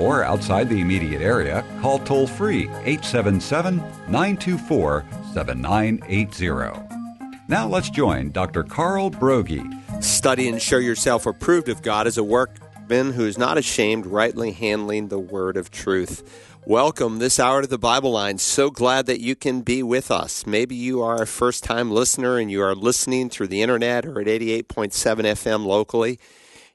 or 0.00 0.24
outside 0.24 0.68
the 0.68 0.80
immediate 0.80 1.22
area, 1.22 1.64
call 1.80 1.98
toll 2.00 2.26
free 2.26 2.62
877 2.84 3.76
924 4.08 5.04
7980. 5.34 7.00
Now 7.46 7.68
let's 7.68 7.90
join 7.90 8.30
Dr. 8.30 8.62
Carl 8.62 9.10
Broggi. 9.10 9.62
Study 10.02 10.48
and 10.48 10.62
show 10.62 10.78
yourself 10.78 11.26
approved 11.26 11.68
of 11.68 11.82
God 11.82 12.06
as 12.06 12.16
a 12.16 12.24
workman 12.24 13.12
who 13.12 13.26
is 13.26 13.36
not 13.36 13.58
ashamed, 13.58 14.06
rightly 14.06 14.52
handling 14.52 15.08
the 15.08 15.18
word 15.18 15.56
of 15.56 15.70
truth. 15.70 16.48
Welcome 16.66 17.18
this 17.18 17.40
hour 17.40 17.62
to 17.62 17.66
the 17.66 17.78
Bible 17.78 18.12
Line. 18.12 18.38
So 18.38 18.70
glad 18.70 19.06
that 19.06 19.20
you 19.20 19.34
can 19.34 19.62
be 19.62 19.82
with 19.82 20.10
us. 20.10 20.46
Maybe 20.46 20.76
you 20.76 21.02
are 21.02 21.22
a 21.22 21.26
first 21.26 21.64
time 21.64 21.90
listener 21.90 22.38
and 22.38 22.50
you 22.50 22.62
are 22.62 22.74
listening 22.74 23.30
through 23.30 23.48
the 23.48 23.62
internet 23.62 24.06
or 24.06 24.20
at 24.20 24.26
88.7 24.26 24.92
FM 24.92 25.64
locally. 25.64 26.18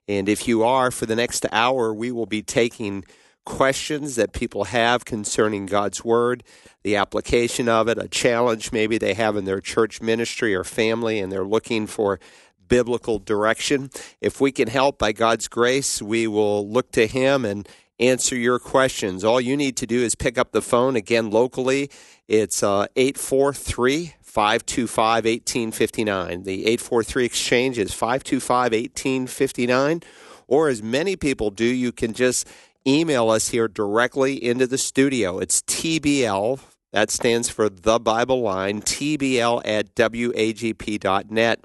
And 0.07 0.27
if 0.27 0.48
you 0.48 0.63
are, 0.63 0.91
for 0.91 1.05
the 1.05 1.16
next 1.16 1.46
hour, 1.52 1.94
we 1.94 2.12
will 2.12 2.26
be 2.26 2.41
taking 2.41 3.05
questions 3.45 4.16
that 4.16 4.34
people 4.34 4.66
have 4.66 5.05
concerning 5.05 5.66
God's 5.66 6.04
Word, 6.04 6.44
the 6.84 6.96
application 6.96 7.70
of 7.70 7.88
it, 7.88 7.98
a 7.98 8.07
challenge 8.07 8.71
maybe 8.71 8.98
they 8.98 9.13
have 9.13 9.38
in 9.38 9.46
their 9.46 9.62
church 9.62 10.01
ministry 10.01 10.54
or 10.54 10.63
family, 10.63 11.20
and 11.20 11.32
they're 11.32 11.46
looking 11.46 11.88
for 11.88 12.20
biblical 12.68 13.20
direction. 13.20 13.90
If 14.20 14.41
we 14.41 14.51
can 14.51 14.68
help 14.68 14.98
by 14.98 15.12
God's 15.12 15.48
grace, 15.48 16.01
we 16.01 16.27
will 16.27 16.68
look 16.68 16.91
to 16.91 17.07
Him 17.07 17.46
and 17.46 17.68
answer 17.99 18.35
your 18.35 18.60
questions. 18.60 19.23
All 19.23 19.40
you 19.40 19.55
need 19.55 19.77
to 19.77 19.88
do 19.88 20.01
is 20.01 20.16
pick 20.16 20.38
up 20.38 20.51
the 20.51 20.62
phone 20.62 20.96
again 20.96 21.29
locally. 21.29 21.90
It's 22.27 22.63
uh, 22.63 22.88
843 22.96 24.16
525 24.21 25.26
1859. 25.26 26.43
The 26.43 26.66
843 26.66 27.26
exchange 27.26 27.77
is 27.77 27.93
525 27.93 28.71
1859. 28.73 30.01
Or 30.48 30.68
as 30.68 30.84
many 30.84 31.16
people 31.16 31.51
do, 31.51 31.66
you 31.66 31.91
can 31.91 32.13
just 32.13 32.48
email 32.88 33.30
us 33.30 33.50
here 33.50 33.68
directly 33.68 34.44
into 34.44 34.68
the 34.68 34.78
studio. 34.78 35.40
It's 35.40 35.62
TBL, 35.62 36.60
that 36.96 37.12
stands 37.12 37.50
for 37.50 37.68
The 37.68 38.00
Bible 38.00 38.41
Line, 38.41 38.82
TBL 38.82 39.64
at 39.66 39.94
WAGP.net, 39.96 41.60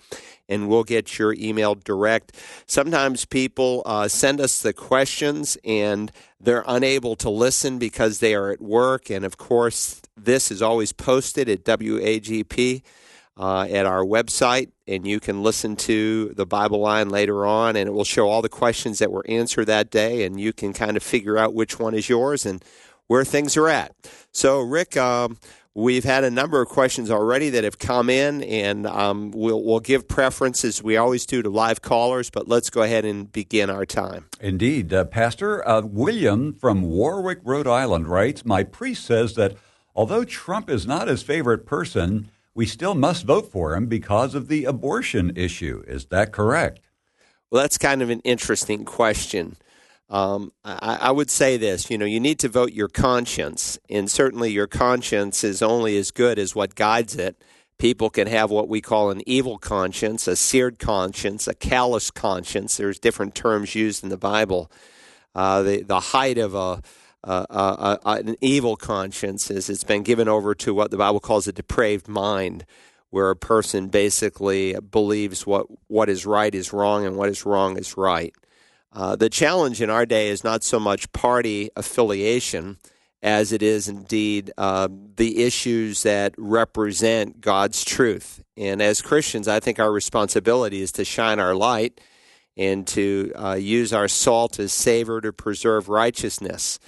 and 0.48 0.68
we'll 0.68 0.82
get 0.82 1.18
your 1.20 1.34
email 1.34 1.76
direct. 1.76 2.34
Sometimes 2.66 3.26
people 3.26 3.82
uh, 3.86 4.08
send 4.08 4.40
us 4.40 4.60
the 4.60 4.72
questions 4.72 5.56
and 5.64 6.10
they're 6.40 6.64
unable 6.66 7.14
to 7.14 7.30
listen 7.30 7.78
because 7.78 8.18
they 8.18 8.34
are 8.34 8.50
at 8.50 8.60
work. 8.60 9.08
And 9.08 9.24
of 9.24 9.36
course, 9.36 10.02
this 10.16 10.50
is 10.50 10.62
always 10.62 10.92
posted 10.92 11.48
at 11.48 11.64
WAGP. 11.64 12.82
Uh, 13.38 13.66
at 13.70 13.86
our 13.86 14.04
website, 14.04 14.70
and 14.86 15.06
you 15.06 15.18
can 15.18 15.42
listen 15.42 15.74
to 15.74 16.28
the 16.36 16.44
Bible 16.44 16.78
line 16.78 17.08
later 17.08 17.46
on, 17.46 17.74
and 17.74 17.88
it 17.88 17.92
will 17.92 18.04
show 18.04 18.28
all 18.28 18.42
the 18.42 18.50
questions 18.50 18.98
that 18.98 19.10
were 19.10 19.24
answered 19.28 19.64
that 19.64 19.88
day, 19.88 20.26
and 20.26 20.38
you 20.38 20.52
can 20.52 20.74
kind 20.74 20.94
of 20.94 21.02
figure 21.02 21.38
out 21.38 21.54
which 21.54 21.78
one 21.78 21.94
is 21.94 22.06
yours 22.06 22.44
and 22.44 22.62
where 23.06 23.24
things 23.24 23.56
are 23.56 23.68
at. 23.68 23.94
So, 24.30 24.60
Rick, 24.60 24.96
um, 24.96 25.38
we've 25.74 26.04
had 26.04 26.24
a 26.24 26.30
number 26.30 26.60
of 26.60 26.68
questions 26.68 27.10
already 27.10 27.50
that 27.50 27.64
have 27.64 27.78
come 27.78 28.10
in, 28.10 28.42
and 28.42 28.86
um, 28.86 29.30
we'll, 29.32 29.62
we'll 29.64 29.80
give 29.80 30.08
preference 30.08 30.64
as 30.64 30.82
we 30.82 30.96
always 30.96 31.26
do 31.26 31.42
to 31.42 31.50
live 31.50 31.82
callers, 31.82 32.30
but 32.30 32.48
let's 32.48 32.70
go 32.70 32.82
ahead 32.82 33.04
and 33.04 33.32
begin 33.32 33.70
our 33.70 33.86
time. 33.86 34.26
Indeed. 34.40 34.92
Uh, 34.92 35.04
Pastor 35.04 35.66
uh, 35.66 35.82
William 35.82 36.52
from 36.52 36.82
Warwick, 36.82 37.40
Rhode 37.42 37.66
Island 37.66 38.08
writes 38.08 38.44
My 38.44 38.62
priest 38.62 39.04
says 39.04 39.34
that 39.34 39.56
although 39.94 40.24
Trump 40.24 40.70
is 40.70 40.86
not 40.86 41.08
his 41.08 41.22
favorite 41.22 41.66
person, 41.66 42.30
we 42.54 42.66
still 42.66 42.94
must 42.94 43.24
vote 43.24 43.50
for 43.50 43.74
him 43.74 43.86
because 43.86 44.34
of 44.34 44.48
the 44.48 44.64
abortion 44.64 45.32
issue. 45.36 45.82
Is 45.86 46.06
that 46.06 46.32
correct? 46.32 46.80
Well, 47.50 47.62
that's 47.62 47.78
kind 47.78 48.02
of 48.02 48.10
an 48.10 48.20
interesting 48.20 48.84
question. 48.84 49.56
Um, 50.08 50.52
I, 50.64 50.98
I, 51.02 51.10
would 51.12 51.30
say 51.30 51.56
this 51.56 51.88
you 51.88 51.96
know, 51.96 52.04
you 52.04 52.18
need 52.18 52.40
to 52.40 52.48
vote 52.48 52.72
your 52.72 52.88
conscience, 52.88 53.78
and 53.88 54.10
certainly 54.10 54.50
your 54.50 54.66
conscience 54.66 55.44
is 55.44 55.62
only 55.62 55.96
as 55.96 56.10
good 56.10 56.36
as 56.36 56.52
what 56.52 56.74
guides 56.74 57.14
it. 57.14 57.40
People 57.78 58.10
can 58.10 58.26
have 58.26 58.50
what 58.50 58.68
we 58.68 58.80
call 58.80 59.10
an 59.10 59.22
evil 59.24 59.56
conscience, 59.56 60.26
a 60.26 60.34
seared 60.34 60.80
conscience, 60.80 61.46
a 61.46 61.54
callous 61.54 62.10
conscience. 62.10 62.76
There's 62.76 62.98
different 62.98 63.36
terms 63.36 63.76
used 63.76 64.02
in 64.02 64.10
the 64.10 64.16
Bible. 64.16 64.70
Uh, 65.32 65.62
the, 65.62 65.82
the 65.82 66.00
height 66.00 66.38
of 66.38 66.56
a 66.56 66.82
uh, 67.22 67.46
uh, 67.50 67.96
uh, 68.04 68.22
an 68.24 68.36
evil 68.40 68.76
conscience 68.76 69.50
is 69.50 69.68
it's 69.68 69.84
been 69.84 70.02
given 70.02 70.28
over 70.28 70.54
to 70.54 70.72
what 70.72 70.90
the 70.90 70.96
Bible 70.96 71.20
calls 71.20 71.46
a 71.46 71.52
depraved 71.52 72.08
mind, 72.08 72.64
where 73.10 73.30
a 73.30 73.36
person 73.36 73.88
basically 73.88 74.74
believes 74.90 75.46
what, 75.46 75.66
what 75.88 76.08
is 76.08 76.24
right 76.24 76.54
is 76.54 76.72
wrong 76.72 77.04
and 77.04 77.16
what 77.16 77.28
is 77.28 77.44
wrong 77.44 77.76
is 77.76 77.96
right. 77.96 78.34
Uh, 78.92 79.14
the 79.16 79.28
challenge 79.28 79.80
in 79.80 79.90
our 79.90 80.06
day 80.06 80.28
is 80.28 80.42
not 80.42 80.64
so 80.64 80.80
much 80.80 81.12
party 81.12 81.70
affiliation 81.76 82.78
as 83.22 83.52
it 83.52 83.62
is 83.62 83.86
indeed 83.86 84.50
uh, 84.56 84.88
the 85.16 85.44
issues 85.44 86.02
that 86.04 86.34
represent 86.38 87.40
God's 87.40 87.84
truth. 87.84 88.42
And 88.56 88.80
as 88.80 89.02
Christians, 89.02 89.46
I 89.46 89.60
think 89.60 89.78
our 89.78 89.92
responsibility 89.92 90.80
is 90.80 90.90
to 90.92 91.04
shine 91.04 91.38
our 91.38 91.54
light 91.54 92.00
and 92.56 92.86
to 92.88 93.32
uh, 93.36 93.54
use 93.54 93.92
our 93.92 94.08
salt 94.08 94.58
as 94.58 94.72
savor 94.72 95.20
to 95.20 95.32
preserve 95.32 95.88
righteousness. 95.88 96.78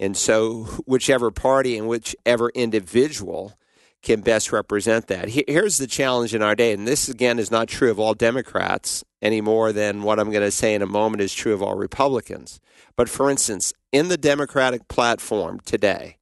And 0.00 0.16
so, 0.16 0.64
whichever 0.84 1.30
party 1.30 1.78
and 1.78 1.86
whichever 1.86 2.50
individual 2.50 3.54
can 4.02 4.20
best 4.20 4.52
represent 4.52 5.06
that. 5.06 5.28
Here's 5.28 5.78
the 5.78 5.86
challenge 5.86 6.34
in 6.34 6.42
our 6.42 6.56
day, 6.56 6.72
and 6.72 6.88
this 6.88 7.08
again 7.08 7.38
is 7.38 7.50
not 7.50 7.68
true 7.68 7.90
of 7.90 8.00
all 8.00 8.14
Democrats 8.14 9.04
any 9.22 9.40
more 9.40 9.72
than 9.72 10.02
what 10.02 10.18
I'm 10.18 10.30
going 10.30 10.42
to 10.42 10.50
say 10.50 10.74
in 10.74 10.82
a 10.82 10.86
moment 10.86 11.22
is 11.22 11.32
true 11.32 11.54
of 11.54 11.62
all 11.62 11.76
Republicans. 11.76 12.60
But 12.96 13.08
for 13.08 13.30
instance, 13.30 13.72
in 13.92 14.08
the 14.08 14.16
Democratic 14.16 14.88
platform 14.88 15.60
today, 15.64 16.18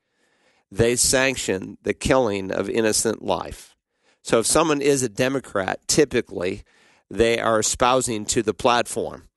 they 0.70 0.94
sanction 0.94 1.78
the 1.82 1.94
killing 1.94 2.52
of 2.52 2.68
innocent 2.68 3.22
life. 3.22 3.74
So 4.22 4.40
if 4.40 4.46
someone 4.46 4.82
is 4.82 5.02
a 5.02 5.08
Democrat, 5.08 5.80
typically 5.88 6.62
they 7.10 7.40
are 7.40 7.58
espousing 7.58 8.26
to 8.26 8.42
the 8.42 8.54
platform 8.54 9.28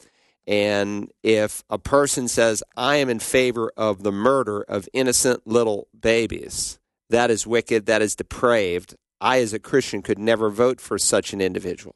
and 0.46 1.10
if 1.22 1.64
a 1.70 1.78
person 1.78 2.28
says, 2.28 2.64
I 2.76 2.98
am 2.98 3.10
in 3.10 3.20
favor 3.20 3.72
of 3.78 4.04
the 4.04 4.12
murder 4.12 4.62
of 4.62 4.90
innocent 4.94 5.48
little 5.48 5.88
babies, 5.98 6.80
that 7.10 7.32
is 7.32 7.48
wicked, 7.48 7.86
that 7.86 8.02
is 8.02 8.16
depraved. 8.16 8.96
I, 9.22 9.40
as 9.40 9.54
a 9.54 9.60
Christian, 9.60 10.02
could 10.02 10.20
never 10.20 10.50
vote 10.50 10.82
for 10.82 10.98
such 10.98 11.32
an 11.32 11.40
individual. 11.40 11.96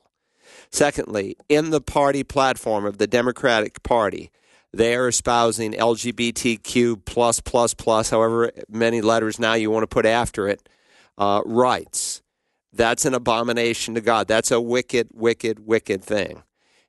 Secondly, 0.71 1.35
in 1.49 1.71
the 1.71 1.81
party 1.81 2.23
platform 2.23 2.85
of 2.85 2.99
the 2.99 3.07
Democratic 3.07 3.83
Party, 3.83 4.31
they 4.73 4.95
are 4.95 5.07
espousing 5.07 5.73
LGBTQ 5.73 7.03
plus 7.03 7.41
plus 7.41 7.73
plus, 7.73 8.09
however 8.09 8.51
many 8.69 9.01
letters 9.01 9.39
now 9.39 9.55
you 9.55 9.71
want 9.71 9.83
to 9.83 9.87
put 9.87 10.05
after 10.05 10.47
it, 10.47 10.69
uh, 11.17 11.41
rights. 11.45 12.21
That's 12.71 13.05
an 13.05 13.13
abomination 13.13 13.95
to 13.95 14.01
God. 14.01 14.27
That's 14.27 14.51
a 14.51 14.61
wicked, 14.61 15.09
wicked, 15.13 15.65
wicked 15.65 16.03
thing. 16.03 16.43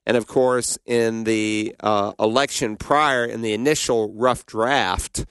And 0.08 0.16
of 0.16 0.26
course, 0.26 0.78
in 0.86 1.24
the 1.24 1.76
uh, 1.80 2.14
election 2.18 2.76
prior, 2.76 3.26
in 3.26 3.42
the 3.42 3.52
initial 3.52 4.10
rough 4.14 4.46
draft 4.46 5.26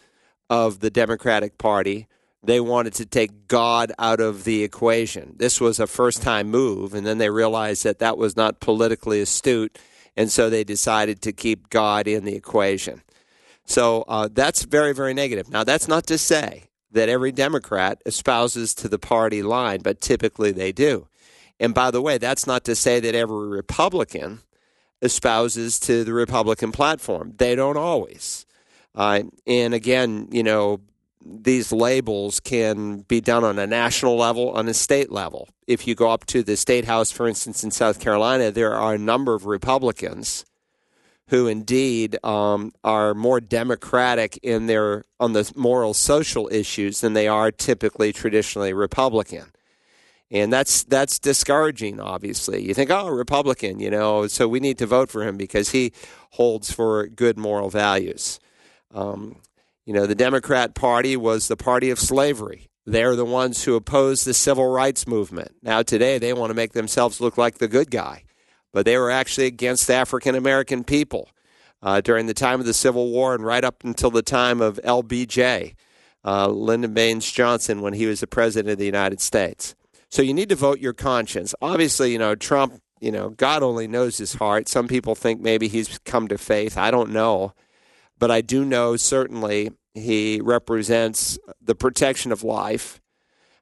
of 0.52 0.82
the 0.82 0.92
Democratic 0.92 1.58
Party, 1.58 2.08
they 2.44 2.60
wanted 2.60 2.94
to 2.94 3.06
take 3.08 3.48
God 3.48 3.92
out 3.98 4.20
of 4.20 4.44
the 4.44 4.64
equation. 4.64 5.34
This 5.38 5.60
was 5.60 5.80
a 5.80 5.88
first 5.88 6.22
time 6.22 6.52
move, 6.52 6.94
and 6.94 7.08
then 7.08 7.18
they 7.18 7.32
realized 7.32 7.86
that 7.86 7.98
that 7.98 8.20
was 8.20 8.38
not 8.38 8.60
politically 8.60 9.20
astute, 9.20 9.80
and 10.16 10.32
so 10.32 10.48
they 10.48 10.64
decided 10.64 11.24
to 11.24 11.34
keep 11.34 11.72
God 11.72 12.08
in 12.08 12.24
the 12.24 12.36
equation. 12.36 13.02
So 13.66 14.06
uh, 14.08 14.30
that's 14.32 14.62
very, 14.62 14.94
very 14.94 15.16
negative. 15.16 15.50
Now, 15.50 15.64
that's 15.64 15.88
not 15.88 16.06
to 16.06 16.20
say 16.20 16.66
that 16.92 17.10
every 17.10 17.32
Democrat 17.32 18.00
espouses 18.06 18.76
to 18.76 18.88
the 18.88 19.00
party 19.00 19.42
line, 19.42 19.80
but 19.82 20.02
typically 20.02 20.52
they 20.52 20.72
do. 20.72 21.08
And 21.60 21.74
by 21.74 21.90
the 21.90 22.02
way, 22.02 22.20
that's 22.20 22.46
not 22.46 22.64
to 22.66 22.76
say 22.76 23.00
that 23.00 23.16
every 23.16 23.48
Republican 23.48 24.42
espouses 25.02 25.80
to 25.82 26.04
the 26.04 26.14
Republican 26.14 26.72
platform. 26.72 27.34
They 27.38 27.56
don't 27.56 27.78
always. 27.78 28.46
Uh, 28.96 29.24
and 29.46 29.74
again, 29.74 30.28
you 30.32 30.44
know, 30.44 30.82
these 31.24 31.72
labels 31.72 32.40
can 32.40 33.02
be 33.02 33.22
done 33.22 33.44
on 33.44 33.60
a 33.60 33.68
national 33.68 34.16
level, 34.16 34.52
on 34.52 34.68
a 34.68 34.74
state 34.74 35.12
level. 35.12 35.50
If 35.68 35.88
you 35.88 35.94
go 35.94 36.12
up 36.12 36.26
to 36.28 36.42
the 36.42 36.56
state 36.56 36.86
house, 36.86 37.12
for 37.12 37.28
instance, 37.28 37.64
in 37.64 37.72
South 37.72 38.00
Carolina, 38.00 38.52
there 38.52 38.74
are 38.74 38.96
a 38.96 38.98
number 38.98 39.34
of 39.34 39.46
Republicans 39.46 40.46
who 41.30 41.48
indeed 41.48 42.18
um, 42.24 42.72
are 42.84 43.14
more 43.14 43.42
democratic 43.42 44.40
in 44.42 44.68
their 44.68 45.04
on 45.20 45.34
the 45.34 45.52
moral 45.56 45.94
social 45.94 46.48
issues 46.52 47.02
than 47.02 47.14
they 47.14 47.28
are 47.28 47.52
typically 47.52 48.14
traditionally 48.14 48.72
Republican. 48.72 49.46
And 50.30 50.52
that's 50.52 50.84
that's 50.84 51.20
discouraging, 51.20 52.02
obviously. 52.02 52.62
You 52.62 52.74
think, 52.74 52.90
oh, 52.90 53.08
Republican, 53.08 53.80
you 53.80 53.90
know, 53.90 54.28
so 54.28 54.48
we 54.48 54.60
need 54.60 54.78
to 54.80 54.86
vote 54.86 55.10
for 55.10 55.24
him 55.24 55.38
because 55.38 55.72
he 55.72 55.94
holds 56.32 56.72
for 56.72 57.08
good 57.08 57.38
moral 57.38 57.70
values. 57.70 58.40
Um, 58.94 59.38
you 59.86 59.94
know, 59.94 60.06
the 60.06 60.16
Democrat 60.16 60.76
Party 60.76 61.16
was 61.16 61.48
the 61.48 61.56
party 61.56 61.90
of 61.90 62.00
slavery. 62.00 62.68
They're 62.86 63.16
the 63.16 63.26
ones 63.26 63.64
who 63.64 63.76
opposed 63.76 64.26
the 64.26 64.34
civil 64.34 64.68
rights 64.68 65.08
movement. 65.08 65.56
Now, 65.62 65.82
today, 65.82 66.18
they 66.18 66.34
want 66.34 66.50
to 66.50 66.56
make 66.56 66.74
themselves 66.74 67.22
look 67.22 67.38
like 67.38 67.58
the 67.58 67.68
good 67.70 67.90
guy, 67.90 68.24
but 68.74 68.86
they 68.86 68.98
were 68.98 69.12
actually 69.12 69.48
against 69.48 69.90
African 69.90 70.36
American 70.36 70.84
people 70.84 71.30
uh, 71.82 72.02
during 72.02 72.28
the 72.28 72.34
time 72.34 72.60
of 72.60 72.66
the 72.66 72.74
Civil 72.74 73.12
War 73.12 73.34
and 73.34 73.46
right 73.46 73.64
up 73.64 73.84
until 73.84 74.10
the 74.10 74.22
time 74.22 74.62
of 74.62 74.80
LBJ, 74.84 75.76
uh, 76.26 76.48
Lyndon 76.48 76.94
Baines 76.94 77.30
Johnson, 77.32 77.82
when 77.82 77.94
he 77.94 78.06
was 78.06 78.20
the 78.20 78.28
president 78.28 78.72
of 78.72 78.78
the 78.78 78.86
United 78.86 79.22
States. 79.22 79.76
So 80.10 80.22
you 80.22 80.34
need 80.34 80.50
to 80.50 80.56
vote 80.56 80.80
your 80.80 80.94
conscience. 80.94 81.54
Obviously, 81.62 82.12
you 82.12 82.20
know, 82.20 82.36
Trump, 82.36 82.82
you 83.00 83.12
know, 83.12 83.30
God 83.30 83.64
only 83.64 83.88
knows 83.88 84.18
his 84.18 84.34
heart. 84.36 84.68
Some 84.68 84.88
people 84.88 85.16
think 85.16 85.42
maybe 85.42 85.68
he's 85.68 86.00
come 86.00 86.28
to 86.30 86.38
faith. 86.38 86.78
I 86.78 86.92
don't 86.92 87.12
know. 87.12 87.54
But 88.18 88.32
I 88.32 88.42
do 88.42 88.66
know 88.66 88.96
certainly 88.96 89.72
he 89.94 90.40
represents 90.42 91.38
the 91.62 91.76
protection 91.76 92.32
of 92.32 92.44
life. 92.44 93.00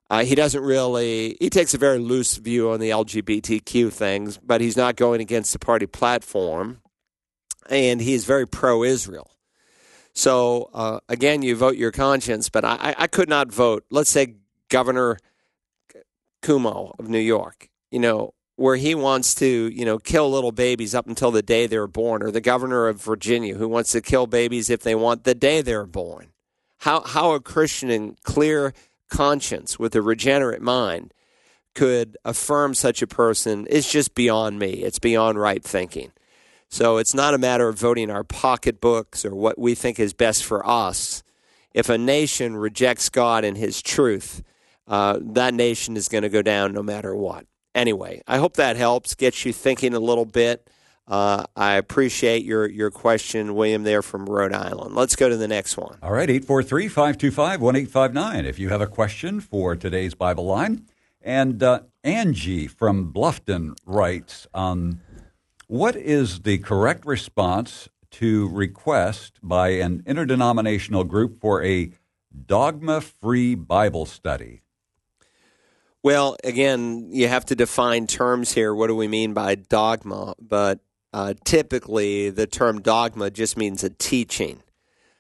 Uh, 0.10 0.24
he 0.24 0.36
doesn't 0.36 0.62
really, 0.62 1.36
he 1.40 1.50
takes 1.50 1.74
a 1.74 1.80
very 1.80 1.98
loose 1.98 2.38
view 2.38 2.70
on 2.70 2.80
the 2.80 2.92
LGBTQ 2.92 3.92
things, 3.92 4.38
but 4.38 4.62
he's 4.62 4.78
not 4.78 4.96
going 4.96 5.20
against 5.20 5.52
the 5.52 5.60
party 5.60 5.88
platform. 5.88 6.82
And 7.70 8.00
he's 8.00 8.26
very 8.26 8.48
pro 8.48 8.84
Israel. 8.84 9.32
So, 10.14 10.70
uh, 10.74 11.00
again, 11.10 11.42
you 11.42 11.56
vote 11.56 11.76
your 11.76 11.92
conscience, 11.92 12.50
but 12.50 12.64
I, 12.64 12.94
I 12.98 13.08
could 13.08 13.28
not 13.28 13.52
vote. 13.52 13.84
Let's 13.90 14.10
say 14.12 14.36
Governor 14.70 15.18
Cuomo 16.46 16.98
of 17.00 17.10
New 17.10 17.20
York, 17.20 17.70
you 17.90 18.00
know, 18.00 18.34
where 18.56 18.76
he 18.76 18.94
wants 18.94 19.34
to, 19.36 19.70
you 19.74 19.84
know, 19.84 19.98
kill 19.98 20.30
little 20.30 20.52
babies 20.52 20.94
up 20.94 21.08
until 21.08 21.32
the 21.32 21.42
day 21.42 21.66
they're 21.68 21.88
born, 21.88 22.22
or 22.22 22.32
the 22.32 22.42
governor 22.42 22.88
of 22.88 23.02
Virginia 23.02 23.56
who 23.56 23.68
wants 23.68 23.92
to 23.92 24.02
kill 24.02 24.28
babies 24.28 24.70
if 24.70 24.82
they 24.82 24.96
want 24.96 25.24
the 25.24 25.36
day 25.36 25.62
they're 25.62 25.86
born. 25.86 26.28
How 26.80 27.02
how 27.02 27.32
a 27.32 27.40
Christian 27.40 27.90
in 27.90 28.16
clear 28.24 28.74
conscience 29.10 29.80
with 29.80 29.96
a 29.96 30.02
regenerate 30.02 30.62
mind 30.62 31.14
could 31.74 32.18
affirm 32.24 32.74
such 32.74 33.02
a 33.02 33.08
person 33.08 33.68
is 33.68 33.92
just 33.92 34.16
beyond 34.16 34.60
me. 34.60 34.84
It's 34.84 35.00
beyond 35.00 35.40
right 35.40 35.64
thinking. 35.64 36.12
So 36.70 36.98
it's 36.98 37.14
not 37.14 37.34
a 37.34 37.40
matter 37.40 37.68
of 37.68 37.78
voting 37.78 38.10
our 38.10 38.24
pocketbooks 38.24 39.26
or 39.26 39.36
what 39.36 39.60
we 39.60 39.76
think 39.76 40.00
is 40.00 40.14
best 40.14 40.44
for 40.44 40.66
us. 40.66 41.24
If 41.74 41.90
a 41.90 41.98
nation 41.98 42.56
rejects 42.56 43.10
God 43.10 43.44
and 43.44 43.58
his 43.58 43.82
truth, 43.82 44.42
uh, 44.88 45.20
that 45.22 45.54
nation 45.54 45.98
is 45.98 46.08
going 46.08 46.24
to 46.24 46.30
go 46.30 46.42
down 46.42 46.74
no 46.74 46.84
matter 46.84 47.16
what. 47.16 47.46
Anyway, 47.74 48.22
I 48.28 48.38
hope 48.38 48.54
that 48.56 48.78
helps, 48.78 49.16
gets 49.16 49.46
you 49.46 49.52
thinking 49.52 49.94
a 49.94 50.00
little 50.00 50.26
bit. 50.26 50.70
Uh, 51.08 51.46
I 51.56 51.74
appreciate 51.74 52.44
your, 52.44 52.68
your 52.68 52.90
question, 52.90 53.54
William, 53.54 53.84
there 53.84 54.02
from 54.02 54.26
Rhode 54.26 54.54
Island. 54.54 54.96
Let's 54.96 55.16
go 55.16 55.30
to 55.30 55.38
the 55.38 55.48
next 55.48 55.78
one. 55.78 55.98
All 56.02 56.12
right, 56.12 56.30
843 56.30 56.88
525 56.88 57.62
1859. 57.62 58.46
If 58.46 58.58
you 58.58 58.70
have 58.70 58.82
a 58.82 58.88
question 58.88 59.40
for 59.40 59.76
today's 59.76 60.16
Bible 60.16 60.46
line. 60.46 60.86
And 61.22 61.62
uh, 61.62 61.82
Angie 62.04 62.68
from 62.68 63.12
Bluffton 63.12 63.76
writes 63.86 64.48
um, 64.54 65.02
What 65.68 65.96
is 65.96 66.42
the 66.42 66.60
correct 66.60 67.06
response 67.06 67.90
to 68.12 68.48
request 68.50 69.40
by 69.44 69.70
an 69.70 70.04
interdenominational 70.06 71.04
group 71.04 71.42
for 71.42 71.64
a 71.64 71.92
dogma 72.46 73.02
free 73.02 73.56
Bible 73.56 74.06
study? 74.06 74.62
Well, 76.06 76.38
again, 76.44 77.10
you 77.10 77.28
have 77.30 77.46
to 77.46 77.56
define 77.56 78.06
terms 78.06 78.54
here. 78.54 78.76
What 78.76 78.90
do 78.90 78.96
we 78.96 79.08
mean 79.08 79.34
by 79.34 79.56
dogma? 79.56 80.36
But 80.40 80.80
uh, 81.12 81.34
typically, 81.46 82.30
the 82.30 82.46
term 82.46 82.80
dogma 82.80 83.32
just 83.32 83.58
means 83.58 83.84
a 83.84 83.90
teaching. 83.90 84.62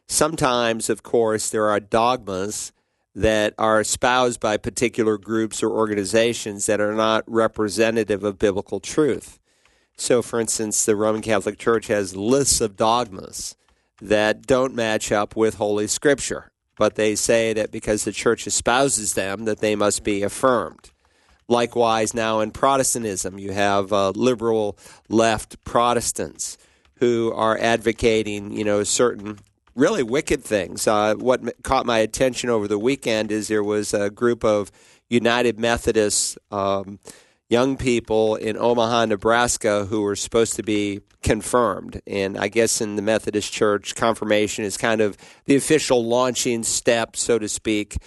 Sometimes, 0.06 0.88
of 0.92 1.02
course, 1.02 1.50
there 1.50 1.68
are 1.70 1.80
dogmas 1.80 2.72
that 3.16 3.56
are 3.58 3.80
espoused 3.80 4.40
by 4.40 4.58
particular 4.58 5.18
groups 5.18 5.64
or 5.64 5.72
organizations 5.72 6.68
that 6.68 6.80
are 6.80 6.94
not 6.94 7.24
representative 7.26 8.24
of 8.24 8.38
biblical 8.38 8.80
truth. 8.80 9.40
So, 9.98 10.22
for 10.22 10.40
instance, 10.40 10.86
the 10.86 10.96
Roman 10.96 11.24
Catholic 11.24 11.58
Church 11.58 11.88
has 11.88 12.16
lists 12.16 12.62
of 12.62 12.76
dogmas 12.76 13.56
that 14.00 14.46
don't 14.46 14.76
match 14.76 15.12
up 15.12 15.36
with 15.36 15.56
Holy 15.56 15.88
Scripture 15.88 16.52
but 16.77 16.95
they 16.95 17.16
say 17.16 17.54
that 17.54 17.72
because 17.72 18.04
the 18.04 18.12
church 18.12 18.48
espouses 18.48 19.13
them, 19.13 19.45
that 19.45 19.60
they 19.60 19.75
must 19.75 20.04
be 20.04 20.24
affirmed. 20.24 20.92
Likewise, 21.48 22.13
now 22.13 22.39
in 22.39 22.51
Protestantism, 22.51 23.38
you 23.38 23.51
have 23.51 23.94
uh, 23.94 24.10
liberal 24.12 24.77
left 25.10 25.63
Protestants 25.63 26.57
who 26.95 27.31
are 27.36 27.57
advocating, 27.57 28.51
you 28.51 28.63
know, 28.63 28.83
certain 28.83 29.38
really 29.75 30.04
wicked 30.04 30.44
things. 30.44 30.88
Uh, 30.88 31.13
what 31.16 31.62
caught 31.62 31.86
my 31.86 32.00
attention 32.00 32.50
over 32.50 32.68
the 32.68 32.80
weekend 32.80 33.31
is 33.31 33.48
there 33.48 33.63
was 33.63 33.94
a 33.94 34.10
group 34.10 34.44
of 34.44 34.72
United 35.10 35.60
Methodists 35.60 36.38
um, 36.51 37.00
young 37.50 37.78
people 37.78 38.36
in 38.36 38.58
Omaha, 38.58 39.06
Nebraska, 39.06 39.86
who 39.86 40.02
were 40.02 40.16
supposed 40.16 40.56
to 40.56 40.64
be 40.64 41.02
confirmed. 41.22 42.02
And 42.08 42.38
I 42.38 42.48
guess 42.48 42.82
in 42.82 42.96
the 42.96 43.02
Methodist 43.02 43.52
Church, 43.52 43.96
confirmation 43.96 44.64
is 44.64 44.78
kind 44.78 45.02
of 45.02 45.18
the 45.46 45.56
official 45.56 46.04
launching 46.04 46.64
step, 46.64 47.16
so 47.16 47.38
to 47.38 47.48
speak, 47.48 47.98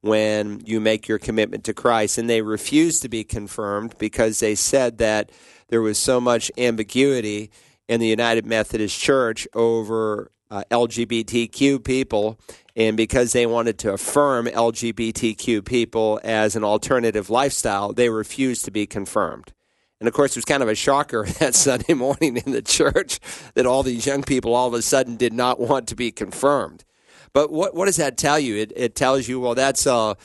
when 0.00 0.60
you 0.64 0.80
make 0.80 1.08
your 1.08 1.18
commitment 1.18 1.64
to 1.64 1.74
Christ. 1.74 2.18
And 2.18 2.28
they 2.28 2.42
refused 2.42 3.02
to 3.02 3.08
be 3.08 3.24
confirmed 3.24 3.94
because 3.98 4.40
they 4.40 4.54
said 4.54 4.98
that 4.98 5.30
there 5.68 5.82
was 5.82 5.98
so 5.98 6.20
much 6.20 6.50
ambiguity 6.56 7.50
in 7.88 8.00
the 8.00 8.06
United 8.06 8.46
Methodist 8.46 8.98
Church 8.98 9.46
over 9.54 10.30
uh, 10.50 10.64
LGBTQ 10.70 11.84
people 11.84 12.38
and 12.78 12.96
because 12.96 13.32
they 13.32 13.44
wanted 13.44 13.76
to 13.78 13.92
affirm 13.92 14.46
LGBTQ 14.46 15.64
people 15.64 16.20
as 16.22 16.54
an 16.54 16.62
alternative 16.62 17.28
lifestyle, 17.28 17.92
they 17.92 18.08
refused 18.08 18.64
to 18.66 18.70
be 18.70 18.86
confirmed. 18.86 19.52
And 19.98 20.06
of 20.06 20.14
course, 20.14 20.36
it 20.36 20.38
was 20.38 20.44
kind 20.44 20.62
of 20.62 20.68
a 20.68 20.76
shocker 20.76 21.26
that 21.40 21.56
Sunday 21.56 21.94
morning 21.94 22.36
in 22.36 22.52
the 22.52 22.62
church 22.62 23.18
that 23.54 23.66
all 23.66 23.82
these 23.82 24.06
young 24.06 24.22
people 24.22 24.54
all 24.54 24.68
of 24.68 24.74
a 24.74 24.82
sudden 24.82 25.16
did 25.16 25.32
not 25.32 25.58
want 25.58 25.88
to 25.88 25.96
be 25.96 26.12
confirmed. 26.12 26.84
But 27.32 27.50
what, 27.50 27.74
what 27.74 27.86
does 27.86 27.96
that 27.96 28.16
tell 28.16 28.38
you? 28.38 28.56
It, 28.56 28.72
it 28.76 28.94
tells 28.94 29.26
you, 29.26 29.40
well, 29.40 29.56
that's 29.56 29.84
a, 29.84 30.16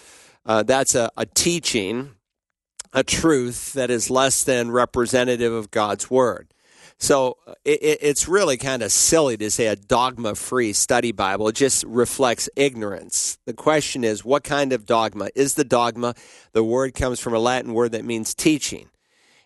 uh, 0.46 0.62
that's 0.62 0.94
a, 0.94 1.10
a 1.18 1.26
teaching, 1.26 2.12
a 2.94 3.04
truth 3.04 3.74
that 3.74 3.90
is 3.90 4.12
less 4.12 4.44
than 4.44 4.70
representative 4.70 5.52
of 5.52 5.72
God's 5.72 6.12
word. 6.12 6.53
So 6.98 7.38
it, 7.66 8.00
it's 8.02 8.28
really 8.28 8.58
kind 8.58 8.82
of 8.82 8.92
silly 8.92 9.38
to 9.38 9.52
say 9.52 9.68
a 9.68 9.76
dogma 9.76 10.36
free 10.36 10.74
study 10.74 11.12
Bible. 11.12 11.48
It 11.50 11.56
just 11.56 11.84
reflects 11.84 12.50
ignorance. 12.56 13.38
The 13.46 13.54
question 13.54 14.04
is, 14.04 14.24
what 14.24 14.44
kind 14.44 14.74
of 14.74 14.86
dogma? 14.86 15.30
Is 15.36 15.56
the 15.56 15.66
dogma? 15.66 16.16
The 16.54 16.64
word 16.64 16.94
comes 16.94 17.20
from 17.20 17.34
a 17.34 17.40
Latin 17.40 17.74
word 17.74 17.92
that 17.92 18.06
means 18.06 18.34
teaching. 18.34 18.90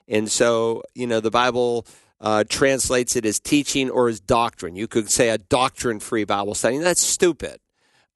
And 0.07 0.31
so, 0.31 0.83
you 0.95 1.07
know, 1.07 1.19
the 1.19 1.31
Bible 1.31 1.85
uh, 2.21 2.43
translates 2.47 3.15
it 3.15 3.25
as 3.25 3.39
teaching 3.39 3.89
or 3.89 4.07
as 4.07 4.19
doctrine. 4.19 4.75
You 4.75 4.87
could 4.87 5.09
say 5.09 5.29
a 5.29 5.37
doctrine 5.37 5.99
free 5.99 6.23
Bible 6.23 6.55
study. 6.55 6.77
That's 6.77 7.01
stupid. 7.01 7.59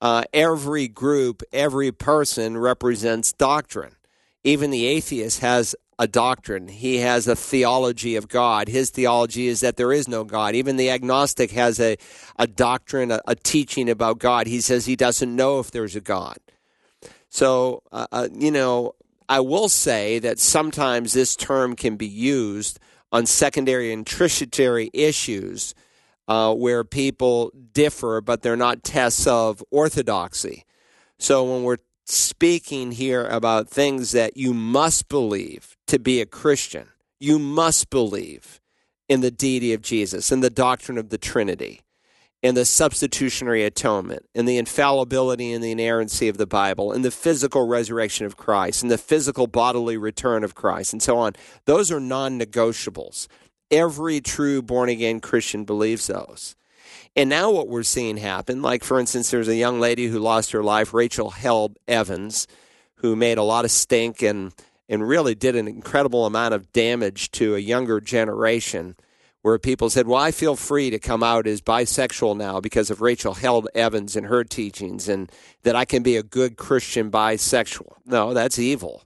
Uh, 0.00 0.24
every 0.32 0.88
group, 0.88 1.42
every 1.52 1.92
person 1.92 2.58
represents 2.58 3.32
doctrine. 3.32 3.96
Even 4.42 4.70
the 4.70 4.86
atheist 4.86 5.40
has 5.40 5.76
a 6.02 6.08
doctrine. 6.08 6.66
He 6.66 6.96
has 6.96 7.28
a 7.28 7.36
theology 7.36 8.16
of 8.16 8.26
God. 8.26 8.66
His 8.66 8.90
theology 8.90 9.46
is 9.46 9.60
that 9.60 9.76
there 9.76 9.92
is 9.92 10.08
no 10.08 10.24
God. 10.24 10.56
Even 10.56 10.76
the 10.76 10.90
agnostic 10.90 11.52
has 11.52 11.78
a, 11.78 11.96
a 12.36 12.48
doctrine, 12.48 13.12
a, 13.12 13.20
a 13.28 13.36
teaching 13.36 13.88
about 13.88 14.18
God. 14.18 14.48
He 14.48 14.60
says 14.60 14.84
he 14.84 14.96
doesn't 14.96 15.34
know 15.34 15.60
if 15.60 15.70
there's 15.70 15.94
a 15.94 16.00
God. 16.00 16.38
So, 17.28 17.84
uh, 17.92 18.08
uh, 18.10 18.28
you 18.34 18.50
know, 18.50 18.96
I 19.28 19.38
will 19.38 19.68
say 19.68 20.18
that 20.18 20.40
sometimes 20.40 21.12
this 21.12 21.36
term 21.36 21.76
can 21.76 21.94
be 21.94 22.08
used 22.08 22.80
on 23.12 23.24
secondary 23.26 23.92
and 23.92 24.04
tertiary 24.04 24.90
issues 24.92 25.72
uh, 26.26 26.52
where 26.52 26.82
people 26.82 27.52
differ, 27.72 28.20
but 28.20 28.42
they're 28.42 28.56
not 28.56 28.82
tests 28.82 29.28
of 29.28 29.62
orthodoxy. 29.70 30.64
So 31.20 31.44
when 31.44 31.62
we're 31.62 31.78
speaking 32.06 32.90
here 32.90 33.24
about 33.26 33.68
things 33.68 34.10
that 34.10 34.36
you 34.36 34.52
must 34.52 35.08
believe 35.08 35.71
to 35.86 35.98
be 35.98 36.20
a 36.20 36.26
Christian. 36.26 36.88
You 37.20 37.38
must 37.38 37.90
believe 37.90 38.60
in 39.08 39.20
the 39.20 39.30
deity 39.30 39.72
of 39.72 39.82
Jesus, 39.82 40.32
in 40.32 40.40
the 40.40 40.50
doctrine 40.50 40.98
of 40.98 41.10
the 41.10 41.18
Trinity, 41.18 41.82
in 42.42 42.54
the 42.54 42.64
substitutionary 42.64 43.64
atonement, 43.64 44.26
in 44.34 44.46
the 44.46 44.58
infallibility 44.58 45.52
and 45.52 45.62
the 45.62 45.70
inerrancy 45.70 46.28
of 46.28 46.38
the 46.38 46.46
Bible, 46.46 46.92
in 46.92 47.02
the 47.02 47.10
physical 47.10 47.66
resurrection 47.66 48.26
of 48.26 48.36
Christ, 48.36 48.82
in 48.82 48.88
the 48.88 48.98
physical 48.98 49.46
bodily 49.46 49.96
return 49.96 50.42
of 50.42 50.54
Christ, 50.54 50.92
and 50.92 51.02
so 51.02 51.18
on. 51.18 51.34
Those 51.66 51.92
are 51.92 52.00
non 52.00 52.38
negotiables. 52.38 53.28
Every 53.70 54.20
true 54.20 54.62
born 54.62 54.88
again 54.88 55.20
Christian 55.20 55.64
believes 55.64 56.06
those. 56.06 56.56
And 57.14 57.28
now 57.28 57.50
what 57.50 57.68
we're 57.68 57.82
seeing 57.82 58.16
happen, 58.16 58.62
like 58.62 58.84
for 58.84 58.98
instance, 58.98 59.30
there's 59.30 59.48
a 59.48 59.54
young 59.54 59.80
lady 59.80 60.06
who 60.06 60.18
lost 60.18 60.52
her 60.52 60.62
life, 60.62 60.94
Rachel 60.94 61.30
Held 61.30 61.78
Evans, 61.86 62.46
who 62.96 63.14
made 63.14 63.38
a 63.38 63.42
lot 63.42 63.64
of 63.64 63.70
stink 63.70 64.22
and 64.22 64.52
and 64.92 65.08
really 65.08 65.34
did 65.34 65.56
an 65.56 65.66
incredible 65.66 66.26
amount 66.26 66.52
of 66.52 66.70
damage 66.70 67.30
to 67.30 67.54
a 67.54 67.58
younger 67.58 67.98
generation 67.98 68.94
where 69.40 69.58
people 69.58 69.88
said, 69.88 70.06
Well, 70.06 70.20
I 70.20 70.32
feel 70.32 70.54
free 70.54 70.90
to 70.90 70.98
come 70.98 71.22
out 71.22 71.46
as 71.46 71.62
bisexual 71.62 72.36
now 72.36 72.60
because 72.60 72.90
of 72.90 73.00
Rachel 73.00 73.32
Held 73.32 73.68
Evans 73.74 74.16
and 74.16 74.26
her 74.26 74.44
teachings, 74.44 75.08
and 75.08 75.32
that 75.62 75.74
I 75.74 75.86
can 75.86 76.02
be 76.02 76.16
a 76.16 76.22
good 76.22 76.58
Christian 76.58 77.10
bisexual. 77.10 77.94
No, 78.04 78.34
that's 78.34 78.58
evil. 78.58 79.04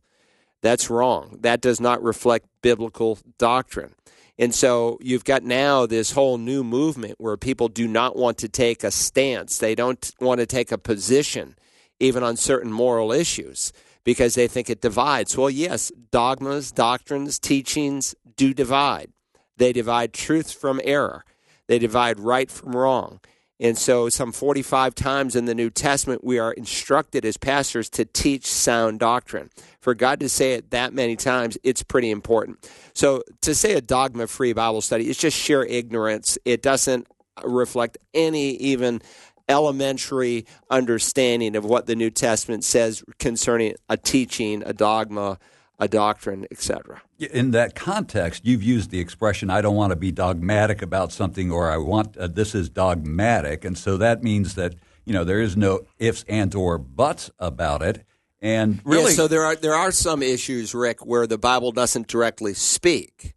That's 0.60 0.90
wrong. 0.90 1.38
That 1.42 1.60
does 1.60 1.80
not 1.80 2.02
reflect 2.02 2.48
biblical 2.62 3.20
doctrine. 3.38 3.94
And 4.40 4.52
so 4.52 4.98
you've 5.00 5.24
got 5.24 5.44
now 5.44 5.86
this 5.86 6.10
whole 6.10 6.36
new 6.36 6.64
movement 6.64 7.14
where 7.18 7.36
people 7.36 7.68
do 7.68 7.86
not 7.86 8.16
want 8.16 8.38
to 8.38 8.48
take 8.48 8.82
a 8.82 8.90
stance. 8.90 9.58
They 9.58 9.76
don't 9.76 10.12
want 10.18 10.40
to 10.40 10.46
take 10.46 10.72
a 10.72 10.78
position, 10.78 11.54
even 12.00 12.24
on 12.24 12.36
certain 12.36 12.72
moral 12.72 13.12
issues, 13.12 13.72
because 14.06 14.36
they 14.36 14.46
think 14.46 14.70
it 14.70 14.80
divides. 14.80 15.36
Well, 15.36 15.50
yes, 15.50 15.90
dogmas, 16.12 16.70
doctrines, 16.70 17.40
teachings 17.40 18.14
do 18.36 18.54
divide. 18.54 19.10
They 19.56 19.72
divide 19.72 20.12
truth 20.12 20.52
from 20.52 20.80
error, 20.84 21.24
they 21.66 21.78
divide 21.78 22.20
right 22.20 22.50
from 22.50 22.74
wrong. 22.74 23.20
And 23.58 23.76
so, 23.76 24.10
some 24.10 24.32
45 24.32 24.94
times 24.94 25.34
in 25.34 25.46
the 25.46 25.54
New 25.54 25.70
Testament, 25.70 26.22
we 26.22 26.38
are 26.38 26.52
instructed 26.52 27.24
as 27.24 27.38
pastors 27.38 27.88
to 27.90 28.04
teach 28.04 28.46
sound 28.46 29.00
doctrine. 29.00 29.48
For 29.80 29.94
God 29.94 30.20
to 30.20 30.28
say 30.28 30.52
it 30.52 30.70
that 30.72 30.92
many 30.92 31.16
times, 31.16 31.56
it's 31.64 31.82
pretty 31.82 32.10
important. 32.10 32.70
So, 32.92 33.22
to 33.40 33.54
say 33.54 33.72
a 33.72 33.80
dogma 33.80 34.26
free 34.26 34.52
Bible 34.52 34.82
study 34.82 35.08
is 35.08 35.16
just 35.16 35.38
sheer 35.38 35.64
ignorance. 35.64 36.36
It 36.44 36.60
doesn't 36.60 37.08
reflect 37.44 37.98
any 38.14 38.50
even 38.56 39.00
elementary 39.48 40.46
understanding 40.70 41.56
of 41.56 41.64
what 41.64 41.86
the 41.86 41.96
New 41.96 42.10
Testament 42.10 42.64
says 42.64 43.04
concerning 43.18 43.74
a 43.88 43.96
teaching, 43.96 44.62
a 44.64 44.72
dogma, 44.72 45.38
a 45.78 45.88
doctrine, 45.88 46.46
etc. 46.50 47.02
In 47.18 47.50
that 47.52 47.74
context, 47.74 48.44
you've 48.44 48.62
used 48.62 48.90
the 48.90 48.98
expression 48.98 49.50
"I 49.50 49.60
don't 49.60 49.76
want 49.76 49.90
to 49.90 49.96
be 49.96 50.12
dogmatic 50.12 50.82
about 50.82 51.12
something," 51.12 51.50
or 51.50 51.70
"I 51.70 51.76
want 51.76 52.16
uh, 52.16 52.28
this 52.28 52.54
is 52.54 52.68
dogmatic," 52.68 53.64
and 53.64 53.76
so 53.76 53.96
that 53.98 54.22
means 54.22 54.54
that 54.54 54.74
you 55.04 55.12
know 55.12 55.24
there 55.24 55.40
is 55.40 55.56
no 55.56 55.82
ifs, 55.98 56.24
and 56.28 56.54
or 56.54 56.78
buts 56.78 57.30
about 57.38 57.82
it. 57.82 58.04
And 58.40 58.80
really, 58.84 59.10
yeah, 59.10 59.16
so 59.16 59.28
there 59.28 59.44
are 59.44 59.56
there 59.56 59.74
are 59.74 59.90
some 59.92 60.22
issues, 60.22 60.74
Rick, 60.74 61.04
where 61.04 61.26
the 61.26 61.38
Bible 61.38 61.72
doesn't 61.72 62.06
directly 62.06 62.54
speak, 62.54 63.34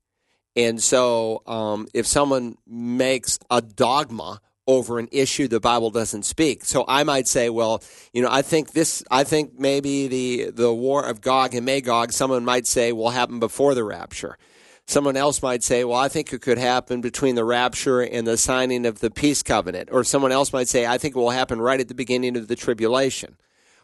and 0.56 0.82
so 0.82 1.42
um, 1.46 1.88
if 1.94 2.06
someone 2.06 2.56
makes 2.68 3.39
a 3.50 3.62
dogma 3.62 4.42
over 4.70 5.00
an 5.00 5.08
issue 5.12 5.48
the 5.48 5.60
Bible 5.60 5.90
doesn't 5.90 6.24
speak. 6.24 6.64
So 6.64 6.86
I 6.88 7.04
might 7.04 7.28
say, 7.28 7.50
well, 7.50 7.82
you 8.14 8.22
know, 8.22 8.30
I 8.32 8.44
think 8.44 8.74
this, 8.74 9.04
I 9.10 9.24
think 9.24 9.58
maybe 9.58 10.08
the, 10.08 10.52
the 10.52 10.72
war 10.72 11.04
of 11.04 11.22
Gog 11.22 11.56
and 11.56 11.66
Magog, 11.66 12.12
someone 12.12 12.46
might 12.46 12.68
say 12.68 12.92
will 12.92 13.10
happen 13.10 13.40
before 13.40 13.74
the 13.74 13.84
rapture. 13.84 14.38
Someone 14.86 15.18
else 15.18 15.42
might 15.42 15.64
say, 15.64 15.84
well, 15.84 15.98
I 15.98 16.08
think 16.08 16.32
it 16.32 16.44
could 16.44 16.60
happen 16.60 17.02
between 17.02 17.34
the 17.34 17.44
rapture 17.44 18.02
and 18.02 18.28
the 18.28 18.38
signing 18.38 18.86
of 18.86 19.00
the 19.00 19.10
peace 19.10 19.42
covenant. 19.42 19.90
Or 19.92 20.04
someone 20.04 20.32
else 20.32 20.54
might 20.54 20.68
say, 20.68 20.86
I 20.86 21.00
think 21.00 21.16
it 21.16 21.20
will 21.20 21.32
happen 21.32 21.60
right 21.60 21.80
at 21.80 21.88
the 21.88 21.96
beginning 21.96 22.38
of 22.38 22.48
the 22.48 22.56
tribulation. 22.56 23.38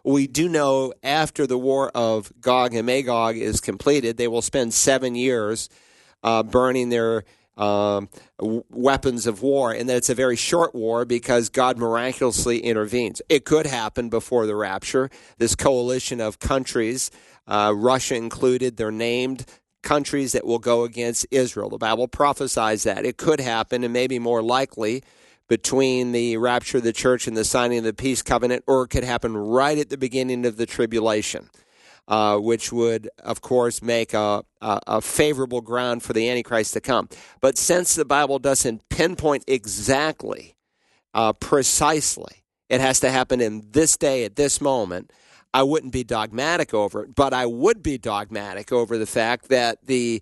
We 0.04 0.28
do 0.28 0.48
know 0.48 0.94
after 1.02 1.48
the 1.48 1.58
war 1.58 1.90
of 1.96 2.32
Gog 2.40 2.76
and 2.76 2.86
Magog 2.86 3.38
is 3.38 3.60
completed, 3.60 4.18
they 4.18 4.28
will 4.28 4.44
spend 4.44 4.72
seven 4.72 5.16
years 5.16 5.68
uh, 6.24 6.44
burning 6.44 6.90
their 6.90 7.24
um, 7.58 8.10
weapons 8.40 9.28
of 9.28 9.42
war, 9.42 9.72
and 9.72 9.88
that 9.90 9.98
it's 9.98 10.10
a 10.10 10.16
very 10.16 10.36
short 10.36 10.76
war 10.76 11.06
because 11.06 11.50
God 11.50 11.78
miraculously 11.78 12.60
intervenes. 12.60 13.22
It 13.30 13.46
could 13.46 13.66
happen 13.66 14.10
before 14.10 14.46
the 14.46 14.56
rapture. 14.56 15.10
This 15.38 15.56
coalition 15.56 16.20
of 16.20 16.40
countries, 16.40 17.12
uh, 17.48 17.74
Russia 17.76 18.16
included, 18.16 18.78
they're 18.78 18.92
named 18.92 19.46
countries 19.84 20.32
that 20.34 20.46
will 20.46 20.60
go 20.60 20.84
against 20.84 21.28
Israel. 21.32 21.70
The 21.70 21.78
Bible 21.78 22.08
prophesies 22.08 22.84
that. 22.84 23.06
It 23.06 23.18
could 23.18 23.40
happen, 23.40 23.84
and 23.84 23.94
maybe 23.94 24.20
more 24.20 24.42
likely, 24.42 25.04
between 25.48 26.12
the 26.12 26.38
rapture 26.38 26.80
of 26.80 26.84
the 26.84 26.92
church 26.92 27.28
and 27.28 27.38
the 27.38 27.46
signing 27.46 27.78
of 27.78 27.84
the 27.84 27.94
peace 27.94 28.24
covenant, 28.24 28.64
or 28.68 28.84
it 28.84 28.88
could 28.90 29.04
happen 29.04 29.38
right 29.38 29.78
at 29.78 29.90
the 29.90 29.98
beginning 29.98 30.46
of 30.46 30.58
the 30.58 30.66
tribulation 30.66 31.50
uh, 32.08 32.38
which 32.38 32.72
would, 32.72 33.10
of 33.24 33.42
course, 33.42 33.82
make 33.82 34.14
a, 34.14 34.44
a, 34.62 34.80
a, 34.88 35.02
favorable 35.02 35.62
ground 35.62 36.04
for 36.04 36.14
the 36.14 36.30
Antichrist 36.30 36.74
to 36.74 36.82
come. 36.82 37.10
But 37.42 37.58
since 37.58 37.96
the 37.96 38.06
Bible 38.06 38.38
doesn't 38.38 38.88
pinpoint 38.90 39.44
exactly, 39.48 40.56
uh, 41.14 41.34
precisely, 41.34 42.44
it 42.70 42.82
has 42.82 43.00
to 43.00 43.10
happen 43.10 43.42
in 43.42 43.66
this 43.72 43.98
day 43.98 44.24
at 44.24 44.36
this 44.36 44.62
moment. 44.62 45.12
I 45.56 45.64
wouldn't 45.64 45.94
be 45.94 46.04
dogmatic 46.04 46.74
over 46.74 47.06
it, 47.06 47.16
but 47.16 47.34
I 47.34 47.46
would 47.46 47.82
be 47.82 47.98
dogmatic 47.98 48.74
over 48.74 48.98
the 48.98 49.06
fact 49.06 49.48
that 49.48 49.78
the 49.86 50.22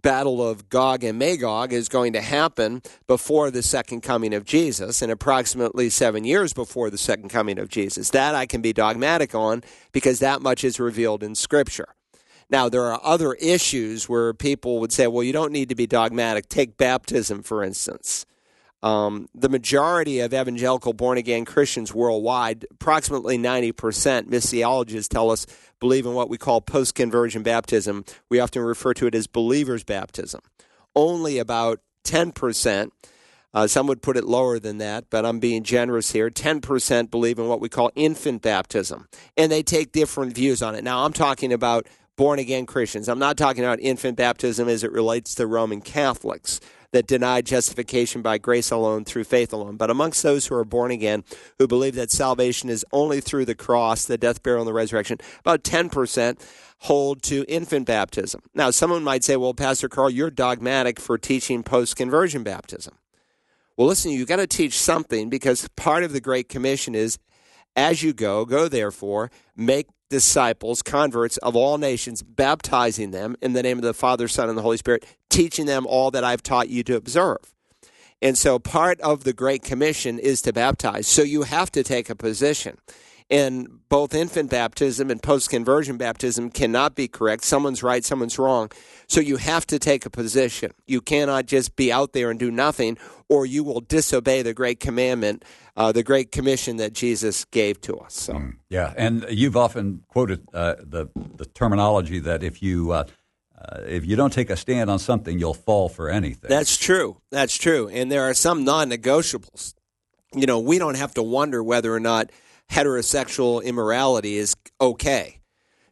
battle 0.00 0.48
of 0.48 0.68
Gog 0.68 1.02
and 1.02 1.18
Magog 1.18 1.72
is 1.72 1.88
going 1.88 2.12
to 2.12 2.20
happen 2.20 2.80
before 3.08 3.50
the 3.50 3.64
second 3.64 4.02
coming 4.02 4.32
of 4.32 4.44
Jesus 4.44 5.02
and 5.02 5.10
approximately 5.10 5.90
seven 5.90 6.22
years 6.22 6.52
before 6.52 6.88
the 6.88 6.98
second 6.98 7.30
coming 7.30 7.58
of 7.58 7.68
Jesus. 7.68 8.10
That 8.10 8.36
I 8.36 8.46
can 8.46 8.62
be 8.62 8.72
dogmatic 8.72 9.34
on 9.34 9.64
because 9.90 10.20
that 10.20 10.40
much 10.40 10.62
is 10.62 10.78
revealed 10.78 11.24
in 11.24 11.34
Scripture. 11.34 11.88
Now, 12.48 12.68
there 12.68 12.84
are 12.84 13.00
other 13.02 13.32
issues 13.34 14.08
where 14.08 14.32
people 14.32 14.78
would 14.78 14.92
say, 14.92 15.08
well, 15.08 15.24
you 15.24 15.32
don't 15.32 15.50
need 15.50 15.70
to 15.70 15.74
be 15.74 15.88
dogmatic. 15.88 16.48
Take 16.48 16.76
baptism, 16.76 17.42
for 17.42 17.64
instance. 17.64 18.24
Um, 18.82 19.28
the 19.34 19.48
majority 19.48 20.20
of 20.20 20.32
evangelical 20.32 20.92
born 20.92 21.18
again 21.18 21.44
Christians 21.44 21.94
worldwide, 21.94 22.66
approximately 22.70 23.36
90%, 23.36 23.72
missiologists 24.28 25.08
tell 25.08 25.30
us, 25.30 25.46
believe 25.80 26.06
in 26.06 26.14
what 26.14 26.30
we 26.30 26.38
call 26.38 26.60
post 26.60 26.94
conversion 26.94 27.42
baptism. 27.42 28.04
We 28.30 28.40
often 28.40 28.62
refer 28.62 28.94
to 28.94 29.06
it 29.06 29.14
as 29.14 29.26
believer's 29.26 29.84
baptism. 29.84 30.40
Only 30.96 31.38
about 31.38 31.80
10%, 32.04 32.90
uh, 33.52 33.66
some 33.66 33.86
would 33.86 34.00
put 34.00 34.16
it 34.16 34.24
lower 34.24 34.58
than 34.58 34.78
that, 34.78 35.04
but 35.10 35.26
I'm 35.26 35.40
being 35.40 35.62
generous 35.62 36.12
here, 36.12 36.30
10% 36.30 37.10
believe 37.10 37.38
in 37.38 37.48
what 37.48 37.60
we 37.60 37.68
call 37.68 37.90
infant 37.94 38.42
baptism. 38.42 39.08
And 39.36 39.52
they 39.52 39.62
take 39.62 39.92
different 39.92 40.34
views 40.34 40.62
on 40.62 40.74
it. 40.74 40.84
Now, 40.84 41.04
I'm 41.04 41.12
talking 41.12 41.52
about 41.52 41.86
born 42.16 42.38
again 42.38 42.66
Christians. 42.66 43.08
I'm 43.08 43.18
not 43.18 43.36
talking 43.36 43.64
about 43.64 43.80
infant 43.80 44.16
baptism 44.16 44.68
as 44.68 44.84
it 44.84 44.92
relates 44.92 45.34
to 45.36 45.46
Roman 45.46 45.80
Catholics 45.80 46.60
that 46.92 47.06
deny 47.06 47.40
justification 47.40 48.22
by 48.22 48.38
grace 48.38 48.70
alone 48.70 49.04
through 49.04 49.24
faith 49.24 49.52
alone. 49.52 49.76
But 49.76 49.90
amongst 49.90 50.22
those 50.22 50.46
who 50.46 50.54
are 50.54 50.64
born 50.64 50.90
again, 50.90 51.24
who 51.58 51.66
believe 51.66 51.94
that 51.94 52.10
salvation 52.10 52.68
is 52.68 52.84
only 52.92 53.20
through 53.20 53.44
the 53.44 53.54
cross, 53.54 54.04
the 54.04 54.18
death, 54.18 54.42
burial, 54.42 54.62
and 54.62 54.68
the 54.68 54.72
resurrection, 54.72 55.18
about 55.40 55.62
10% 55.62 56.40
hold 56.78 57.22
to 57.22 57.44
infant 57.46 57.86
baptism. 57.86 58.42
Now, 58.54 58.70
someone 58.70 59.04
might 59.04 59.22
say, 59.22 59.36
well, 59.36 59.54
Pastor 59.54 59.88
Carl, 59.88 60.10
you're 60.10 60.30
dogmatic 60.30 60.98
for 60.98 61.18
teaching 61.18 61.62
post 61.62 61.96
conversion 61.96 62.42
baptism. 62.42 62.94
Well, 63.76 63.86
listen, 63.86 64.10
you've 64.10 64.28
got 64.28 64.36
to 64.36 64.46
teach 64.46 64.78
something 64.78 65.30
because 65.30 65.68
part 65.76 66.04
of 66.04 66.12
the 66.12 66.20
Great 66.20 66.48
Commission 66.48 66.94
is 66.94 67.18
as 67.76 68.02
you 68.02 68.12
go, 68.12 68.44
go 68.44 68.68
therefore, 68.68 69.30
make 69.56 69.86
disciples, 70.08 70.82
converts 70.82 71.36
of 71.38 71.54
all 71.56 71.78
nations, 71.78 72.22
baptizing 72.22 73.12
them 73.12 73.36
in 73.40 73.52
the 73.52 73.62
name 73.62 73.78
of 73.78 73.84
the 73.84 73.94
Father, 73.94 74.28
Son, 74.28 74.48
and 74.48 74.58
the 74.58 74.62
Holy 74.62 74.76
Spirit, 74.76 75.06
teaching 75.28 75.66
them 75.66 75.86
all 75.86 76.10
that 76.10 76.24
I've 76.24 76.42
taught 76.42 76.68
you 76.68 76.82
to 76.84 76.96
observe. 76.96 77.54
And 78.20 78.36
so 78.36 78.58
part 78.58 79.00
of 79.00 79.24
the 79.24 79.32
Great 79.32 79.62
Commission 79.62 80.18
is 80.18 80.42
to 80.42 80.52
baptize. 80.52 81.06
So 81.06 81.22
you 81.22 81.42
have 81.42 81.70
to 81.72 81.82
take 81.82 82.10
a 82.10 82.14
position. 82.14 82.76
And 83.30 83.68
both 83.88 84.12
infant 84.12 84.50
baptism 84.50 85.08
and 85.08 85.22
post 85.22 85.50
conversion 85.50 85.96
baptism 85.96 86.50
cannot 86.50 86.96
be 86.96 87.06
correct. 87.06 87.44
Someone's 87.44 87.80
right, 87.80 88.04
someone's 88.04 88.38
wrong. 88.40 88.72
So 89.06 89.20
you 89.20 89.36
have 89.36 89.66
to 89.68 89.78
take 89.78 90.04
a 90.04 90.10
position. 90.10 90.72
You 90.86 91.00
cannot 91.00 91.46
just 91.46 91.76
be 91.76 91.92
out 91.92 92.12
there 92.12 92.30
and 92.30 92.40
do 92.40 92.50
nothing, 92.50 92.98
or 93.28 93.46
you 93.46 93.62
will 93.62 93.80
disobey 93.80 94.42
the 94.42 94.52
great 94.52 94.80
commandment, 94.80 95.44
uh, 95.76 95.92
the 95.92 96.02
great 96.02 96.32
commission 96.32 96.76
that 96.78 96.92
Jesus 96.92 97.44
gave 97.46 97.80
to 97.82 97.98
us. 97.98 98.14
So. 98.14 98.34
Mm, 98.34 98.56
yeah, 98.68 98.94
and 98.96 99.24
you've 99.30 99.56
often 99.56 100.02
quoted 100.08 100.46
uh, 100.52 100.74
the 100.80 101.08
the 101.36 101.46
terminology 101.46 102.18
that 102.18 102.42
if 102.42 102.60
you 102.60 102.90
uh, 102.90 103.04
uh, 103.56 103.80
if 103.86 104.04
you 104.04 104.16
don't 104.16 104.32
take 104.32 104.50
a 104.50 104.56
stand 104.56 104.90
on 104.90 104.98
something, 104.98 105.38
you'll 105.38 105.54
fall 105.54 105.88
for 105.88 106.08
anything. 106.08 106.48
That's 106.48 106.76
true. 106.76 107.20
That's 107.30 107.56
true. 107.56 107.88
And 107.88 108.10
there 108.10 108.22
are 108.22 108.34
some 108.34 108.64
non-negotiables. 108.64 109.74
You 110.34 110.46
know, 110.46 110.58
we 110.58 110.78
don't 110.78 110.96
have 110.96 111.14
to 111.14 111.22
wonder 111.22 111.62
whether 111.62 111.94
or 111.94 112.00
not 112.00 112.30
heterosexual 112.70 113.62
immorality 113.62 114.36
is 114.36 114.56
okay. 114.80 115.40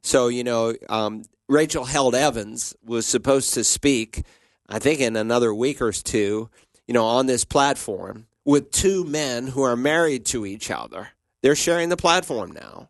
So, 0.03 0.29
you 0.29 0.45
know, 0.45 0.75
um, 0.89 1.25
Rachel 1.49 1.85
Held 1.85 2.15
Evans 2.15 2.75
was 2.85 3.07
supposed 3.07 3.55
to 3.55 3.65
speak, 3.65 4.23
I 4.69 4.79
think, 4.79 5.01
in 5.01 5.17
another 5.17 5.53
week 5.55 5.83
or 5.83 5.93
two, 5.93 6.51
you 6.87 6.95
know, 6.95 7.05
on 7.05 7.27
this 7.27 7.45
platform 7.45 8.27
with 8.45 8.71
two 8.71 9.05
men 9.05 9.49
who 9.49 9.63
are 9.63 9.77
married 9.77 10.25
to 10.27 10.47
each 10.47 10.71
other. 10.71 11.09
They're 11.43 11.55
sharing 11.55 11.89
the 11.89 11.97
platform 11.97 12.53
now 12.53 12.89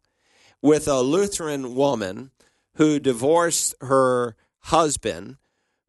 with 0.63 0.89
a 0.89 1.01
Lutheran 1.01 1.75
woman 1.75 2.31
who 2.75 2.99
divorced 2.99 3.75
her 3.81 4.37
husband, 4.61 5.37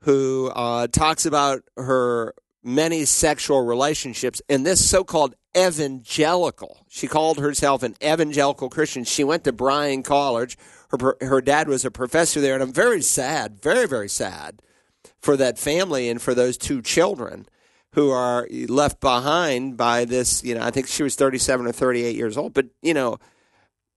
who 0.04 0.52
uh, 0.56 0.88
talks 0.88 1.26
about 1.26 1.64
her 1.78 2.34
many 2.64 3.06
sexual 3.06 3.66
relationships 3.66 4.42
and 4.50 4.66
this 4.66 4.88
so-called 4.88 5.36
evangelical. 5.58 6.86
She 6.90 7.08
called 7.08 7.40
herself 7.40 7.84
an 7.84 7.96
evangelical 8.04 8.70
Christian. 8.70 9.04
She 9.04 9.24
went 9.24 9.44
to 9.46 9.52
Bryan 9.52 10.04
College. 10.04 10.58
Her 10.90 11.16
her 11.22 11.42
dad 11.42 11.68
was 11.68 11.86
a 11.86 11.92
professor 11.92 12.42
there, 12.42 12.54
and 12.54 12.64
I'm 12.64 12.74
very 12.74 13.02
sad, 13.02 13.62
very 13.62 13.88
very 13.88 14.10
sad 14.10 14.62
for 15.22 15.38
that 15.38 15.58
family 15.58 16.10
and 16.10 16.22
for 16.22 16.34
those 16.34 16.58
two 16.58 16.82
children 16.82 17.46
who 17.94 18.12
are 18.12 18.48
left 18.68 19.00
behind 19.00 19.78
by 19.78 20.06
this. 20.06 20.44
You 20.44 20.56
know, 20.56 20.62
I 20.62 20.72
think 20.72 20.88
she 20.88 21.04
was 21.04 21.16
37 21.16 21.68
or 21.68 21.72
38 21.72 22.16
years 22.16 22.38
old, 22.38 22.54
but 22.54 22.68
you 22.82 22.94
know, 22.94 23.20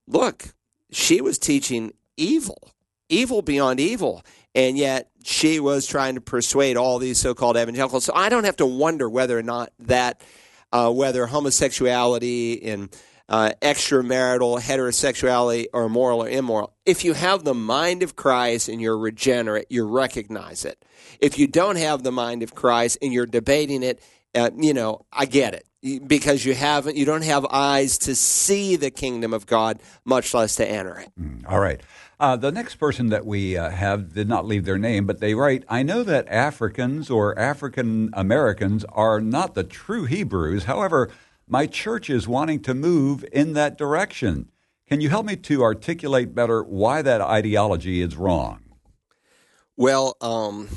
look, 0.07 0.54
she 0.90 1.21
was 1.21 1.38
teaching 1.38 1.92
evil, 2.16 2.73
evil 3.09 3.42
beyond 3.42 3.81
evil, 3.81 4.23
and 4.54 4.76
yet 4.76 5.11
she 5.25 5.61
was 5.61 5.87
trying 5.87 6.14
to 6.16 6.21
persuade 6.21 6.76
all 6.76 6.99
these 6.99 7.18
so-called 7.18 7.56
evangelicals. 7.56 8.04
So 8.04 8.12
I 8.14 8.28
don't 8.28 8.44
have 8.44 8.56
to 8.56 8.66
wonder 8.66 9.09
whether 9.09 9.38
or 9.38 9.42
not 9.42 9.73
that, 9.80 10.21
uh, 10.73 10.90
whether 10.90 11.26
homosexuality 11.26 12.62
and 12.64 12.94
uh, 13.28 13.52
extramarital 13.62 14.61
heterosexuality 14.61 15.66
are 15.73 15.88
moral 15.88 16.23
or 16.23 16.28
immoral. 16.28 16.75
If 16.85 17.04
you 17.04 17.14
have 17.14 17.44
the 17.44 17.54
mind 17.54 18.02
of 18.02 18.14
Christ 18.14 18.68
and 18.68 18.80
you're 18.80 18.99
regenerate, 18.99 19.66
you 19.71 19.87
recognize 19.87 20.64
it. 20.64 20.85
If 21.18 21.38
you 21.38 21.47
don't 21.47 21.76
have 21.76 22.02
the 22.02 22.12
mind 22.12 22.42
of 22.42 22.54
Christ 22.54 22.99
and 23.00 23.12
you're 23.12 23.26
debating 23.26 23.82
it, 23.82 24.02
uh, 24.35 24.50
you 24.56 24.75
know, 24.75 25.06
I 25.12 25.26
get 25.26 25.54
it 25.54 25.66
because 26.06 26.44
you 26.44 26.54
haven't, 26.54 26.97
you 26.97 27.04
don't 27.04 27.25
have 27.25 27.47
eyes 27.50 27.99
to 27.99 28.14
see 28.14 28.76
the 28.76 28.90
kingdom 28.90 29.32
of 29.32 29.47
God, 29.47 29.80
much 30.04 30.32
less 30.35 30.56
to 30.56 30.68
enter 30.68 30.99
it. 30.99 31.11
Mm, 31.21 31.50
all 31.50 31.61
right. 31.61 31.80
Uh, 32.23 32.37
the 32.37 32.52
next 32.52 32.76
person 32.76 33.09
that 33.09 33.26
we 33.26 33.57
uh, 33.57 33.69
have 33.69 34.14
did 34.14 34.29
not 34.29 34.47
leave 34.47 34.64
their 34.64 34.79
name, 34.79 35.07
but 35.07 35.19
they 35.19 35.35
write 35.35 35.64
I 35.69 35.83
know 35.83 36.05
that 36.05 36.29
Africans 36.29 37.11
or 37.11 37.37
African 37.37 38.11
Americans 38.12 38.85
are 38.93 39.21
not 39.21 39.57
the 39.57 39.64
true 39.64 40.05
Hebrews. 40.05 40.67
However, 40.67 41.11
my 41.49 41.67
church 41.67 42.09
is 42.09 42.29
wanting 42.29 42.62
to 42.62 42.75
move 42.75 43.25
in 43.33 43.55
that 43.55 43.76
direction. 43.76 44.52
Can 44.87 45.00
you 45.00 45.09
help 45.09 45.26
me 45.26 45.35
to 45.35 45.64
articulate 45.64 46.33
better 46.33 46.62
why 46.62 47.02
that 47.02 47.21
ideology 47.21 48.00
is 48.00 48.14
wrong? 48.14 48.62
Well, 49.76 50.17
um, 50.21 50.69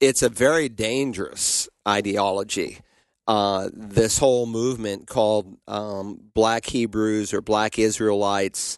it's 0.00 0.20
a 0.22 0.28
very 0.28 0.68
dangerous 0.68 1.66
ideology. 1.88 2.80
Uh, 3.26 3.70
this 3.72 4.18
whole 4.18 4.44
movement 4.44 5.06
called 5.06 5.56
um, 5.66 6.20
Black 6.34 6.66
Hebrews 6.66 7.32
or 7.32 7.40
Black 7.40 7.78
Israelites. 7.78 8.76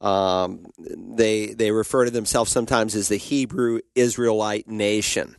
Um, 0.00 0.66
they 0.78 1.48
they 1.48 1.72
refer 1.72 2.06
to 2.06 2.10
themselves 2.10 2.50
sometimes 2.50 2.94
as 2.94 3.08
the 3.08 3.16
Hebrew 3.16 3.80
Israelite 3.94 4.66
nation, 4.66 5.36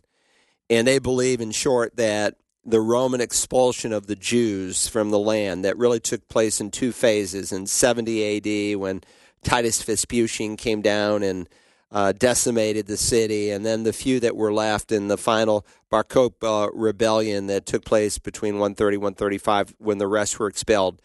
and 0.70 0.88
they 0.88 1.00
believe, 1.00 1.41
in 1.41 1.51
short, 1.51 1.96
that 1.96 2.36
the 2.63 2.80
Roman 2.80 3.22
expulsion 3.22 3.91
of 3.91 4.06
the 4.06 4.15
Jews 4.15 4.88
from 4.88 5.10
the 5.10 5.20
land 5.20 5.65
that 5.65 5.77
really 5.77 6.00
took 6.00 6.27
place 6.27 6.62
in 6.62 6.70
two 6.70 6.91
phases 6.91 7.51
in 7.51 7.65
70 7.65 8.74
AD 8.74 8.80
when 8.80 9.01
Titus 9.44 9.82
Vespasian 9.82 10.58
came 10.58 10.82
down 10.82 11.24
and 11.24 11.50
uh, 11.91 12.13
decimated 12.13 12.88
the 12.88 12.98
city, 12.98 13.50
and 13.50 13.65
then 13.65 13.84
the 13.84 13.91
few 13.91 14.20
that 14.22 14.36
were 14.36 14.53
left 14.53 14.91
in 14.91 15.08
the 15.08 15.18
final 15.18 15.65
Bar 15.89 16.06
Kokhba 16.06 16.70
rebellion 16.74 17.48
that 17.48 17.65
took 17.65 17.84
place 17.84 18.18
between 18.18 18.53
130 18.56 18.98
135 18.98 19.75
when 19.77 19.98
the 19.98 20.08
rest 20.08 20.39
were 20.39 20.48
expelled. 20.48 21.01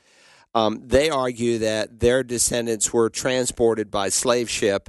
Um, 0.56 0.80
they 0.86 1.10
argue 1.10 1.58
that 1.58 2.00
their 2.00 2.22
descendants 2.22 2.90
were 2.90 3.10
transported 3.10 3.90
by 3.90 4.08
slave 4.08 4.48
ship 4.48 4.88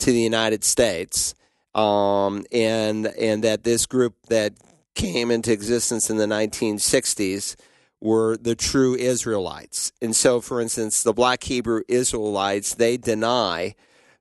to 0.00 0.10
the 0.10 0.20
United 0.20 0.64
States, 0.64 1.36
um, 1.72 2.44
and 2.50 3.06
and 3.06 3.44
that 3.44 3.62
this 3.62 3.86
group 3.86 4.16
that 4.28 4.54
came 4.96 5.30
into 5.30 5.52
existence 5.52 6.10
in 6.10 6.16
the 6.16 6.26
1960s 6.26 7.54
were 8.00 8.36
the 8.36 8.56
true 8.56 8.96
Israelites. 8.96 9.92
And 10.02 10.16
so, 10.16 10.40
for 10.40 10.60
instance, 10.60 11.04
the 11.04 11.12
black 11.12 11.44
Hebrew 11.44 11.82
Israelites, 11.86 12.74
they 12.74 12.96
deny 12.96 13.76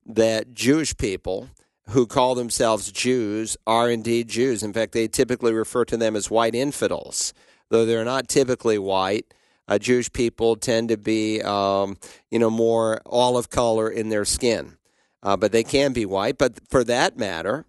that 0.06 0.54
Jewish 0.54 0.96
people 0.96 1.50
who 1.90 2.06
call 2.06 2.36
themselves 2.36 2.92
Jews 2.92 3.58
are 3.66 3.90
indeed 3.90 4.28
Jews. 4.28 4.62
In 4.62 4.74
fact, 4.74 4.92
they 4.92 5.08
typically 5.08 5.54
refer 5.54 5.86
to 5.86 5.98
them 5.98 6.16
as 6.16 6.30
white 6.30 6.54
infidels, 6.54 7.34
though 7.70 7.84
they're 7.84 8.06
not 8.06 8.30
typically 8.30 8.78
white. 8.78 9.34
Uh, 9.68 9.78
Jewish 9.78 10.12
people 10.12 10.56
tend 10.56 10.90
to 10.90 10.98
be, 10.98 11.42
um, 11.42 11.98
you 12.30 12.40
know, 12.40 12.50
more 12.50 13.02
olive 13.06 13.50
color 13.50 13.90
in 13.90 14.10
their 14.10 14.26
skin, 14.26 14.78
uh, 15.22 15.38
but 15.38 15.52
they 15.52 15.64
can 15.64 15.94
be 15.94 16.06
white. 16.06 16.38
But 16.38 16.60
for 16.70 16.84
that 16.84 17.18
matter, 17.18 17.66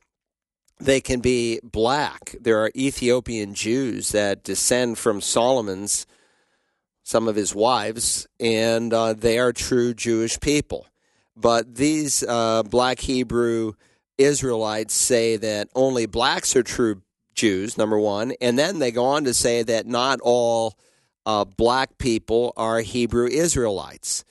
they 0.80 1.00
can 1.00 1.20
be 1.20 1.61
black. 1.62 2.35
There 2.40 2.59
are 2.59 2.70
Ethiopian 2.76 3.54
Jews 3.54 4.11
that 4.11 4.42
descend 4.42 4.98
from 4.98 5.20
Solomon's, 5.20 6.07
some 7.04 7.28
of 7.28 7.37
his 7.37 7.54
wives, 7.54 8.26
and 8.40 8.92
uh, 8.92 9.12
they 9.12 9.38
are 9.38 9.52
true 9.52 9.94
Jewish 9.94 10.40
people. 10.40 10.87
But 11.37 11.76
these 11.76 12.22
uh, 12.22 12.62
black 12.64 13.00
Hebrew 13.00 13.74
Israelites 14.18 14.94
say 14.94 15.37
that 15.37 15.68
only 15.74 16.07
blacks 16.07 16.54
are 16.57 16.62
true 16.62 17.02
Jews, 17.35 17.76
number 17.76 17.98
one. 17.98 18.33
And 18.40 18.59
then 18.59 18.78
they 18.78 18.92
go 18.92 19.04
on 19.04 19.24
to 19.24 19.35
say 19.35 19.62
that 19.64 19.87
not 19.87 20.20
all 20.22 20.74
uh, 21.26 21.44
black 21.44 21.98
people 21.98 22.52
are 22.56 22.80
Hebrew 22.80 23.26
Israelites. 23.26 24.24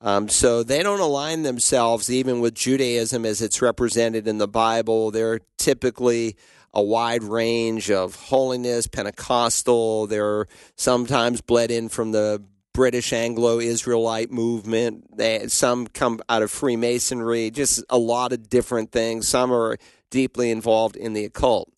Um, 0.00 0.28
so 0.28 0.62
they 0.62 0.82
don't 0.82 1.00
align 1.00 1.42
themselves 1.42 2.10
even 2.10 2.40
with 2.40 2.54
Judaism 2.54 3.24
as 3.24 3.40
it's 3.40 3.62
represented 3.62 4.28
in 4.28 4.38
the 4.38 4.48
Bible. 4.48 5.10
They're 5.10 5.40
typically 5.56 6.36
a 6.74 6.82
wide 6.82 7.22
range 7.22 7.90
of 7.90 8.14
holiness, 8.14 8.86
Pentecostal. 8.86 10.06
They're 10.06 10.46
sometimes 10.76 11.40
bled 11.40 11.70
in 11.70 11.88
from 11.88 12.12
the 12.12 12.44
British 12.74 13.14
Anglo 13.14 13.58
Israelite 13.58 14.30
movement. 14.30 15.16
They, 15.16 15.48
some 15.48 15.86
come 15.86 16.20
out 16.28 16.42
of 16.42 16.50
Freemasonry, 16.50 17.50
just 17.50 17.82
a 17.88 17.96
lot 17.96 18.34
of 18.34 18.50
different 18.50 18.92
things. 18.92 19.26
Some 19.26 19.50
are 19.50 19.78
deeply 20.10 20.50
involved 20.50 20.94
in 20.94 21.14
the 21.14 21.24
occult. 21.24 21.72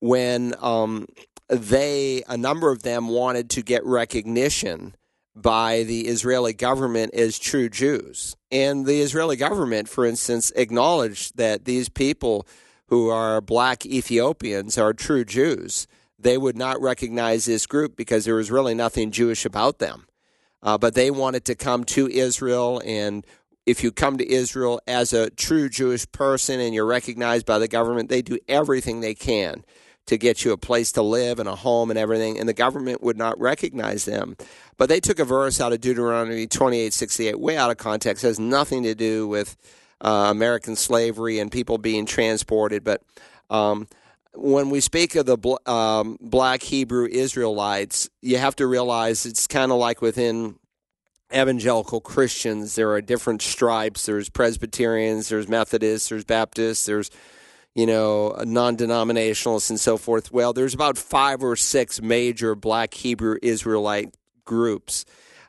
When 0.00 0.54
um, 0.62 1.06
they, 1.48 2.22
a 2.28 2.36
number 2.36 2.70
of 2.70 2.82
them, 2.82 3.08
wanted 3.08 3.50
to 3.50 3.62
get 3.62 3.84
recognition 3.84 4.94
by 5.36 5.82
the 5.82 6.02
Israeli 6.02 6.52
government 6.52 7.14
as 7.14 7.38
true 7.38 7.68
Jews. 7.68 8.36
And 8.50 8.86
the 8.86 9.00
Israeli 9.00 9.36
government, 9.36 9.88
for 9.88 10.04
instance, 10.04 10.52
acknowledged 10.54 11.36
that 11.36 11.64
these 11.64 11.88
people 11.88 12.46
who 12.88 13.08
are 13.08 13.40
black 13.40 13.84
Ethiopians 13.84 14.78
are 14.78 14.92
true 14.92 15.24
Jews. 15.24 15.86
They 16.18 16.38
would 16.38 16.56
not 16.56 16.80
recognize 16.80 17.44
this 17.44 17.66
group 17.66 17.96
because 17.96 18.24
there 18.24 18.36
was 18.36 18.50
really 18.50 18.74
nothing 18.74 19.10
Jewish 19.10 19.44
about 19.44 19.78
them. 19.78 20.06
Uh, 20.62 20.78
but 20.78 20.94
they 20.94 21.10
wanted 21.10 21.44
to 21.46 21.54
come 21.54 21.84
to 21.84 22.08
Israel. 22.08 22.80
And 22.84 23.26
if 23.66 23.82
you 23.82 23.90
come 23.90 24.16
to 24.18 24.30
Israel 24.30 24.80
as 24.86 25.12
a 25.12 25.30
true 25.30 25.68
Jewish 25.68 26.10
person 26.12 26.60
and 26.60 26.72
you're 26.72 26.86
recognized 26.86 27.44
by 27.44 27.58
the 27.58 27.68
government, 27.68 28.08
they 28.08 28.22
do 28.22 28.38
everything 28.48 29.00
they 29.00 29.14
can 29.14 29.64
to 30.06 30.18
get 30.18 30.44
you 30.44 30.52
a 30.52 30.58
place 30.58 30.92
to 30.92 31.02
live 31.02 31.38
and 31.38 31.48
a 31.48 31.56
home 31.56 31.90
and 31.90 31.98
everything. 31.98 32.38
And 32.38 32.48
the 32.48 32.54
government 32.54 33.02
would 33.02 33.16
not 33.16 33.38
recognize 33.40 34.04
them. 34.04 34.36
But 34.76 34.88
they 34.88 35.00
took 35.00 35.18
a 35.18 35.24
verse 35.24 35.60
out 35.60 35.72
of 35.72 35.80
Deuteronomy 35.80 36.46
28:68 36.46 37.36
way 37.36 37.56
out 37.56 37.70
of 37.70 37.78
context, 37.78 38.24
it 38.24 38.28
has 38.28 38.38
nothing 38.38 38.82
to 38.82 38.94
do 38.94 39.26
with 39.26 39.56
uh, 40.00 40.28
American 40.30 40.76
slavery 40.76 41.38
and 41.38 41.50
people 41.50 41.78
being 41.78 42.06
transported. 42.06 42.84
But 42.84 43.02
um, 43.50 43.88
when 44.34 44.70
we 44.70 44.80
speak 44.80 45.14
of 45.14 45.26
the 45.26 45.70
um, 45.70 46.18
black 46.20 46.62
Hebrew 46.62 47.06
Israelites, 47.06 48.10
you 48.20 48.38
have 48.38 48.56
to 48.56 48.66
realize 48.66 49.24
it's 49.24 49.46
kind 49.46 49.72
of 49.72 49.78
like 49.78 50.02
within 50.02 50.56
evangelical 51.32 52.00
Christians. 52.00 52.74
There 52.74 52.90
are 52.92 53.00
different 53.00 53.42
stripes. 53.42 54.06
There's 54.06 54.28
Presbyterians, 54.28 55.28
there's 55.28 55.48
Methodists, 55.48 56.08
there's 56.08 56.24
Baptists, 56.24 56.86
there's 56.86 57.10
you 57.74 57.86
know 57.86 58.36
non-denominationalists 58.44 59.70
and 59.70 59.80
so 59.80 59.96
forth. 59.96 60.32
Well, 60.32 60.52
there's 60.52 60.74
about 60.74 60.98
five 60.98 61.42
or 61.42 61.56
six 61.56 62.00
major 62.00 62.54
black 62.54 62.94
Hebrew 62.94 63.36
Israelite 63.42 64.14
groups, 64.44 65.04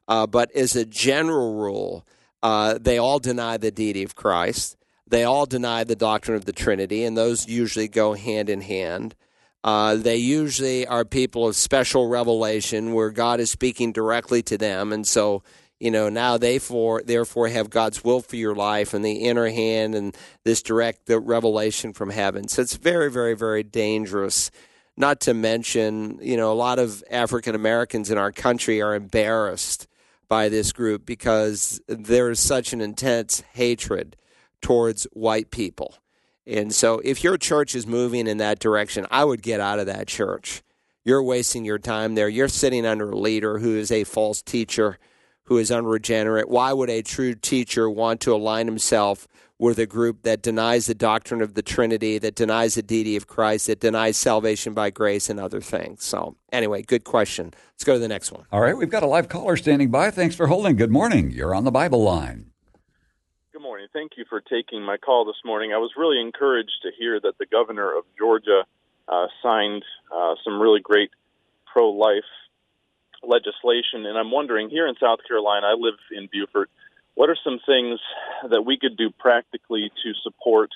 uh, 0.07 0.27
but 0.27 0.51
as 0.55 0.75
a 0.75 0.85
general 0.85 1.55
rule, 1.55 2.05
uh, 2.41 2.77
they 2.79 2.97
all 2.97 3.19
deny 3.19 3.57
the 3.57 3.71
deity 3.71 4.03
of 4.03 4.15
Christ. 4.15 4.77
They 5.07 5.23
all 5.23 5.45
deny 5.45 5.83
the 5.83 5.95
doctrine 5.95 6.35
of 6.35 6.45
the 6.45 6.53
Trinity, 6.53 7.03
and 7.03 7.15
those 7.15 7.47
usually 7.47 7.87
go 7.87 8.13
hand 8.13 8.49
in 8.49 8.61
hand. 8.61 9.15
Uh, 9.63 9.95
they 9.95 10.17
usually 10.17 10.85
are 10.85 11.03
people 11.03 11.47
of 11.47 11.55
special 11.55 12.07
revelation 12.07 12.93
where 12.93 13.09
God 13.09 13.39
is 13.39 13.49
speaking 13.49 13.91
directly 13.91 14.43
to 14.43 14.57
them, 14.57 14.93
and 14.93 15.07
so 15.07 15.41
you 15.79 15.91
know 15.91 16.09
now 16.09 16.37
they 16.37 16.59
for 16.59 17.01
therefore 17.03 17.47
have 17.49 17.69
God's 17.69 18.03
will 18.03 18.21
for 18.21 18.35
your 18.35 18.55
life 18.55 18.93
and 18.93 19.03
the 19.03 19.25
inner 19.25 19.49
hand 19.49 19.95
and 19.95 20.15
this 20.43 20.61
direct 20.61 21.09
revelation 21.09 21.93
from 21.93 22.09
heaven. 22.09 22.47
So 22.47 22.61
it's 22.61 22.75
very, 22.75 23.11
very, 23.11 23.35
very 23.35 23.63
dangerous. 23.63 24.51
Not 24.97 25.19
to 25.21 25.33
mention, 25.33 26.19
you 26.21 26.37
know, 26.37 26.51
a 26.51 26.55
lot 26.55 26.79
of 26.79 27.03
African 27.11 27.53
Americans 27.53 28.09
in 28.09 28.17
our 28.17 28.31
country 28.31 28.81
are 28.81 28.95
embarrassed 28.95 29.87
by 30.27 30.49
this 30.49 30.71
group 30.71 31.05
because 31.05 31.81
there 31.87 32.31
is 32.31 32.39
such 32.39 32.73
an 32.73 32.81
intense 32.81 33.43
hatred 33.53 34.15
towards 34.61 35.03
white 35.11 35.51
people. 35.51 35.95
And 36.47 36.73
so, 36.73 37.01
if 37.03 37.23
your 37.23 37.37
church 37.37 37.75
is 37.75 37.87
moving 37.87 38.27
in 38.27 38.37
that 38.37 38.59
direction, 38.59 39.05
I 39.09 39.23
would 39.23 39.41
get 39.41 39.59
out 39.59 39.79
of 39.79 39.87
that 39.87 40.07
church. 40.07 40.61
You're 41.03 41.23
wasting 41.23 41.65
your 41.65 41.79
time 41.79 42.15
there. 42.15 42.29
You're 42.29 42.47
sitting 42.47 42.85
under 42.85 43.11
a 43.11 43.17
leader 43.17 43.59
who 43.59 43.77
is 43.77 43.91
a 43.91 44.03
false 44.03 44.41
teacher, 44.41 44.97
who 45.45 45.57
is 45.57 45.71
unregenerate. 45.71 46.49
Why 46.49 46.73
would 46.73 46.89
a 46.89 47.01
true 47.01 47.35
teacher 47.35 47.89
want 47.89 48.21
to 48.21 48.33
align 48.33 48.67
himself 48.67 49.27
with 49.57 49.79
a 49.79 49.85
group 49.85 50.23
that 50.23 50.41
denies 50.41 50.87
the 50.87 50.93
doctrine 50.95 51.41
of 51.41 51.53
the 51.53 51.61
Trinity, 51.61 52.17
that 52.17 52.35
denies 52.35 52.75
the 52.75 52.81
deity 52.83 53.15
of 53.15 53.27
Christ, 53.27 53.67
that 53.67 53.79
denies 53.79 54.17
salvation 54.17 54.73
by 54.73 54.89
grace 54.89 55.29
and 55.29 55.39
other 55.39 55.61
things? 55.61 56.03
So, 56.03 56.35
anyway, 56.51 56.81
good 56.81 57.03
question. 57.03 57.53
Let's 57.73 57.83
go 57.83 57.93
to 57.93 57.99
the 57.99 58.07
next 58.07 58.31
one. 58.31 58.45
All 58.51 58.59
right, 58.59 58.75
we've 58.75 58.89
got 58.89 59.03
a 59.03 59.07
live 59.07 59.29
caller 59.29 59.55
standing 59.55 59.91
by. 59.91 60.11
Thanks 60.11 60.35
for 60.35 60.47
holding. 60.47 60.75
Good 60.75 60.91
morning. 60.91 61.31
You're 61.31 61.55
on 61.55 61.63
the 61.63 61.71
Bible 61.71 62.03
line. 62.03 62.51
Good 63.53 63.61
morning. 63.61 63.87
Thank 63.93 64.13
you 64.17 64.25
for 64.29 64.41
taking 64.41 64.83
my 64.83 64.97
call 64.97 65.25
this 65.25 65.39
morning. 65.45 65.71
I 65.73 65.77
was 65.77 65.91
really 65.95 66.19
encouraged 66.19 66.81
to 66.83 66.89
hear 66.97 67.19
that 67.21 67.37
the 67.37 67.45
governor 67.45 67.97
of 67.97 68.03
Georgia 68.17 68.65
uh, 69.07 69.27
signed 69.41 69.83
uh, 70.13 70.35
some 70.43 70.61
really 70.61 70.81
great 70.81 71.11
pro 71.71 71.89
life 71.91 72.23
legislation. 73.27 74.05
And 74.05 74.17
I'm 74.17 74.31
wondering 74.31 74.69
here 74.69 74.87
in 74.87 74.95
South 74.99 75.19
Carolina, 75.27 75.67
I 75.67 75.75
live 75.77 75.99
in 76.11 76.27
Beaufort, 76.31 76.69
what 77.15 77.29
are 77.29 77.37
some 77.43 77.59
things 77.65 77.99
that 78.49 78.63
we 78.63 78.77
could 78.77 78.97
do 78.97 79.09
practically 79.09 79.89
to 80.03 80.13
support 80.21 80.69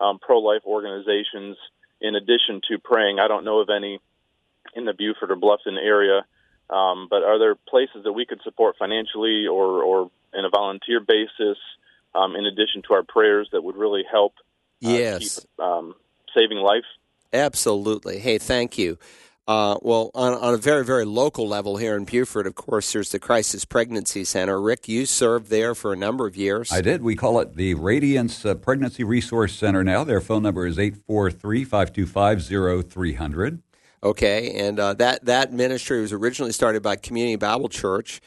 um, 0.00 0.18
pro 0.18 0.38
life 0.38 0.62
organizations 0.66 1.56
in 2.00 2.14
addition 2.14 2.60
to 2.68 2.78
praying? 2.78 3.18
I 3.18 3.28
don't 3.28 3.44
know 3.44 3.60
of 3.60 3.68
any 3.68 4.00
in 4.74 4.84
the 4.84 4.94
Beaufort 4.94 5.30
or 5.30 5.36
Bluffton 5.36 5.76
area. 5.78 6.24
Um, 6.70 7.08
but 7.10 7.22
are 7.22 7.38
there 7.38 7.54
places 7.54 8.04
that 8.04 8.12
we 8.12 8.24
could 8.24 8.40
support 8.42 8.76
financially 8.78 9.46
or, 9.46 9.82
or 9.82 10.10
in 10.32 10.44
a 10.44 10.48
volunteer 10.48 11.00
basis 11.00 11.58
um, 12.14 12.34
in 12.34 12.46
addition 12.46 12.82
to 12.88 12.94
our 12.94 13.02
prayers 13.02 13.48
that 13.52 13.62
would 13.62 13.76
really 13.76 14.04
help 14.10 14.34
uh, 14.84 14.88
yes. 14.88 15.40
keep 15.40 15.60
um, 15.60 15.94
saving 16.34 16.58
life? 16.58 16.84
Absolutely. 17.32 18.18
Hey, 18.18 18.38
thank 18.38 18.78
you. 18.78 18.98
Uh, 19.48 19.76
well, 19.82 20.10
on, 20.14 20.34
on, 20.34 20.54
a 20.54 20.56
very, 20.56 20.84
very 20.84 21.04
local 21.04 21.48
level 21.48 21.76
here 21.76 21.96
in 21.96 22.04
Beaufort, 22.04 22.46
of 22.46 22.54
course, 22.54 22.92
there's 22.92 23.10
the 23.10 23.18
Crisis 23.18 23.64
Pregnancy 23.64 24.22
Center. 24.22 24.60
Rick, 24.60 24.86
you 24.86 25.04
served 25.04 25.50
there 25.50 25.74
for 25.74 25.92
a 25.92 25.96
number 25.96 26.28
of 26.28 26.36
years. 26.36 26.70
I 26.70 26.80
did. 26.80 27.02
We 27.02 27.16
call 27.16 27.40
it 27.40 27.56
the 27.56 27.74
Radiance 27.74 28.46
uh, 28.46 28.54
Pregnancy 28.54 29.02
Resource 29.02 29.54
Center 29.54 29.82
now. 29.82 30.04
Their 30.04 30.20
phone 30.20 30.44
number 30.44 30.64
is 30.66 30.78
843 30.78 31.64
525 31.64 32.86
0300. 32.88 33.62
Okay, 34.04 34.66
and 34.66 34.78
uh, 34.78 34.94
that, 34.94 35.24
that 35.24 35.52
ministry 35.52 36.00
was 36.00 36.12
originally 36.12 36.52
started 36.52 36.82
by 36.82 36.94
Community 36.94 37.36
Bible 37.36 37.68
Church 37.68 38.20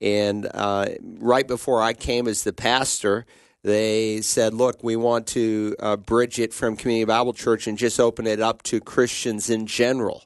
and 0.00 0.48
uh, 0.52 0.86
right 1.00 1.46
before 1.46 1.82
I 1.82 1.92
came 1.92 2.28
as 2.28 2.44
the 2.44 2.52
pastor, 2.52 3.24
they 3.62 4.20
said, 4.20 4.54
look, 4.54 4.82
we 4.84 4.96
want 4.96 5.26
to 5.28 5.74
uh, 5.80 5.96
bridge 5.96 6.38
it 6.38 6.52
from 6.52 6.76
Community 6.76 7.04
Bible 7.04 7.32
Church 7.32 7.66
and 7.66 7.78
just 7.78 7.98
open 7.98 8.26
it 8.26 8.40
up 8.40 8.62
to 8.64 8.80
Christians 8.80 9.50
in 9.50 9.66
general. 9.66 10.24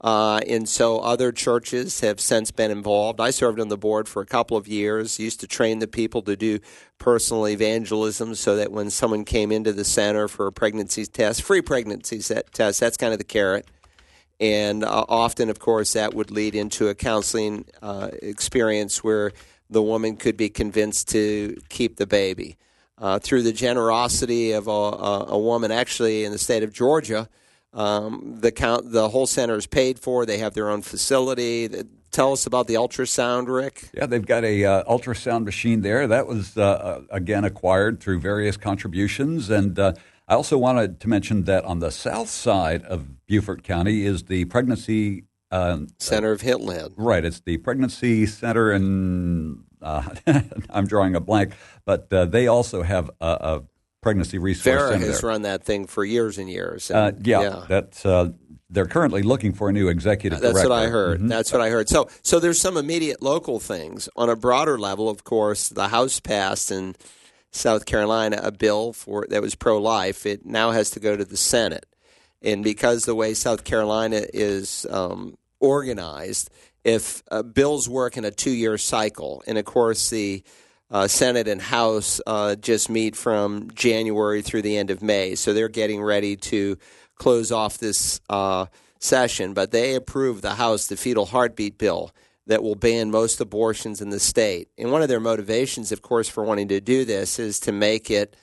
Uh, 0.00 0.40
and 0.46 0.68
so 0.68 1.00
other 1.00 1.32
churches 1.32 2.00
have 2.00 2.20
since 2.20 2.52
been 2.52 2.70
involved. 2.70 3.20
I 3.20 3.30
served 3.30 3.58
on 3.58 3.68
the 3.68 3.76
board 3.76 4.08
for 4.08 4.22
a 4.22 4.26
couple 4.26 4.56
of 4.56 4.68
years, 4.68 5.18
used 5.18 5.40
to 5.40 5.48
train 5.48 5.80
the 5.80 5.88
people 5.88 6.22
to 6.22 6.36
do 6.36 6.60
personal 6.98 7.48
evangelism 7.48 8.36
so 8.36 8.54
that 8.56 8.70
when 8.70 8.90
someone 8.90 9.24
came 9.24 9.50
into 9.50 9.72
the 9.72 9.84
center 9.84 10.28
for 10.28 10.46
a 10.46 10.52
pregnancy 10.52 11.04
test, 11.04 11.42
free 11.42 11.62
pregnancy 11.62 12.20
test, 12.20 12.80
that's 12.80 12.96
kind 12.96 13.12
of 13.12 13.18
the 13.18 13.24
carrot 13.24 13.66
and 14.40 14.84
uh, 14.84 15.04
often, 15.08 15.50
of 15.50 15.58
course, 15.58 15.94
that 15.94 16.14
would 16.14 16.30
lead 16.30 16.54
into 16.54 16.88
a 16.88 16.94
counseling 16.94 17.64
uh, 17.82 18.10
experience 18.22 19.02
where 19.02 19.32
the 19.68 19.82
woman 19.82 20.16
could 20.16 20.36
be 20.36 20.48
convinced 20.48 21.08
to 21.08 21.56
keep 21.68 21.96
the 21.96 22.06
baby. 22.06 22.56
Uh, 22.96 23.16
through 23.16 23.42
the 23.42 23.52
generosity 23.52 24.50
of 24.50 24.66
a, 24.66 24.70
a, 24.70 25.26
a, 25.28 25.38
woman, 25.38 25.70
actually 25.70 26.24
in 26.24 26.32
the 26.32 26.38
state 26.38 26.64
of 26.64 26.72
Georgia, 26.72 27.28
um, 27.78 28.38
the 28.40 28.50
count, 28.50 28.92
the 28.92 29.08
whole 29.08 29.26
center 29.26 29.56
is 29.56 29.66
paid 29.66 29.98
for. 29.98 30.26
They 30.26 30.38
have 30.38 30.54
their 30.54 30.68
own 30.68 30.82
facility. 30.82 31.68
Tell 32.10 32.32
us 32.32 32.46
about 32.46 32.66
the 32.66 32.74
ultrasound, 32.74 33.48
Rick. 33.48 33.90
Yeah, 33.92 34.06
they've 34.06 34.24
got 34.24 34.44
a 34.44 34.64
uh, 34.64 34.84
ultrasound 34.84 35.44
machine 35.44 35.82
there 35.82 36.06
that 36.06 36.26
was 36.26 36.56
uh, 36.56 36.62
uh, 36.62 37.00
again 37.10 37.44
acquired 37.44 38.00
through 38.00 38.20
various 38.20 38.56
contributions 38.56 39.50
and 39.50 39.78
I 40.28 40.34
also 40.34 40.58
wanted 40.58 41.00
to 41.00 41.08
mention 41.08 41.44
that 41.44 41.64
on 41.64 41.78
the 41.78 41.90
south 41.90 42.28
side 42.28 42.82
of 42.82 43.26
Beaufort 43.26 43.62
County 43.62 44.04
is 44.04 44.24
the 44.24 44.44
pregnancy 44.44 45.24
uh, 45.50 45.78
center 45.98 46.32
of 46.32 46.42
Hitland. 46.42 46.92
Right, 46.98 47.24
it's 47.24 47.40
the 47.40 47.56
pregnancy 47.56 48.26
center, 48.26 48.70
and 48.70 49.64
uh, 49.80 50.02
I'm 50.70 50.86
drawing 50.86 51.14
a 51.14 51.20
blank, 51.20 51.54
but 51.86 52.12
uh, 52.12 52.26
they 52.26 52.46
also 52.46 52.82
have 52.82 53.10
a, 53.22 53.26
a 53.26 53.62
pregnancy 54.00 54.38
resource 54.38 54.82
Farah 54.82 54.92
center. 54.92 55.06
has 55.06 55.22
run 55.22 55.42
that 55.42 55.64
thing 55.64 55.86
for 55.86 56.04
years 56.04 56.38
and 56.38 56.48
years. 56.48 56.90
Uh, 56.90 57.12
yeah, 57.22 57.40
yeah, 57.40 57.64
that's 57.68 58.06
uh, 58.06 58.30
they're 58.70 58.86
currently 58.86 59.22
looking 59.22 59.52
for 59.52 59.68
a 59.68 59.72
new 59.72 59.88
executive 59.88 60.40
That's 60.40 60.52
director. 60.52 60.68
what 60.68 60.78
I 60.78 60.86
heard. 60.88 61.18
Mm-hmm. 61.18 61.28
That's 61.28 61.52
what 61.52 61.62
I 61.62 61.70
heard. 61.70 61.88
So, 61.88 62.08
so 62.22 62.38
there's 62.38 62.60
some 62.60 62.76
immediate 62.76 63.22
local 63.22 63.58
things. 63.60 64.08
On 64.16 64.28
a 64.28 64.36
broader 64.36 64.78
level, 64.78 65.08
of 65.08 65.24
course, 65.24 65.70
the 65.70 65.88
House 65.88 66.20
passed 66.20 66.70
in 66.70 66.94
South 67.50 67.86
Carolina 67.86 68.40
a 68.42 68.52
bill 68.52 68.92
for 68.92 69.26
that 69.30 69.40
was 69.40 69.54
pro 69.54 69.78
life. 69.78 70.26
It 70.26 70.44
now 70.44 70.70
has 70.72 70.90
to 70.90 71.00
go 71.00 71.16
to 71.16 71.24
the 71.24 71.36
Senate, 71.36 71.86
and 72.42 72.62
because 72.62 73.04
the 73.04 73.14
way 73.14 73.32
South 73.34 73.64
Carolina 73.64 74.22
is 74.34 74.86
um, 74.90 75.38
organized, 75.60 76.50
if 76.84 77.22
uh, 77.30 77.42
bills 77.42 77.88
work 77.88 78.16
in 78.18 78.24
a 78.24 78.30
two 78.30 78.50
year 78.50 78.76
cycle, 78.76 79.42
and 79.46 79.56
of 79.56 79.64
course 79.64 80.10
the 80.10 80.42
uh, 80.90 81.06
Senate 81.06 81.48
and 81.48 81.60
House 81.60 82.20
uh, 82.26 82.54
just 82.56 82.88
meet 82.88 83.14
from 83.14 83.70
January 83.74 84.42
through 84.42 84.62
the 84.62 84.76
end 84.76 84.90
of 84.90 85.02
May, 85.02 85.34
so 85.34 85.52
they're 85.52 85.68
getting 85.68 86.02
ready 86.02 86.36
to 86.36 86.78
close 87.16 87.52
off 87.52 87.78
this 87.78 88.20
uh, 88.30 88.66
session. 88.98 89.52
But 89.54 89.70
they 89.70 89.94
approved 89.94 90.42
the 90.42 90.54
House 90.54 90.86
the 90.86 90.96
fetal 90.96 91.26
heartbeat 91.26 91.78
bill 91.78 92.12
that 92.46 92.62
will 92.62 92.74
ban 92.74 93.10
most 93.10 93.40
abortions 93.40 94.00
in 94.00 94.08
the 94.10 94.18
state. 94.18 94.68
And 94.78 94.90
one 94.90 95.02
of 95.02 95.08
their 95.08 95.20
motivations, 95.20 95.92
of 95.92 96.00
course, 96.00 96.28
for 96.28 96.42
wanting 96.42 96.68
to 96.68 96.80
do 96.80 97.04
this 97.04 97.38
is 97.38 97.60
to 97.60 97.72
make 97.72 98.10
it 98.10 98.34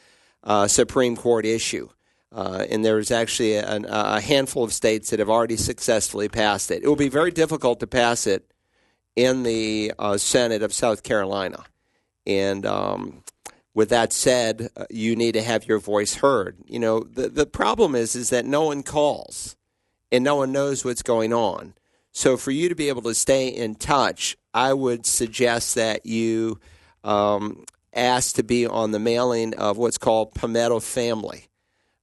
a 0.43 0.69
Supreme 0.69 1.15
Court 1.15 1.45
issue. 1.45 1.89
Uh, 2.31 2.65
and 2.69 2.85
there's 2.85 3.11
actually 3.11 3.55
a, 3.55 3.79
a, 3.87 4.19
handful 4.19 4.63
of 4.63 4.73
states 4.73 5.09
that 5.09 5.19
have 5.19 5.29
already 5.29 5.55
successfully 5.55 6.27
passed 6.27 6.69
it. 6.69 6.83
It 6.83 6.87
will 6.87 6.97
be 6.97 7.07
very 7.07 7.31
difficult 7.31 7.79
to 7.79 7.87
pass 7.87 8.27
it 8.27 8.51
in 9.15 9.43
the 9.43 9.93
uh, 9.97 10.17
Senate 10.17 10.61
of 10.61 10.73
South 10.73 11.01
Carolina. 11.01 11.63
And 12.25 12.65
um, 12.65 13.23
with 13.73 13.89
that 13.89 14.13
said, 14.13 14.69
uh, 14.75 14.85
you 14.89 15.15
need 15.15 15.33
to 15.33 15.41
have 15.41 15.67
your 15.67 15.79
voice 15.79 16.15
heard. 16.15 16.57
You 16.65 16.79
know, 16.79 17.01
the, 17.01 17.29
the 17.29 17.45
problem 17.45 17.95
is 17.95 18.15
is 18.15 18.29
that 18.29 18.45
no 18.45 18.63
one 18.63 18.83
calls 18.83 19.55
and 20.11 20.23
no 20.23 20.37
one 20.37 20.51
knows 20.51 20.83
what's 20.83 21.03
going 21.03 21.33
on. 21.33 21.73
So, 22.11 22.37
for 22.37 22.51
you 22.51 22.69
to 22.69 22.75
be 22.75 22.87
able 22.87 23.01
to 23.03 23.13
stay 23.13 23.49
in 23.49 23.75
touch, 23.75 24.37
I 24.53 24.73
would 24.73 25.05
suggest 25.05 25.75
that 25.75 26.05
you 26.05 26.61
um, 27.03 27.65
ask 27.93 28.35
to 28.37 28.43
be 28.43 28.65
on 28.65 28.91
the 28.91 28.99
mailing 28.99 29.53
of 29.55 29.77
what's 29.77 29.97
called 29.97 30.33
Palmetto 30.33 30.79
Family. 30.79 31.49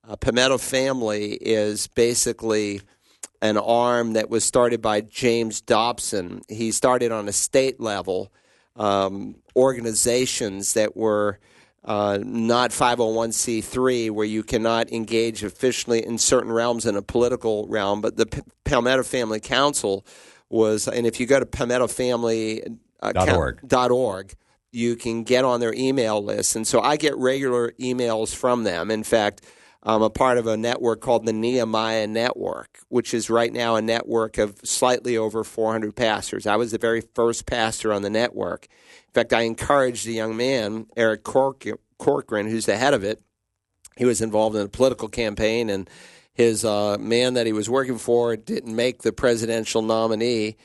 Uh, 0.06 0.16
Palmetto 0.16 0.58
Family 0.58 1.32
is 1.40 1.86
basically 1.86 2.82
an 3.40 3.56
arm 3.56 4.12
that 4.12 4.28
was 4.28 4.44
started 4.44 4.82
by 4.82 5.00
James 5.00 5.62
Dobson. 5.62 6.42
He 6.48 6.72
started 6.72 7.10
on 7.10 7.26
a 7.26 7.32
state 7.32 7.80
level 7.80 8.30
um, 8.76 9.36
organizations 9.56 10.74
that 10.74 10.96
were 10.96 11.38
uh, 11.84 12.18
not 12.22 12.70
501c3, 12.70 14.10
where 14.10 14.26
you 14.26 14.42
cannot 14.42 14.92
engage 14.92 15.42
officially 15.42 16.04
in 16.04 16.18
certain 16.18 16.52
realms 16.52 16.86
in 16.86 16.96
a 16.96 17.02
political 17.02 17.66
realm. 17.66 18.00
But 18.00 18.16
the 18.16 18.26
P- 18.26 18.42
Palmetto 18.64 19.02
Family 19.02 19.40
Council 19.40 20.06
was, 20.48 20.86
and 20.86 21.06
if 21.06 21.18
you 21.18 21.26
go 21.26 21.40
to 21.40 21.46
palmettofamily.org, 21.46 23.72
uh, 23.72 23.88
.org, 23.88 24.34
you 24.70 24.96
can 24.96 25.24
get 25.24 25.44
on 25.44 25.60
their 25.60 25.74
email 25.74 26.22
list. 26.22 26.56
And 26.56 26.66
so 26.66 26.80
I 26.80 26.96
get 26.96 27.16
regular 27.16 27.72
emails 27.72 28.34
from 28.34 28.64
them. 28.64 28.90
In 28.90 29.02
fact, 29.02 29.44
I'm 29.84 30.02
a 30.02 30.10
part 30.10 30.38
of 30.38 30.46
a 30.46 30.56
network 30.56 31.00
called 31.00 31.26
the 31.26 31.32
Nehemiah 31.32 32.06
Network, 32.06 32.78
which 32.88 33.12
is 33.12 33.28
right 33.28 33.52
now 33.52 33.74
a 33.74 33.82
network 33.82 34.38
of 34.38 34.60
slightly 34.62 35.16
over 35.16 35.42
400 35.42 35.96
pastors. 35.96 36.46
I 36.46 36.54
was 36.54 36.70
the 36.70 36.78
very 36.78 37.00
first 37.00 37.46
pastor 37.46 37.92
on 37.92 38.02
the 38.02 38.10
network. 38.10 38.68
In 39.08 39.12
fact, 39.12 39.32
I 39.32 39.42
encouraged 39.42 40.06
a 40.06 40.12
young 40.12 40.36
man, 40.36 40.86
Eric 40.96 41.24
Cork- 41.24 41.64
Corcoran, 41.98 42.48
who's 42.48 42.66
the 42.66 42.76
head 42.76 42.94
of 42.94 43.02
it. 43.02 43.20
He 43.96 44.04
was 44.04 44.20
involved 44.20 44.54
in 44.54 44.62
a 44.62 44.68
political 44.68 45.08
campaign, 45.08 45.68
and 45.68 45.90
his 46.32 46.64
uh, 46.64 46.96
man 46.98 47.34
that 47.34 47.46
he 47.46 47.52
was 47.52 47.68
working 47.68 47.98
for 47.98 48.36
didn't 48.36 48.74
make 48.74 49.02
the 49.02 49.12
presidential 49.12 49.82
nominee. 49.82 50.56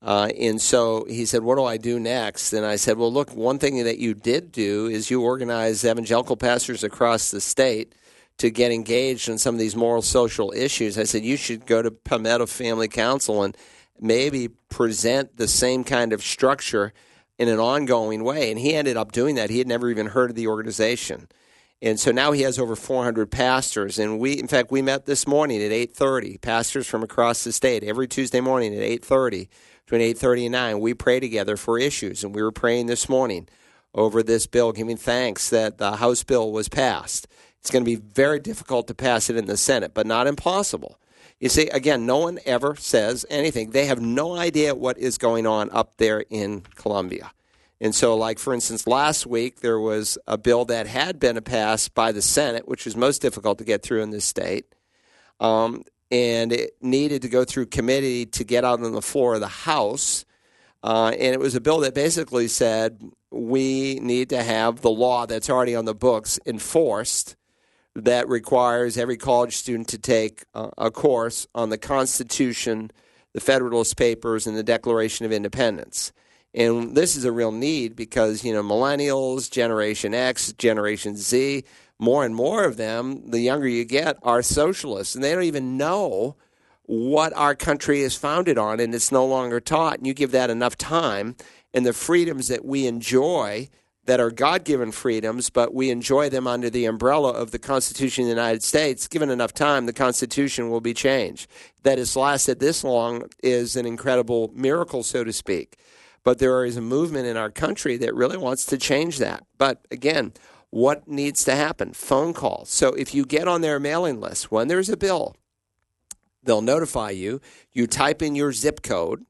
Uh, 0.00 0.30
and 0.36 0.60
so 0.60 1.04
he 1.08 1.26
said, 1.26 1.42
What 1.42 1.56
do 1.56 1.64
I 1.64 1.76
do 1.76 2.00
next? 2.00 2.52
And 2.52 2.66
I 2.66 2.76
said, 2.76 2.96
Well, 2.96 3.12
look, 3.12 3.36
one 3.36 3.58
thing 3.58 3.84
that 3.84 3.98
you 3.98 4.14
did 4.14 4.50
do 4.50 4.86
is 4.86 5.10
you 5.10 5.22
organized 5.22 5.84
evangelical 5.84 6.36
pastors 6.36 6.82
across 6.82 7.30
the 7.30 7.40
state 7.40 7.94
to 8.42 8.50
get 8.50 8.72
engaged 8.72 9.28
in 9.28 9.38
some 9.38 9.54
of 9.54 9.60
these 9.60 9.76
moral 9.76 10.02
social 10.02 10.52
issues. 10.52 10.98
I 10.98 11.04
said, 11.04 11.24
You 11.24 11.36
should 11.36 11.64
go 11.64 11.80
to 11.80 11.92
Palmetto 11.92 12.46
Family 12.46 12.88
Council 12.88 13.44
and 13.44 13.56
maybe 14.00 14.48
present 14.48 15.36
the 15.36 15.46
same 15.46 15.84
kind 15.84 16.12
of 16.12 16.24
structure 16.24 16.92
in 17.38 17.46
an 17.46 17.60
ongoing 17.60 18.24
way. 18.24 18.50
And 18.50 18.58
he 18.58 18.74
ended 18.74 18.96
up 18.96 19.12
doing 19.12 19.36
that. 19.36 19.48
He 19.48 19.58
had 19.58 19.68
never 19.68 19.88
even 19.90 20.06
heard 20.08 20.30
of 20.30 20.34
the 20.34 20.48
organization. 20.48 21.28
And 21.80 22.00
so 22.00 22.10
now 22.10 22.32
he 22.32 22.42
has 22.42 22.58
over 22.58 22.74
400 22.74 23.30
pastors. 23.30 23.96
And 23.96 24.18
we, 24.18 24.32
in 24.32 24.48
fact, 24.48 24.72
we 24.72 24.82
met 24.82 25.06
this 25.06 25.24
morning 25.24 25.62
at 25.62 25.70
8:30. 25.70 26.38
Pastors 26.38 26.88
from 26.88 27.04
across 27.04 27.44
the 27.44 27.52
state 27.52 27.84
every 27.84 28.08
Tuesday 28.08 28.40
morning 28.40 28.74
at 28.74 28.82
8:30, 28.82 29.48
between 29.84 30.00
8:30 30.00 30.46
and 30.46 30.52
9. 30.52 30.80
We 30.80 30.94
pray 30.94 31.20
together 31.20 31.56
for 31.56 31.78
issues, 31.78 32.24
and 32.24 32.34
we 32.34 32.42
were 32.42 32.50
praying 32.50 32.86
this 32.86 33.08
morning 33.08 33.48
over 33.94 34.20
this 34.20 34.48
bill, 34.48 34.72
giving 34.72 34.96
thanks 34.96 35.48
that 35.50 35.78
the 35.78 35.98
House 35.98 36.24
bill 36.24 36.50
was 36.50 36.68
passed. 36.68 37.28
It's 37.62 37.70
going 37.70 37.84
to 37.84 37.88
be 37.88 37.94
very 37.94 38.40
difficult 38.40 38.88
to 38.88 38.94
pass 38.94 39.30
it 39.30 39.36
in 39.36 39.46
the 39.46 39.56
Senate, 39.56 39.94
but 39.94 40.04
not 40.04 40.26
impossible. 40.26 40.98
You 41.38 41.48
see, 41.48 41.68
again, 41.68 42.06
no 42.06 42.18
one 42.18 42.40
ever 42.44 42.74
says 42.74 43.24
anything. 43.30 43.70
They 43.70 43.86
have 43.86 44.00
no 44.00 44.34
idea 44.34 44.74
what 44.74 44.98
is 44.98 45.16
going 45.16 45.46
on 45.46 45.70
up 45.70 45.96
there 45.98 46.24
in 46.28 46.62
Columbia. 46.74 47.30
And 47.80 47.94
so, 47.94 48.16
like 48.16 48.40
for 48.40 48.52
instance, 48.52 48.88
last 48.88 49.26
week 49.26 49.60
there 49.60 49.78
was 49.78 50.18
a 50.26 50.36
bill 50.36 50.64
that 50.66 50.88
had 50.88 51.20
been 51.20 51.40
passed 51.42 51.94
by 51.94 52.10
the 52.10 52.20
Senate, 52.20 52.66
which 52.66 52.84
is 52.84 52.96
most 52.96 53.22
difficult 53.22 53.58
to 53.58 53.64
get 53.64 53.84
through 53.84 54.02
in 54.02 54.10
this 54.10 54.24
state, 54.24 54.66
um, 55.38 55.84
and 56.10 56.52
it 56.52 56.72
needed 56.80 57.22
to 57.22 57.28
go 57.28 57.44
through 57.44 57.66
committee 57.66 58.26
to 58.26 58.42
get 58.42 58.64
out 58.64 58.82
on 58.82 58.92
the 58.92 59.02
floor 59.02 59.34
of 59.34 59.40
the 59.40 59.48
House. 59.48 60.24
Uh, 60.82 61.08
and 61.08 61.32
it 61.32 61.38
was 61.38 61.54
a 61.54 61.60
bill 61.60 61.78
that 61.80 61.94
basically 61.94 62.48
said 62.48 63.00
we 63.30 64.00
need 64.00 64.30
to 64.30 64.42
have 64.42 64.80
the 64.80 64.90
law 64.90 65.26
that's 65.26 65.48
already 65.48 65.76
on 65.76 65.84
the 65.84 65.94
books 65.94 66.40
enforced 66.44 67.36
that 67.94 68.28
requires 68.28 68.96
every 68.96 69.16
college 69.16 69.56
student 69.56 69.88
to 69.88 69.98
take 69.98 70.44
a 70.54 70.90
course 70.90 71.46
on 71.54 71.68
the 71.68 71.78
Constitution, 71.78 72.90
the 73.34 73.40
Federalist 73.40 73.96
Papers, 73.96 74.46
and 74.46 74.56
the 74.56 74.62
Declaration 74.62 75.26
of 75.26 75.32
Independence. 75.32 76.12
And 76.54 76.94
this 76.94 77.16
is 77.16 77.24
a 77.24 77.32
real 77.32 77.52
need 77.52 77.96
because, 77.96 78.44
you 78.44 78.52
know, 78.52 78.62
millennials, 78.62 79.50
Generation 79.50 80.14
X, 80.14 80.52
Generation 80.52 81.16
Z, 81.16 81.64
more 81.98 82.24
and 82.24 82.34
more 82.34 82.64
of 82.64 82.76
them, 82.76 83.30
the 83.30 83.40
younger 83.40 83.68
you 83.68 83.84
get, 83.84 84.18
are 84.22 84.42
socialists. 84.42 85.14
And 85.14 85.22
they 85.22 85.32
don't 85.32 85.44
even 85.44 85.76
know 85.76 86.36
what 86.84 87.32
our 87.34 87.54
country 87.54 88.00
is 88.00 88.16
founded 88.16 88.58
on, 88.58 88.80
and 88.80 88.94
it's 88.94 89.12
no 89.12 89.24
longer 89.24 89.60
taught. 89.60 89.98
And 89.98 90.06
you 90.06 90.12
give 90.12 90.32
that 90.32 90.50
enough 90.50 90.76
time, 90.76 91.36
and 91.72 91.86
the 91.86 91.92
freedoms 91.92 92.48
that 92.48 92.64
we 92.64 92.86
enjoy 92.86 93.68
that 94.04 94.20
are 94.20 94.30
God 94.30 94.64
given 94.64 94.90
freedoms, 94.90 95.48
but 95.48 95.72
we 95.72 95.90
enjoy 95.90 96.28
them 96.28 96.46
under 96.46 96.68
the 96.68 96.86
umbrella 96.86 97.30
of 97.30 97.52
the 97.52 97.58
Constitution 97.58 98.24
of 98.24 98.26
the 98.26 98.34
United 98.34 98.62
States, 98.62 99.06
given 99.06 99.30
enough 99.30 99.54
time, 99.54 99.86
the 99.86 99.92
Constitution 99.92 100.70
will 100.70 100.80
be 100.80 100.94
changed. 100.94 101.48
That 101.84 101.98
it's 101.98 102.16
lasted 102.16 102.58
this 102.58 102.82
long 102.82 103.24
is 103.42 103.76
an 103.76 103.86
incredible 103.86 104.50
miracle, 104.54 105.02
so 105.02 105.22
to 105.22 105.32
speak. 105.32 105.78
But 106.24 106.38
there 106.38 106.64
is 106.64 106.76
a 106.76 106.82
movement 106.82 107.26
in 107.26 107.36
our 107.36 107.50
country 107.50 107.96
that 107.98 108.14
really 108.14 108.36
wants 108.36 108.66
to 108.66 108.78
change 108.78 109.18
that. 109.18 109.44
But 109.58 109.86
again, 109.90 110.32
what 110.70 111.06
needs 111.06 111.44
to 111.44 111.54
happen? 111.54 111.92
Phone 111.92 112.32
calls. 112.32 112.70
So 112.70 112.94
if 112.94 113.14
you 113.14 113.24
get 113.24 113.46
on 113.46 113.60
their 113.60 113.78
mailing 113.78 114.20
list, 114.20 114.50
when 114.50 114.68
there's 114.68 114.88
a 114.88 114.96
bill, 114.96 115.36
they'll 116.42 116.62
notify 116.62 117.10
you. 117.10 117.40
You 117.72 117.86
type 117.86 118.22
in 118.22 118.34
your 118.34 118.52
zip 118.52 118.82
code, 118.82 119.24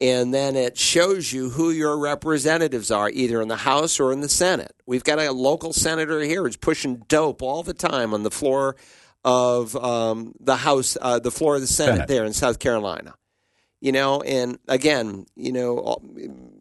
and 0.00 0.32
then 0.32 0.54
it 0.54 0.78
shows 0.78 1.32
you 1.32 1.50
who 1.50 1.70
your 1.70 1.98
representatives 1.98 2.90
are, 2.90 3.10
either 3.10 3.40
in 3.40 3.48
the 3.48 3.56
House 3.56 3.98
or 3.98 4.12
in 4.12 4.20
the 4.20 4.28
Senate. 4.28 4.74
We've 4.86 5.04
got 5.04 5.18
a 5.18 5.32
local 5.32 5.72
senator 5.72 6.20
here 6.20 6.44
who's 6.44 6.56
pushing 6.56 7.02
dope 7.08 7.42
all 7.42 7.62
the 7.62 7.74
time 7.74 8.14
on 8.14 8.22
the 8.22 8.30
floor 8.30 8.76
of 9.24 9.74
um, 9.76 10.34
the 10.38 10.56
House, 10.56 10.96
uh, 11.00 11.18
the 11.18 11.32
floor 11.32 11.56
of 11.56 11.60
the 11.60 11.66
Senate, 11.66 11.94
Senate. 11.94 12.08
there 12.08 12.24
in 12.24 12.32
South 12.32 12.58
Carolina. 12.58 13.14
You 13.80 13.92
know 13.92 14.22
and 14.22 14.58
again 14.66 15.26
you 15.36 15.52
know 15.52 16.02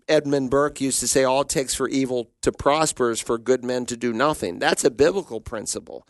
edmund 0.07 0.51
burke 0.51 0.79
used 0.79 0.99
to 0.99 1.07
say 1.07 1.23
all 1.23 1.41
it 1.41 1.49
takes 1.49 1.73
for 1.73 1.89
evil 1.89 2.29
to 2.43 2.51
prosper 2.51 3.09
is 3.09 3.19
for 3.19 3.39
good 3.39 3.63
men 3.65 3.87
to 3.87 3.97
do 3.97 4.13
nothing. 4.13 4.59
That's 4.59 4.83
a 4.83 4.91
biblical 4.91 5.41
principle. 5.41 6.05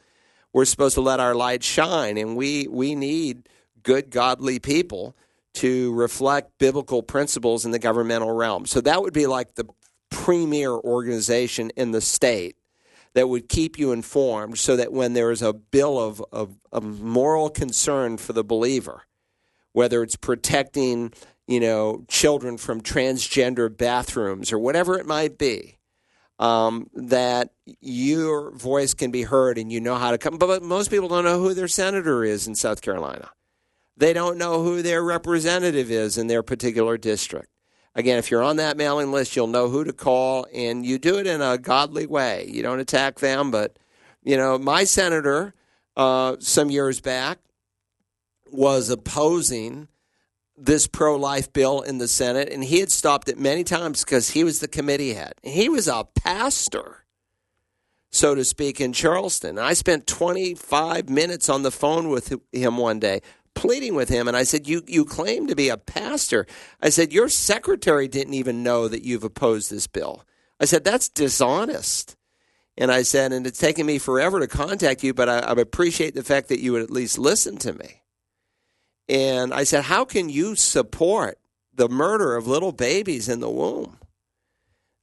We're 0.52 0.66
supposed 0.66 0.96
to 0.96 1.02
let 1.02 1.22
our 1.22 1.34
light 1.34 1.63
shine 1.63 2.18
and 2.18 2.36
we 2.36 2.68
we 2.68 2.94
need 2.94 3.48
good 3.84 4.10
godly 4.10 4.60
people 4.60 5.16
to 5.58 5.93
reflect 5.93 6.52
biblical 6.60 7.04
principles 7.04 7.65
in 7.65 7.72
the 7.72 7.80
governmental 7.80 8.32
realm 8.32 8.65
so 8.65 8.82
that 8.82 9.02
would 9.02 9.13
be 9.13 9.28
like 9.28 9.56
the 9.56 9.65
premier 10.10 10.72
organization 10.72 11.70
in 11.76 11.91
the 11.91 12.02
state 12.02 12.56
that 13.13 13.28
would 13.28 13.50
keep 13.50 13.78
you 13.80 13.91
informed 13.91 14.58
so 14.58 14.76
that 14.76 14.93
when 14.93 15.13
there 15.13 15.32
is 15.32 15.41
a 15.41 15.54
bill 15.54 16.00
of, 16.00 16.24
of, 16.32 16.56
of 16.72 17.02
moral 17.02 17.50
concern 17.50 18.17
for 18.17 18.34
the 18.34 18.43
believer 18.43 19.04
whether 19.78 20.02
it's 20.02 20.15
protecting, 20.15 21.13
you 21.46 21.60
know, 21.60 22.04
children 22.08 22.58
from 22.58 22.82
transgender 22.82 23.70
bathrooms 23.78 24.52
or 24.52 24.58
whatever 24.58 24.98
it 24.98 25.06
might 25.06 25.38
be, 25.38 25.78
um, 26.39 26.89
that 26.96 27.52
your 27.80 28.50
voice 28.56 28.96
can 28.96 29.12
be 29.12 29.22
heard 29.22 29.60
and 29.60 29.72
you 29.72 29.80
know 29.80 29.93
how 29.93 30.10
to 30.10 30.17
come. 30.17 30.39
But 30.39 30.63
most 30.63 30.89
people 30.89 31.08
don't 31.08 31.26
know 31.26 31.39
who 31.39 31.54
their 31.54 31.67
senator 31.67 32.24
is 32.24 32.48
in 32.48 32.56
South 32.56 32.82
Carolina. 32.82 33.30
They 33.98 34.14
don't 34.14 34.38
know 34.38 34.64
who 34.64 34.82
their 34.82 35.04
representative 35.04 35.90
is 35.90 36.18
in 36.18 36.28
their 36.28 36.44
particular 36.44 36.98
district. 36.98 37.50
Again, 37.96 38.20
if 38.20 38.30
you're 38.30 38.44
on 38.44 38.58
that 38.58 38.78
mailing 38.78 39.12
list, 39.12 39.36
you'll 39.36 39.48
know 39.48 39.70
who 39.70 39.84
to 39.84 39.92
call, 39.92 40.46
and 40.54 40.86
you 40.86 41.00
do 41.00 41.18
it 41.18 41.26
in 41.26 41.42
a 41.42 41.58
godly 41.58 42.06
way. 42.06 42.48
You 42.48 42.62
don't 42.62 42.80
attack 42.80 43.20
them, 43.20 43.50
but 43.50 43.80
you 44.24 44.38
know, 44.38 44.60
my 44.60 44.84
senator 44.84 45.56
uh, 45.96 46.36
some 46.40 46.70
years 46.70 47.02
back 47.02 47.40
was 48.52 48.92
opposing 48.92 49.88
this 50.56 50.86
pro 50.86 51.16
life 51.16 51.52
bill 51.52 51.82
in 51.82 51.98
the 51.98 52.08
Senate, 52.08 52.50
and 52.52 52.64
he 52.64 52.80
had 52.80 52.92
stopped 52.92 53.30
it 53.30 53.40
many 53.40 53.64
times 53.64 54.04
because 54.04 54.32
he 54.32 54.44
was 54.44 54.60
the 54.60 54.68
committee 54.68 55.14
head. 55.14 55.34
He 55.42 55.68
was 55.68 55.88
a 55.88 56.08
pastor, 56.16 57.06
so 58.12 58.36
to 58.36 58.44
speak, 58.44 58.80
in 58.80 58.94
Charleston. 58.94 59.58
I 59.58 59.74
spent 59.74 60.06
25 60.06 61.10
minutes 61.10 61.50
on 61.50 61.64
the 61.64 61.72
phone 61.72 62.10
with 62.10 62.34
him 62.52 62.78
one 62.78 63.00
day, 63.00 63.22
pleading 63.58 63.96
with 63.96 64.08
him. 64.08 64.28
And 64.28 64.38
I 64.38 64.43
said, 64.43 64.67
you, 64.67 64.84
you 64.88 65.04
claim 65.04 65.48
to 65.48 65.56
be 65.56 65.70
a 65.70 65.78
pastor. 65.78 66.46
I 66.80 66.89
said, 66.89 67.12
Your 67.12 67.28
secretary 67.28 68.08
didn't 68.08 68.36
even 68.36 68.62
know 68.62 68.88
that 68.88 69.04
you've 69.04 69.24
opposed 69.24 69.72
this 69.72 69.88
bill. 69.88 70.24
I 70.60 70.65
said, 70.65 70.84
That's 70.84 71.10
dishonest. 71.10 72.15
And 72.78 72.91
I 72.91 73.02
said, 73.02 73.34
And 73.34 73.48
it's 73.48 73.60
taken 73.60 73.88
me 73.88 73.98
forever 73.98 74.39
to 74.39 74.48
contact 74.48 75.04
you, 75.04 75.13
but 75.13 75.28
I, 75.28 75.39
I 75.39 75.52
appreciate 75.54 76.13
the 76.13 76.24
fact 76.24 76.50
that 76.50 76.60
you 76.60 76.72
would 76.74 76.84
at 76.84 76.91
least 76.91 77.17
listen 77.17 77.58
to 77.58 77.74
me. 77.74 78.04
And 79.10 79.52
I 79.52 79.63
said, 79.63 79.86
How 79.86 80.06
can 80.06 80.30
you 80.30 80.56
support 80.56 81.39
the 81.74 81.89
murder 81.89 82.36
of 82.36 82.46
little 82.46 82.72
babies 82.72 83.28
in 83.28 83.39
the 83.39 83.50
womb? 83.50 83.98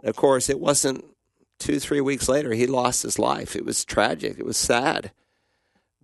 And 0.00 0.10
of 0.10 0.14
course, 0.14 0.48
it 0.48 0.60
wasn't 0.60 1.04
two, 1.58 1.80
three 1.80 2.00
weeks 2.00 2.28
later, 2.28 2.52
he 2.52 2.68
lost 2.68 3.02
his 3.02 3.18
life. 3.18 3.56
It 3.56 3.64
was 3.64 3.84
tragic, 3.84 4.38
it 4.38 4.46
was 4.46 4.56
sad. 4.56 5.10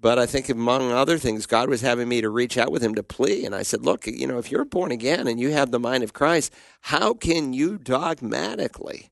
But 0.01 0.19
I 0.19 0.25
think, 0.25 0.49
among 0.49 0.93
other 0.93 1.19
things, 1.19 1.45
God 1.45 1.69
was 1.69 1.83
having 1.83 2.09
me 2.09 2.23
to 2.23 2.31
reach 2.31 2.57
out 2.57 2.73
with 2.73 2.83
him 2.83 2.95
to 2.95 3.03
plea. 3.03 3.45
And 3.45 3.55
I 3.55 3.63
said, 3.63 3.85
Look, 3.85 4.07
you 4.07 4.27
know, 4.27 4.39
if 4.39 4.51
you're 4.51 4.65
born 4.65 4.93
again 4.93 5.27
and 5.27 5.39
you 5.39 5.51
have 5.51 5.71
the 5.71 5.79
mind 5.79 6.03
of 6.03 6.15
Christ, 6.15 6.53
how 6.81 7.13
can 7.13 7.53
you 7.53 7.77
dogmatically 7.77 9.11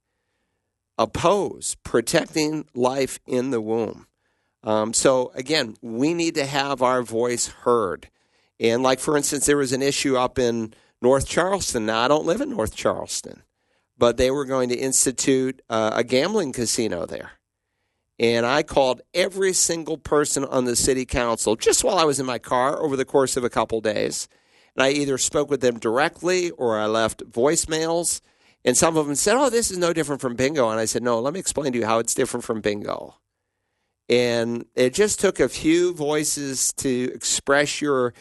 oppose 0.96 1.76
protecting 1.84 2.66
life 2.74 3.20
in 3.26 3.50
the 3.50 3.60
womb? 3.60 4.06
Um, 4.64 4.92
so, 4.92 5.30
again, 5.34 5.76
we 5.82 6.14
need 6.14 6.34
to 6.36 6.46
have 6.46 6.82
our 6.82 7.02
voice 7.02 7.48
heard. 7.48 8.08
And 8.60 8.82
like 8.82 9.00
for 9.00 9.16
instance, 9.16 9.46
there 9.46 9.56
was 9.56 9.72
an 9.72 9.82
issue 9.82 10.16
up 10.16 10.38
in 10.38 10.74
North 11.00 11.28
Charleston. 11.28 11.86
Now 11.86 12.00
I 12.00 12.08
don't 12.08 12.26
live 12.26 12.40
in 12.40 12.50
North 12.50 12.74
Charleston, 12.74 13.42
but 13.96 14.16
they 14.16 14.30
were 14.30 14.44
going 14.44 14.68
to 14.70 14.76
institute 14.76 15.62
uh, 15.68 15.92
a 15.94 16.04
gambling 16.04 16.52
casino 16.52 17.06
there. 17.06 17.32
And 18.18 18.44
I 18.44 18.62
called 18.62 19.00
every 19.14 19.52
single 19.52 19.96
person 19.96 20.44
on 20.44 20.64
the 20.64 20.74
city 20.74 21.04
council 21.04 21.54
just 21.54 21.84
while 21.84 21.98
I 21.98 22.04
was 22.04 22.18
in 22.18 22.26
my 22.26 22.38
car 22.38 22.80
over 22.82 22.96
the 22.96 23.04
course 23.04 23.36
of 23.36 23.44
a 23.44 23.50
couple 23.50 23.80
days. 23.80 24.28
And 24.74 24.82
I 24.82 24.90
either 24.90 25.18
spoke 25.18 25.50
with 25.50 25.60
them 25.60 25.78
directly 25.78 26.50
or 26.50 26.78
I 26.78 26.86
left 26.86 27.22
voicemails. 27.30 28.20
And 28.64 28.76
some 28.76 28.96
of 28.96 29.06
them 29.06 29.14
said, 29.14 29.36
Oh, 29.36 29.50
this 29.50 29.70
is 29.70 29.78
no 29.78 29.92
different 29.92 30.20
from 30.20 30.34
bingo. 30.34 30.68
And 30.68 30.80
I 30.80 30.84
said, 30.84 31.02
No, 31.02 31.20
let 31.20 31.32
me 31.32 31.40
explain 31.40 31.72
to 31.72 31.78
you 31.78 31.86
how 31.86 32.00
it's 32.00 32.14
different 32.14 32.44
from 32.44 32.60
bingo. 32.60 33.14
And 34.08 34.64
it 34.74 34.94
just 34.94 35.20
took 35.20 35.38
a 35.38 35.48
few 35.48 35.94
voices 35.94 36.72
to 36.74 37.10
express 37.14 37.80
your 37.80 38.14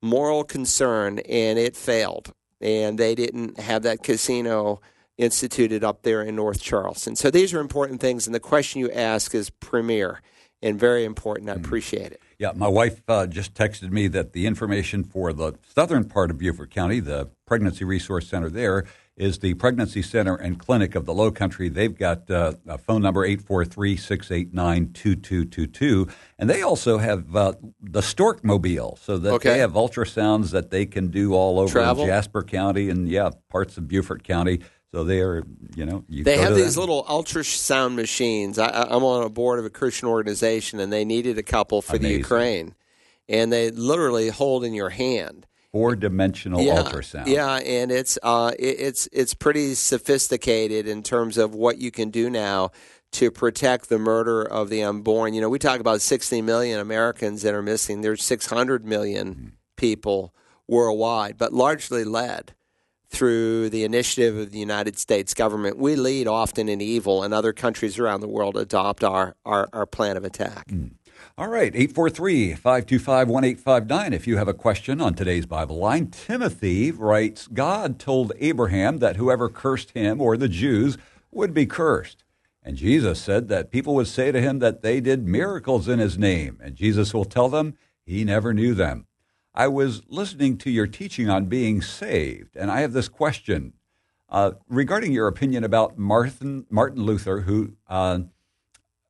moral 0.00 0.44
concern, 0.44 1.18
and 1.20 1.58
it 1.58 1.76
failed. 1.76 2.32
And 2.60 2.96
they 2.96 3.14
didn't 3.14 3.58
have 3.58 3.82
that 3.82 4.02
casino 4.02 4.80
instituted 5.22 5.84
up 5.84 6.02
there 6.02 6.22
in 6.22 6.36
North 6.36 6.60
Charleston. 6.60 7.16
So 7.16 7.30
these 7.30 7.54
are 7.54 7.60
important 7.60 8.00
things, 8.00 8.26
and 8.26 8.34
the 8.34 8.40
question 8.40 8.80
you 8.80 8.90
ask 8.90 9.34
is 9.34 9.50
premier 9.50 10.20
and 10.62 10.78
very 10.78 11.04
important. 11.04 11.50
I 11.50 11.54
mm-hmm. 11.54 11.64
appreciate 11.64 12.12
it. 12.12 12.22
Yeah, 12.38 12.52
my 12.54 12.68
wife 12.68 13.02
uh, 13.08 13.26
just 13.26 13.54
texted 13.54 13.90
me 13.90 14.06
that 14.08 14.32
the 14.32 14.46
information 14.46 15.04
for 15.04 15.32
the 15.32 15.54
southern 15.74 16.08
part 16.08 16.30
of 16.30 16.38
Beaufort 16.38 16.70
County, 16.70 17.00
the 17.00 17.30
Pregnancy 17.46 17.84
Resource 17.84 18.28
Center 18.28 18.50
there, 18.50 18.84
is 19.16 19.38
the 19.40 19.54
Pregnancy 19.54 20.02
Center 20.02 20.34
and 20.34 20.58
Clinic 20.58 20.94
of 20.94 21.04
the 21.04 21.12
Low 21.12 21.30
Country. 21.30 21.68
They've 21.68 21.94
got 21.96 22.30
uh, 22.30 22.54
a 22.66 22.78
phone 22.78 23.02
number 23.02 23.28
843-689-2222 23.28 26.10
and 26.38 26.48
they 26.48 26.62
also 26.62 26.96
have 26.98 27.36
uh, 27.36 27.52
the 27.80 28.00
Stork 28.00 28.42
Mobile 28.42 28.98
so 29.00 29.18
that 29.18 29.34
okay. 29.34 29.50
they 29.50 29.58
have 29.58 29.72
ultrasounds 29.72 30.52
that 30.52 30.70
they 30.70 30.86
can 30.86 31.08
do 31.08 31.34
all 31.34 31.60
over 31.60 31.78
Jasper 32.06 32.42
County 32.42 32.88
and 32.88 33.06
yeah, 33.08 33.28
parts 33.50 33.76
of 33.76 33.86
Beaufort 33.86 34.24
County. 34.24 34.60
So 34.92 35.04
they 35.04 35.20
are, 35.20 35.42
you 35.74 35.86
know, 35.86 36.04
you 36.06 36.22
they 36.22 36.36
have 36.36 36.54
these 36.54 36.76
little 36.76 37.04
ultrasound 37.04 37.94
machines. 37.94 38.58
I, 38.58 38.68
I'm 38.68 39.02
on 39.02 39.24
a 39.24 39.30
board 39.30 39.58
of 39.58 39.64
a 39.64 39.70
Christian 39.70 40.06
organization, 40.06 40.80
and 40.80 40.92
they 40.92 41.06
needed 41.06 41.38
a 41.38 41.42
couple 41.42 41.80
for 41.80 41.96
the 41.96 42.10
Ukraine, 42.10 42.74
and 43.26 43.50
they 43.50 43.70
literally 43.70 44.28
hold 44.28 44.64
in 44.64 44.74
your 44.74 44.90
hand. 44.90 45.46
four 45.72 45.96
dimensional 45.96 46.60
yeah, 46.60 46.82
ultrasound. 46.82 47.26
Yeah, 47.26 47.54
and 47.56 47.90
it's 47.90 48.18
uh, 48.22 48.52
it, 48.58 48.80
it's 48.80 49.08
it's 49.12 49.32
pretty 49.32 49.74
sophisticated 49.74 50.86
in 50.86 51.02
terms 51.02 51.38
of 51.38 51.54
what 51.54 51.78
you 51.78 51.90
can 51.90 52.10
do 52.10 52.28
now 52.28 52.70
to 53.12 53.30
protect 53.30 53.88
the 53.88 53.98
murder 53.98 54.42
of 54.42 54.68
the 54.68 54.82
unborn. 54.82 55.32
You 55.32 55.40
know, 55.40 55.48
we 55.48 55.58
talk 55.58 55.80
about 55.80 56.02
60 56.02 56.42
million 56.42 56.78
Americans 56.78 57.40
that 57.42 57.54
are 57.54 57.62
missing. 57.62 58.02
There's 58.02 58.22
600 58.22 58.84
million 58.84 59.52
people 59.76 60.34
worldwide, 60.68 61.38
but 61.38 61.54
largely 61.54 62.04
led 62.04 62.54
through 63.12 63.68
the 63.68 63.84
initiative 63.84 64.36
of 64.36 64.50
the 64.50 64.58
United 64.58 64.98
States 64.98 65.34
government. 65.34 65.76
We 65.76 65.96
lead 65.96 66.26
often 66.26 66.68
in 66.68 66.80
evil, 66.80 67.22
and 67.22 67.34
other 67.34 67.52
countries 67.52 67.98
around 67.98 68.20
the 68.20 68.28
world 68.28 68.56
adopt 68.56 69.04
our, 69.04 69.36
our, 69.44 69.68
our 69.72 69.86
plan 69.86 70.16
of 70.16 70.24
attack. 70.24 70.70
Hmm. 70.70 70.88
All 71.38 71.48
right, 71.48 71.74
843 71.74 72.54
525 72.54 73.28
1859. 73.28 74.12
If 74.12 74.26
you 74.26 74.36
have 74.38 74.48
a 74.48 74.54
question 74.54 75.00
on 75.00 75.14
today's 75.14 75.46
Bible 75.46 75.78
line, 75.78 76.08
Timothy 76.08 76.90
writes 76.90 77.46
God 77.46 77.98
told 77.98 78.32
Abraham 78.38 78.98
that 78.98 79.16
whoever 79.16 79.48
cursed 79.48 79.92
him 79.92 80.20
or 80.20 80.36
the 80.36 80.48
Jews 80.48 80.98
would 81.30 81.54
be 81.54 81.64
cursed. 81.64 82.24
And 82.62 82.76
Jesus 82.76 83.20
said 83.20 83.48
that 83.48 83.70
people 83.70 83.94
would 83.94 84.08
say 84.08 84.30
to 84.30 84.40
him 84.40 84.58
that 84.58 84.82
they 84.82 85.00
did 85.00 85.26
miracles 85.26 85.88
in 85.88 85.98
his 85.98 86.18
name, 86.18 86.58
and 86.62 86.76
Jesus 86.76 87.12
will 87.12 87.24
tell 87.24 87.48
them 87.48 87.76
he 88.04 88.24
never 88.24 88.52
knew 88.52 88.74
them. 88.74 89.06
I 89.54 89.68
was 89.68 90.02
listening 90.08 90.56
to 90.58 90.70
your 90.70 90.86
teaching 90.86 91.28
on 91.28 91.46
being 91.46 91.82
saved, 91.82 92.56
and 92.56 92.70
I 92.70 92.80
have 92.80 92.92
this 92.92 93.08
question 93.08 93.74
uh, 94.28 94.52
regarding 94.68 95.12
your 95.12 95.28
opinion 95.28 95.62
about 95.62 95.98
Martin, 95.98 96.64
Martin 96.70 97.02
Luther, 97.02 97.42
who 97.42 97.72
uh, 97.88 98.20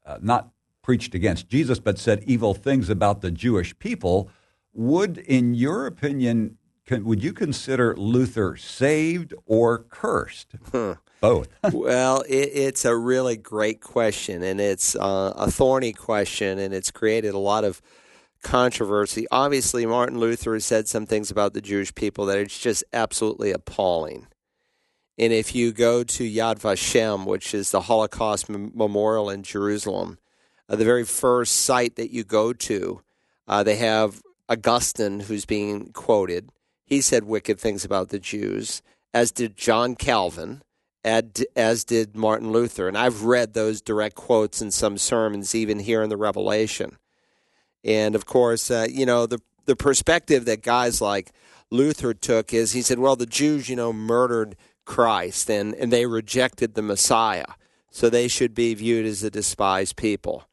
uh, 0.04 0.18
not 0.20 0.50
preached 0.82 1.14
against 1.14 1.48
Jesus, 1.48 1.78
but 1.78 1.98
said 1.98 2.24
evil 2.26 2.54
things 2.54 2.90
about 2.90 3.20
the 3.20 3.30
Jewish 3.30 3.78
people. 3.78 4.28
Would, 4.72 5.18
in 5.18 5.54
your 5.54 5.86
opinion, 5.86 6.58
can, 6.86 7.04
would 7.04 7.22
you 7.22 7.32
consider 7.32 7.94
Luther 7.96 8.56
saved 8.56 9.32
or 9.46 9.78
cursed? 9.78 10.56
Both. 11.20 11.50
well, 11.72 12.22
it, 12.22 12.50
it's 12.52 12.84
a 12.84 12.96
really 12.96 13.36
great 13.36 13.80
question, 13.80 14.42
and 14.42 14.60
it's 14.60 14.96
uh, 14.96 15.34
a 15.36 15.48
thorny 15.48 15.92
question, 15.92 16.58
and 16.58 16.74
it's 16.74 16.90
created 16.90 17.32
a 17.32 17.38
lot 17.38 17.62
of 17.62 17.80
controversy. 18.42 19.26
Obviously, 19.30 19.86
Martin 19.86 20.18
Luther 20.18 20.54
has 20.54 20.64
said 20.64 20.88
some 20.88 21.06
things 21.06 21.30
about 21.30 21.54
the 21.54 21.60
Jewish 21.60 21.94
people 21.94 22.26
that 22.26 22.38
it's 22.38 22.58
just 22.58 22.84
absolutely 22.92 23.52
appalling. 23.52 24.26
And 25.18 25.32
if 25.32 25.54
you 25.54 25.72
go 25.72 26.02
to 26.04 26.24
Yad 26.24 26.58
Vashem, 26.58 27.26
which 27.26 27.54
is 27.54 27.70
the 27.70 27.82
Holocaust 27.82 28.48
mem- 28.48 28.72
memorial 28.74 29.30
in 29.30 29.42
Jerusalem, 29.42 30.18
uh, 30.68 30.76
the 30.76 30.84
very 30.84 31.04
first 31.04 31.56
site 31.56 31.96
that 31.96 32.10
you 32.10 32.24
go 32.24 32.52
to, 32.52 33.02
uh, 33.46 33.62
they 33.62 33.76
have 33.76 34.22
Augustine 34.48 35.20
who's 35.20 35.44
being 35.44 35.92
quoted. 35.92 36.50
He 36.84 37.00
said 37.00 37.24
wicked 37.24 37.58
things 37.58 37.84
about 37.84 38.08
the 38.08 38.18
Jews, 38.18 38.82
as 39.14 39.30
did 39.30 39.56
John 39.56 39.94
Calvin, 39.94 40.62
as 41.04 41.84
did 41.84 42.16
Martin 42.16 42.52
Luther. 42.52 42.88
And 42.88 42.96
I've 42.96 43.24
read 43.24 43.52
those 43.52 43.80
direct 43.80 44.14
quotes 44.14 44.62
in 44.62 44.70
some 44.70 44.98
sermons, 44.98 45.54
even 45.54 45.80
here 45.80 46.02
in 46.02 46.10
the 46.10 46.16
Revelation. 46.16 46.96
And 47.84 48.14
of 48.14 48.26
course, 48.26 48.70
uh, 48.70 48.86
you 48.90 49.06
know, 49.06 49.26
the, 49.26 49.40
the 49.66 49.76
perspective 49.76 50.44
that 50.44 50.62
guys 50.62 51.00
like 51.00 51.32
Luther 51.70 52.14
took 52.14 52.52
is 52.52 52.72
he 52.72 52.82
said, 52.82 52.98
well, 52.98 53.16
the 53.16 53.26
Jews, 53.26 53.68
you 53.68 53.76
know, 53.76 53.92
murdered 53.92 54.56
Christ 54.84 55.50
and, 55.50 55.74
and 55.74 55.92
they 55.92 56.06
rejected 56.06 56.74
the 56.74 56.82
Messiah. 56.82 57.46
So 57.90 58.08
they 58.08 58.28
should 58.28 58.54
be 58.54 58.72
viewed 58.74 59.04
as 59.04 59.22
a 59.22 59.30
despised 59.30 59.96
people. 59.96 60.44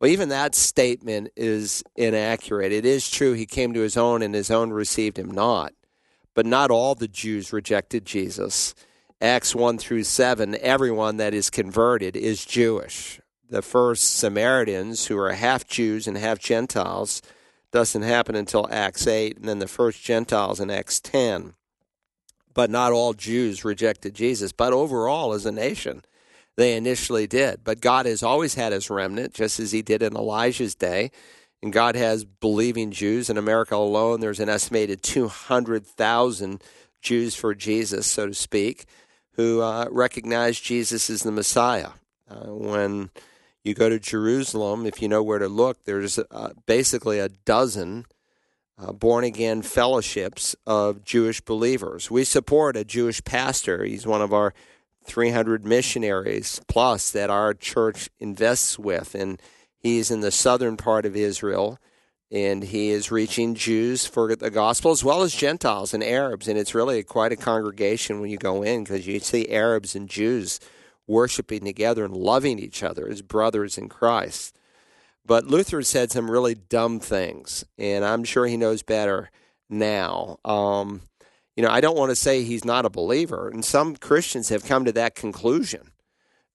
Well, 0.00 0.10
even 0.10 0.28
that 0.28 0.54
statement 0.54 1.30
is 1.36 1.82
inaccurate. 1.96 2.72
It 2.72 2.84
is 2.84 3.10
true 3.10 3.32
he 3.32 3.46
came 3.46 3.74
to 3.74 3.80
his 3.80 3.96
own 3.96 4.22
and 4.22 4.34
his 4.34 4.50
own 4.50 4.70
received 4.70 5.18
him 5.18 5.30
not. 5.30 5.72
But 6.34 6.46
not 6.46 6.70
all 6.70 6.94
the 6.94 7.08
Jews 7.08 7.52
rejected 7.52 8.04
Jesus. 8.04 8.74
Acts 9.20 9.54
1 9.54 9.78
through 9.78 10.04
7, 10.04 10.56
everyone 10.60 11.16
that 11.16 11.34
is 11.34 11.50
converted 11.50 12.16
is 12.16 12.44
Jewish. 12.44 13.20
The 13.50 13.62
first 13.62 14.14
Samaritans, 14.16 15.06
who 15.06 15.16
are 15.16 15.32
half 15.32 15.66
Jews 15.66 16.06
and 16.06 16.18
half 16.18 16.38
Gentiles, 16.38 17.22
doesn't 17.70 18.02
happen 18.02 18.34
until 18.34 18.68
Acts 18.70 19.06
8, 19.06 19.38
and 19.38 19.48
then 19.48 19.58
the 19.58 19.68
first 19.68 20.02
Gentiles 20.02 20.60
in 20.60 20.70
Acts 20.70 21.00
10. 21.00 21.54
But 22.52 22.70
not 22.70 22.92
all 22.92 23.14
Jews 23.14 23.64
rejected 23.64 24.14
Jesus. 24.14 24.52
But 24.52 24.72
overall, 24.72 25.32
as 25.32 25.46
a 25.46 25.52
nation, 25.52 26.02
they 26.56 26.76
initially 26.76 27.26
did. 27.26 27.64
But 27.64 27.80
God 27.80 28.04
has 28.04 28.22
always 28.22 28.54
had 28.54 28.72
his 28.72 28.90
remnant, 28.90 29.32
just 29.32 29.60
as 29.60 29.72
he 29.72 29.80
did 29.80 30.02
in 30.02 30.16
Elijah's 30.16 30.74
day. 30.74 31.10
And 31.62 31.72
God 31.72 31.96
has 31.96 32.24
believing 32.24 32.90
Jews. 32.90 33.30
In 33.30 33.38
America 33.38 33.76
alone, 33.76 34.20
there's 34.20 34.40
an 34.40 34.48
estimated 34.48 35.02
200,000 35.02 36.62
Jews 37.00 37.34
for 37.34 37.54
Jesus, 37.54 38.06
so 38.06 38.26
to 38.26 38.34
speak, 38.34 38.84
who 39.32 39.62
uh, 39.62 39.86
recognize 39.90 40.60
Jesus 40.60 41.08
as 41.08 41.22
the 41.22 41.32
Messiah. 41.32 41.90
Uh, 42.30 42.52
when 42.52 43.10
you 43.68 43.74
go 43.74 43.88
to 43.88 44.00
Jerusalem, 44.00 44.86
if 44.86 45.00
you 45.00 45.08
know 45.08 45.22
where 45.22 45.38
to 45.38 45.48
look, 45.48 45.84
there's 45.84 46.18
uh, 46.18 46.50
basically 46.66 47.18
a 47.20 47.28
dozen 47.28 48.06
uh, 48.78 48.92
born 48.92 49.24
again 49.24 49.62
fellowships 49.62 50.56
of 50.66 51.04
Jewish 51.04 51.40
believers. 51.40 52.10
We 52.10 52.24
support 52.24 52.76
a 52.76 52.84
Jewish 52.84 53.22
pastor. 53.24 53.84
He's 53.84 54.06
one 54.06 54.22
of 54.22 54.32
our 54.32 54.54
300 55.04 55.64
missionaries 55.64 56.60
plus 56.68 57.10
that 57.10 57.30
our 57.30 57.54
church 57.54 58.08
invests 58.20 58.78
with. 58.78 59.14
And 59.14 59.40
he's 59.76 60.10
in 60.10 60.20
the 60.20 60.30
southern 60.30 60.76
part 60.76 61.06
of 61.06 61.16
Israel. 61.16 61.78
And 62.30 62.62
he 62.62 62.90
is 62.90 63.10
reaching 63.10 63.54
Jews 63.54 64.06
for 64.06 64.36
the 64.36 64.50
gospel 64.50 64.90
as 64.90 65.02
well 65.02 65.22
as 65.22 65.34
Gentiles 65.34 65.94
and 65.94 66.04
Arabs. 66.04 66.46
And 66.46 66.58
it's 66.58 66.74
really 66.74 67.02
quite 67.02 67.32
a 67.32 67.36
congregation 67.36 68.20
when 68.20 68.30
you 68.30 68.36
go 68.36 68.62
in 68.62 68.84
because 68.84 69.06
you 69.06 69.18
see 69.18 69.48
Arabs 69.48 69.96
and 69.96 70.08
Jews 70.08 70.60
worshiping 71.08 71.64
together 71.64 72.04
and 72.04 72.16
loving 72.16 72.58
each 72.58 72.82
other 72.82 73.08
as 73.08 73.22
brothers 73.22 73.76
in 73.76 73.88
Christ. 73.88 74.56
But 75.26 75.46
Luther 75.46 75.82
said 75.82 76.12
some 76.12 76.30
really 76.30 76.54
dumb 76.54 77.00
things, 77.00 77.64
and 77.76 78.04
I'm 78.04 78.24
sure 78.24 78.46
he 78.46 78.56
knows 78.56 78.82
better 78.82 79.30
now. 79.68 80.38
Um, 80.44 81.02
you 81.56 81.62
know, 81.62 81.70
I 81.70 81.80
don't 81.80 81.98
want 81.98 82.10
to 82.10 82.16
say 82.16 82.42
he's 82.42 82.64
not 82.64 82.86
a 82.86 82.90
believer, 82.90 83.48
and 83.48 83.64
some 83.64 83.96
Christians 83.96 84.48
have 84.48 84.64
come 84.64 84.84
to 84.84 84.92
that 84.92 85.14
conclusion 85.14 85.90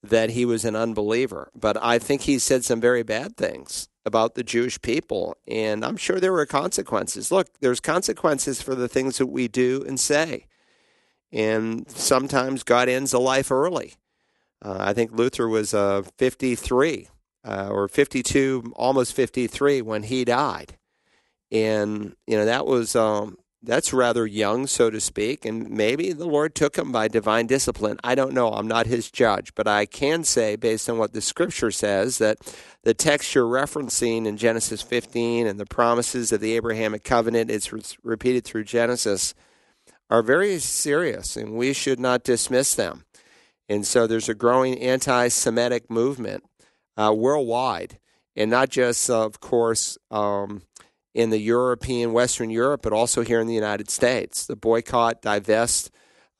that 0.02 0.32
he 0.32 0.46
was 0.46 0.66
an 0.66 0.76
unbeliever. 0.76 1.50
But 1.56 1.78
I 1.82 2.00
think 2.00 2.22
he 2.22 2.39
said 2.39 2.66
some 2.66 2.82
very 2.82 3.04
bad 3.04 3.38
things 3.38 3.89
about 4.06 4.36
the 4.36 4.44
Jewish 4.44 4.82
people, 4.82 5.38
and 5.48 5.86
I'm 5.86 5.98
sure 5.98 6.20
there 6.20 6.34
were 6.34 6.46
consequences. 6.46 7.32
Look, 7.32 7.48
there's 7.62 7.80
consequences 7.80 8.62
for 8.62 8.76
the 8.76 8.88
things 8.88 9.18
that 9.18 9.28
we 9.28 9.48
do 9.48 9.84
and 9.88 10.00
say, 10.00 10.48
and 11.32 11.89
sometimes 11.89 12.63
God 12.63 12.89
ends 12.89 13.13
a 13.13 13.20
life 13.20 13.52
early. 13.52 13.94
Uh, 14.63 14.78
I 14.80 14.93
think 14.93 15.12
Luther 15.12 15.47
was 15.47 15.73
uh, 15.73 16.04
53 16.17 17.10
uh, 17.43 17.67
or 17.69 17.88
52, 17.88 18.73
almost 18.76 19.13
53 19.13 19.82
when 19.82 20.04
he 20.04 20.23
died, 20.23 20.78
and 21.52 22.15
you 22.26 22.38
know 22.38 22.45
that 22.45 22.65
was 22.65 22.95
um, 22.95 23.38
that's 23.63 23.93
rather 23.93 24.28
young, 24.28 24.67
so 24.67 24.89
to 24.89 24.99
speak. 24.99 25.45
And 25.45 25.69
maybe 25.69 26.12
the 26.12 26.28
Lord 26.28 26.54
took 26.54 26.78
him 26.78 26.91
by 26.91 27.08
divine 27.08 27.47
discipline. 27.47 27.97
I 28.04 28.13
don't 28.13 28.34
know. 28.34 28.52
I'm 28.52 28.67
not 28.67 28.88
his 28.88 29.10
judge, 29.10 29.56
but 29.56 29.67
I 29.67 29.86
can 29.86 30.23
say, 30.26 30.56
based 30.58 30.89
on 30.89 30.97
what 30.97 31.13
the 31.13 31.21
Scripture 31.21 31.71
says, 31.71 32.17
that 32.17 32.38
the 32.84 32.93
text 32.93 33.34
you're 33.34 33.45
referencing 33.45 34.26
in 34.26 34.38
Genesis 34.38 34.82
15 34.82 35.47
and 35.47 35.60
the 35.60 35.65
promises 35.65 36.32
of 36.34 36.41
the 36.41 36.56
Abrahamic 36.56 37.04
covenant, 37.04 37.49
it's 37.49 37.71
re- 37.71 37.82
repeated 38.04 38.43
through 38.43 38.65
Genesis, 38.65 39.34
are 40.10 40.21
very 40.21 40.60
serious, 40.60 41.38
and 41.38 41.54
we 41.54 41.71
should 41.71 41.99
not 41.99 42.23
dismiss 42.23 42.76
them. 42.76 43.06
And 43.69 43.86
so 43.86 44.08
there's 44.08 44.30
a 44.30 44.34
growing 44.34 44.78
anti 44.80 45.30
Semitic 45.30 45.89
movement 45.89 46.43
uh, 46.97 47.13
worldwide, 47.15 47.99
and 48.36 48.52
not 48.52 48.69
just, 48.69 49.10
uh, 49.10 49.26
of 49.26 49.39
course, 49.39 49.97
um, 50.12 50.63
in 51.13 51.30
the 51.30 51.39
European, 51.39 52.13
Western 52.13 52.49
Europe, 52.49 52.82
but 52.82 52.94
also 52.94 53.23
here 53.23 53.40
in 53.40 53.48
the 53.48 53.54
United 53.54 53.90
States. 53.90 54.46
The 54.46 54.56
boycott, 54.56 55.21
divest, 55.21 55.92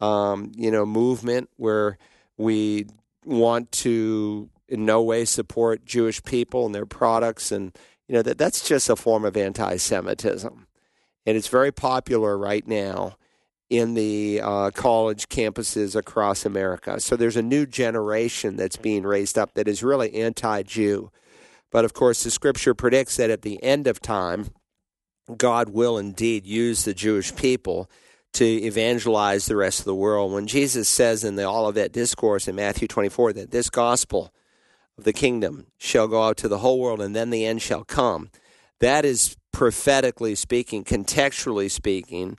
um, 0.02 0.52
you 0.56 0.72
know, 0.72 0.86
movement 0.86 1.50
where 1.58 1.98
we 2.38 2.88
want 3.26 3.72
to 3.72 4.50
in 4.68 4.86
no 4.86 5.02
way 5.04 5.26
support 5.26 5.86
Jewish 5.86 6.24
people 6.24 6.66
and 6.66 6.74
their 6.74 6.86
products, 6.86 7.52
and 7.52 7.76
you 8.08 8.16
know 8.16 8.22
that 8.22 8.38
that's 8.38 8.68
just 8.68 8.90
a 8.90 8.96
form 8.96 9.24
of 9.24 9.38
anti-Semitism, 9.38 10.68
and 11.26 11.38
it's 11.38 11.48
very 11.48 11.72
popular 11.72 12.38
right 12.38 12.68
now 12.68 13.16
in 13.70 13.94
the 13.94 14.42
uh, 14.44 14.72
college 14.72 15.30
campuses 15.30 15.96
across 15.96 16.46
America. 16.46 17.00
So 17.00 17.16
there's 17.16 17.38
a 17.38 17.42
new 17.42 17.66
generation 17.66 18.56
that's 18.56 18.78
being 18.78 19.04
raised 19.04 19.38
up 19.38 19.54
that 19.56 19.68
is 19.68 19.84
really 19.84 20.14
anti 20.14 20.64
Jew. 20.64 21.12
But 21.72 21.86
of 21.86 21.94
course, 21.94 22.24
the 22.24 22.32
scripture 22.32 22.76
predicts 22.76 23.18
that 23.18 23.32
at 23.32 23.42
the 23.42 23.62
end 23.64 23.88
of 23.88 24.00
time, 24.00 24.50
God 25.38 25.70
will 25.70 25.98
indeed 25.98 26.46
use 26.46 26.84
the 26.84 26.94
Jewish 26.94 27.36
people 27.36 27.90
to 28.34 28.46
evangelize 28.46 29.46
the 29.46 29.56
rest 29.56 29.80
of 29.80 29.86
the 29.86 29.96
world. 29.96 30.34
When 30.34 30.48
Jesus 30.48 30.90
says 30.90 31.24
in 31.24 31.36
the 31.36 31.48
Olivet 31.48 31.92
Discourse 31.92 32.48
in 32.48 32.56
Matthew 32.56 32.88
24 32.88 33.34
that 33.34 33.52
this 33.52 33.70
gospel 33.70 34.34
of 34.98 35.04
the 35.04 35.14
kingdom 35.14 35.68
shall 35.78 36.08
go 36.08 36.24
out 36.24 36.38
to 36.38 36.48
the 36.48 36.60
whole 36.60 36.80
world 36.80 37.02
and 37.02 37.16
then 37.16 37.30
the 37.30 37.46
end 37.46 37.62
shall 37.62 37.84
come, 37.84 38.30
that 38.80 39.06
is 39.06 39.38
prophetically 39.52 40.36
speaking, 40.36 40.84
contextually 40.84 41.70
speaking, 41.70 42.38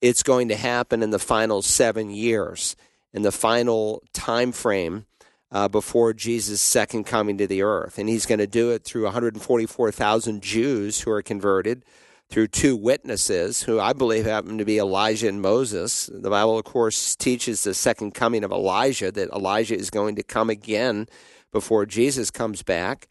it's 0.00 0.22
going 0.22 0.48
to 0.48 0.56
happen 0.56 1.02
in 1.02 1.10
the 1.10 1.18
final 1.18 1.62
seven 1.62 2.10
years, 2.10 2.76
in 3.12 3.22
the 3.22 3.32
final 3.32 4.02
time 4.12 4.52
frame 4.52 5.06
uh, 5.50 5.68
before 5.68 6.12
Jesus' 6.12 6.60
second 6.60 7.04
coming 7.04 7.38
to 7.38 7.46
the 7.46 7.62
earth. 7.62 7.98
And 7.98 8.08
he's 8.08 8.26
going 8.26 8.38
to 8.38 8.46
do 8.46 8.70
it 8.70 8.84
through 8.84 9.04
144,000 9.04 10.42
Jews 10.42 11.00
who 11.00 11.10
are 11.10 11.22
converted, 11.22 11.84
through 12.28 12.48
two 12.48 12.76
witnesses 12.76 13.62
who 13.62 13.80
I 13.80 13.94
believe 13.94 14.26
happen 14.26 14.58
to 14.58 14.64
be 14.64 14.78
Elijah 14.78 15.28
and 15.28 15.40
Moses. 15.40 16.10
The 16.12 16.30
Bible, 16.30 16.58
of 16.58 16.64
course, 16.64 17.16
teaches 17.16 17.64
the 17.64 17.74
second 17.74 18.12
coming 18.12 18.44
of 18.44 18.52
Elijah, 18.52 19.10
that 19.10 19.30
Elijah 19.30 19.76
is 19.76 19.88
going 19.88 20.16
to 20.16 20.22
come 20.22 20.50
again 20.50 21.08
before 21.52 21.86
Jesus 21.86 22.30
comes 22.30 22.62
back. 22.62 23.08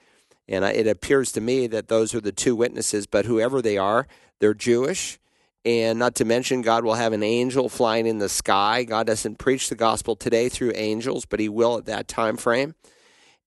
And 0.47 0.63
it 0.63 0.87
appears 0.87 1.31
to 1.33 1.41
me 1.41 1.67
that 1.67 1.87
those 1.87 2.13
are 2.13 2.21
the 2.21 2.31
two 2.31 2.55
witnesses, 2.55 3.07
but 3.07 3.25
whoever 3.25 3.61
they 3.61 3.77
are, 3.77 4.07
they're 4.39 4.53
Jewish 4.53 5.19
and 5.67 5.99
not 5.99 6.15
to 6.15 6.23
mention, 6.23 6.61
God 6.61 6.85
will 6.85 6.93
have 6.93 7.11
an 7.11 7.23
angel 7.23 7.67
flying 7.67 8.07
in 8.07 8.19
the 8.19 8.29
sky. 8.29 8.85
God 8.85 9.05
doesn't 9.05 9.37
preach 9.37 9.67
the 9.67 9.75
gospel 9.75 10.15
today 10.15 10.47
through 10.47 10.71
angels, 10.75 11.25
but 11.25 11.41
He 11.41 11.49
will 11.49 11.77
at 11.77 11.85
that 11.87 12.07
time 12.07 12.37
frame. 12.37 12.73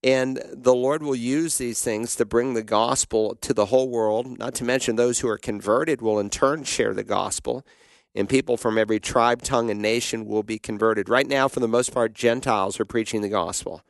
And 0.05 0.43
the 0.53 0.75
Lord 0.75 1.03
will 1.03 1.17
use 1.17 1.57
these 1.57 1.81
things 1.81 2.15
to 2.17 2.27
bring 2.27 2.53
the 2.53 2.63
gospel 2.63 3.37
to 3.37 3.55
the 3.55 3.67
whole 3.67 3.89
world. 3.89 4.39
Not 4.39 4.55
to 4.57 4.65
mention, 4.65 4.97
those 4.97 5.21
who 5.21 5.29
are 5.31 5.39
converted 5.39 6.03
will 6.03 6.19
in 6.19 6.29
turn 6.29 6.65
share 6.65 6.93
the 6.93 7.05
gospel. 7.05 7.65
And 8.15 8.29
people 8.29 8.59
from 8.59 8.77
every 8.77 9.01
tribe, 9.01 9.41
tongue, 9.41 9.71
and 9.71 9.81
nation 9.81 10.27
will 10.27 10.43
be 10.43 10.59
converted. 10.59 11.09
Right 11.09 11.27
now, 11.27 11.49
for 11.49 11.61
the 11.61 11.69
most 11.69 11.91
part, 11.91 12.13
Gentiles 12.13 12.79
are 12.79 12.85
preaching 12.85 13.23
the 13.23 13.31
gospel. 13.31 13.81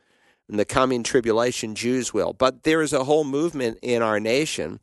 In 0.47 0.55
the 0.55 0.63
coming 0.63 1.03
tribulation, 1.03 1.75
Jews 1.75 2.13
will. 2.13 2.31
But 2.31 2.63
there 2.63 2.81
is 2.81 2.93
a 2.93 3.03
whole 3.03 3.25
movement 3.25 3.79
in 3.81 4.01
our 4.01 4.21
nation. 4.21 4.79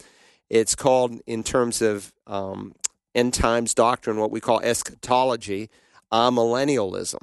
It's 0.51 0.75
called, 0.75 1.19
in 1.27 1.43
terms 1.43 1.81
of 1.81 2.13
um, 2.27 2.75
end 3.19 3.35
times 3.35 3.75
doctrine, 3.75 4.19
what 4.19 4.31
we 4.31 4.41
call 4.41 4.61
eschatology, 4.61 5.69
amillennialism. 6.13 7.23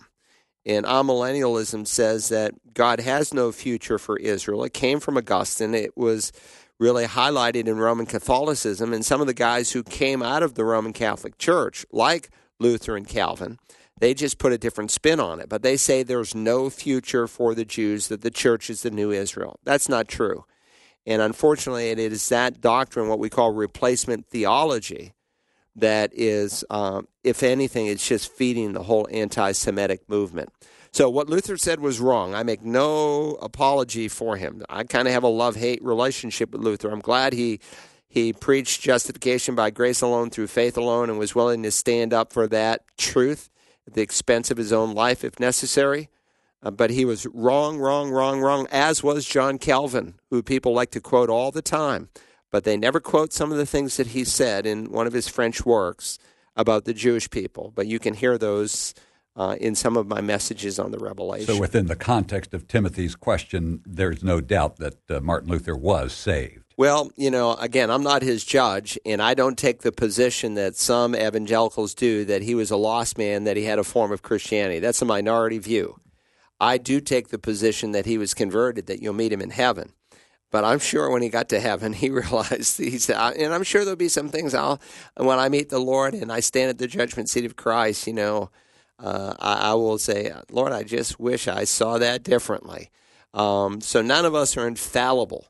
And 0.66 0.86
amillennialism 0.86 1.88
says 1.88 2.30
that 2.30 2.54
God 2.74 3.00
has 3.00 3.34
no 3.34 3.52
future 3.52 4.00
for 4.00 4.18
Israel. 4.18 4.64
It 4.64 4.74
came 4.74 5.00
from 5.00 5.18
Augustine. 5.18 5.76
It 5.76 5.96
was 5.96 6.32
really 6.80 7.06
highlighted 7.06 7.68
in 7.68 7.78
Roman 7.78 8.06
Catholicism. 8.06 8.92
And 8.92 9.06
some 9.06 9.22
of 9.22 9.28
the 9.28 9.34
guys 9.34 9.72
who 9.72 9.84
came 9.84 10.22
out 10.24 10.44
of 10.44 10.56
the 10.56 10.66
Roman 10.66 10.92
Catholic 10.92 11.38
Church, 11.38 11.86
like 11.92 12.30
Luther 12.60 12.98
and 12.98 13.08
Calvin, 13.08 13.60
they 14.00 14.14
just 14.14 14.40
put 14.40 14.52
a 14.52 14.58
different 14.58 14.92
spin 14.92 15.20
on 15.20 15.40
it. 15.40 15.48
But 15.48 15.62
they 15.62 15.78
say 15.78 16.04
there's 16.04 16.36
no 16.36 16.70
future 16.70 17.28
for 17.28 17.56
the 17.56 17.64
Jews, 17.64 18.08
that 18.10 18.22
the 18.22 18.32
church 18.32 18.70
is 18.70 18.82
the 18.82 18.92
new 18.92 19.12
Israel. 19.12 19.60
That's 19.64 19.88
not 19.88 20.08
true. 20.08 20.46
And 21.06 21.22
unfortunately, 21.22 21.90
it 21.92 22.00
is 22.00 22.28
that 22.30 22.60
doctrine, 22.60 23.08
what 23.08 23.20
we 23.20 23.30
call 23.30 23.54
replacement 23.54 24.28
theology, 24.28 25.14
that 25.76 26.12
is, 26.14 26.64
um, 26.70 27.08
if 27.24 27.44
anything, 27.44 27.88
it's 27.88 28.08
just 28.08 28.32
feeding 28.32 28.74
the 28.74 28.84
whole 28.84 29.08
anti 29.12 29.52
Semitic 29.52 30.08
movement. 30.10 30.50
So, 30.92 31.10
what 31.10 31.30
Luther 31.30 31.58
said 31.58 31.80
was 31.82 32.00
wrong. 32.00 32.34
I 32.34 32.44
make 32.44 32.64
no 32.64 33.38
apology 33.42 34.08
for 34.08 34.38
him. 34.38 34.64
I 34.70 34.86
kind 34.86 35.08
of 35.08 35.14
have 35.14 35.24
a 35.24 35.28
love 35.28 35.58
hate 35.58 35.84
relationship 35.84 36.52
with 36.52 36.62
Luther. 36.62 36.90
I'm 36.90 37.02
glad 37.02 37.34
he. 37.34 37.60
He 38.08 38.32
preached 38.32 38.82
justification 38.82 39.56
by 39.56 39.72
grace 39.72 40.00
alone 40.00 40.30
through 40.30 40.48
faith 40.48 40.78
alone 40.78 41.10
and 41.10 41.20
was 41.20 41.36
willing 41.36 41.64
to 41.64 41.72
stand 41.72 42.14
up 42.14 42.32
for 42.32 42.48
that 42.48 42.84
truth 42.98 43.50
at 43.86 43.94
the 43.94 44.02
expense 44.02 44.50
of 44.50 44.56
his 44.56 44.72
own 44.72 44.94
life 44.94 45.26
if 45.26 45.38
necessary. 45.38 46.08
Uh, 46.64 46.72
but 46.72 46.92
he 46.92 47.04
was 47.04 47.28
wrong, 47.34 47.78
wrong, 47.78 48.10
wrong, 48.12 48.40
wrong, 48.40 48.68
as 48.72 49.04
was 49.04 49.26
John 49.26 49.58
Calvin, 49.58 50.16
who 50.30 50.42
people 50.42 50.74
like 50.74 50.92
to 50.92 51.02
quote 51.02 51.30
all 51.30 51.52
the 51.52 51.62
time 51.62 52.08
but 52.56 52.64
they 52.64 52.78
never 52.78 53.02
quote 53.02 53.34
some 53.34 53.52
of 53.52 53.58
the 53.58 53.66
things 53.66 53.98
that 53.98 54.08
he 54.08 54.24
said 54.24 54.66
in 54.66 54.90
one 54.90 55.08
of 55.08 55.12
his 55.12 55.28
French 55.28 55.66
works 55.66 56.18
about 56.56 56.86
the 56.86 56.94
Jewish 56.94 57.30
people. 57.30 57.74
But 57.76 57.86
you 57.86 58.00
can 58.00 58.14
hear 58.14 58.38
those 58.38 58.94
uh, 59.36 59.58
in 59.60 59.76
some 59.76 59.98
of 59.98 60.08
my 60.08 60.22
messages 60.22 60.80
on 60.80 60.92
the 60.92 60.98
Revelation. 60.98 61.54
So, 61.54 61.60
within 61.60 61.88
the 61.88 61.98
context 61.98 62.54
of 62.54 62.66
Timothy's 62.66 63.14
question, 63.14 63.82
there's 63.86 64.24
no 64.24 64.40
doubt 64.40 64.78
that 64.78 65.12
uh, 65.12 65.20
Martin 65.20 65.50
Luther 65.50 65.76
was 65.76 66.14
saved. 66.14 66.64
Well, 66.78 67.12
you 67.18 67.30
know, 67.30 67.56
again, 67.56 67.92
I'm 67.92 68.04
not 68.04 68.22
his 68.22 68.46
judge, 68.46 68.98
and 69.06 69.22
I 69.22 69.34
don't 69.34 69.58
take 69.58 69.82
the 69.82 69.92
position 69.92 70.54
that 70.54 70.78
some 70.78 71.14
evangelicals 71.14 71.94
do 71.94 72.24
that 72.24 72.42
he 72.42 72.56
was 72.56 72.72
a 72.72 72.78
lost 72.78 73.18
man, 73.18 73.44
that 73.44 73.58
he 73.58 73.66
had 73.66 73.80
a 73.80 73.84
form 73.84 74.14
of 74.14 74.22
Christianity. 74.22 74.80
That's 74.80 75.02
a 75.02 75.06
minority 75.06 75.58
view. 75.58 76.00
I 76.62 76.78
do 76.78 77.02
take 77.02 77.28
the 77.28 77.38
position 77.38 77.92
that 77.92 78.06
he 78.06 78.18
was 78.18 78.34
converted, 78.34 78.88
that 78.88 79.02
you'll 79.02 79.14
meet 79.14 79.34
him 79.34 79.42
in 79.42 79.50
heaven. 79.50 79.92
But 80.52 80.64
I'm 80.64 80.80
sure 80.80 81.10
when 81.10 81.22
he 81.22 81.30
got 81.30 81.50
to 81.50 81.60
heaven, 81.60 81.94
he 81.94 82.10
realized 82.12 82.78
he's, 82.78 83.10
and 83.10 83.54
I'm 83.54 83.64
sure 83.64 83.84
there'll 83.84 83.98
be 83.98 84.10
some 84.10 84.30
things 84.30 84.54
I'll, 84.54 84.80
when 85.18 85.40
I 85.40 85.50
meet 85.50 85.70
the 85.70 85.80
Lord 85.80 86.14
and 86.14 86.32
I 86.32 86.40
stand 86.40 86.70
at 86.70 86.78
the 86.78 86.88
judgment 86.88 87.30
seat 87.30 87.46
of 87.46 87.56
Christ, 87.56 88.08
you 88.08 88.14
know, 88.14 88.50
uh, 89.00 89.34
I, 89.40 89.72
I, 89.72 89.74
will 89.74 89.98
say, 89.98 90.34
Lord, 90.50 90.72
I 90.72 90.84
just 90.84 91.20
wish 91.20 91.50
I 91.50 91.66
saw 91.66 91.98
that 91.98 92.24
differently. 92.24 92.92
Um, 93.34 93.82
so 93.82 94.02
none 94.02 94.24
of 94.24 94.34
us 94.34 94.56
are 94.56 94.68
infallible. 94.68 95.48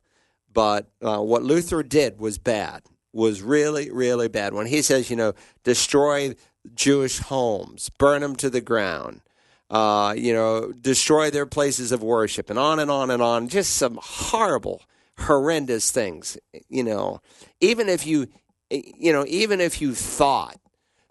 But 0.52 0.90
uh, 1.02 1.20
what 1.20 1.44
Luther 1.44 1.84
did 1.84 2.20
was 2.20 2.38
bad, 2.38 2.82
was 3.14 3.42
really, 3.42 3.92
really 3.92 4.30
bad. 4.30 4.54
When 4.54 4.68
he 4.68 4.82
says, 4.82 5.10
you 5.10 5.16
know, 5.16 5.34
destroy 5.64 6.34
Jewish 6.74 7.20
homes, 7.20 7.92
burn 8.00 8.22
them 8.22 8.36
to 8.38 8.50
the 8.50 8.62
ground, 8.62 9.22
uh, 9.70 10.14
you 10.18 10.34
know, 10.34 10.72
destroy 10.72 11.30
their 11.32 11.46
places 11.46 11.92
of 11.92 12.04
worship, 12.04 12.50
and 12.50 12.60
on 12.60 12.80
and 12.80 12.92
on 12.92 13.10
and 13.10 13.22
on. 13.22 13.48
Just 13.48 13.76
some 13.76 14.00
horrible 14.02 14.84
horrendous 15.20 15.92
things. 15.92 16.38
You 16.70 16.84
know, 16.84 17.22
even 17.62 17.90
if 17.90 18.06
you, 18.06 18.28
you 18.70 19.12
know, 19.12 19.26
even 19.28 19.62
if 19.62 19.82
you 19.82 19.94
thought 19.96 20.60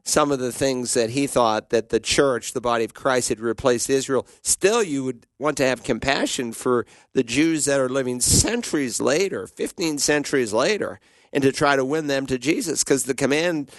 some 0.06 0.30
of 0.30 0.38
the 0.38 0.52
things 0.52 0.94
that 0.94 1.10
he 1.10 1.26
thought 1.26 1.70
that 1.70 1.88
the 1.88 1.98
church, 1.98 2.52
the 2.52 2.60
body 2.60 2.84
of 2.84 2.92
Christ, 2.92 3.30
had 3.30 3.40
replaced 3.40 3.88
Israel, 3.88 4.26
still 4.42 4.82
you 4.82 5.02
would 5.02 5.26
want 5.38 5.56
to 5.56 5.66
have 5.66 5.82
compassion 5.82 6.52
for 6.52 6.86
the 7.14 7.24
Jews 7.24 7.64
that 7.64 7.80
are 7.80 7.88
living 7.88 8.20
centuries 8.20 9.00
later, 9.00 9.46
15 9.46 9.98
centuries 9.98 10.52
later, 10.52 11.00
and 11.32 11.42
to 11.42 11.52
try 11.52 11.74
to 11.74 11.84
win 11.84 12.06
them 12.06 12.26
to 12.26 12.38
Jesus 12.38 12.84
because 12.84 13.04
the 13.04 13.14
command 13.14 13.70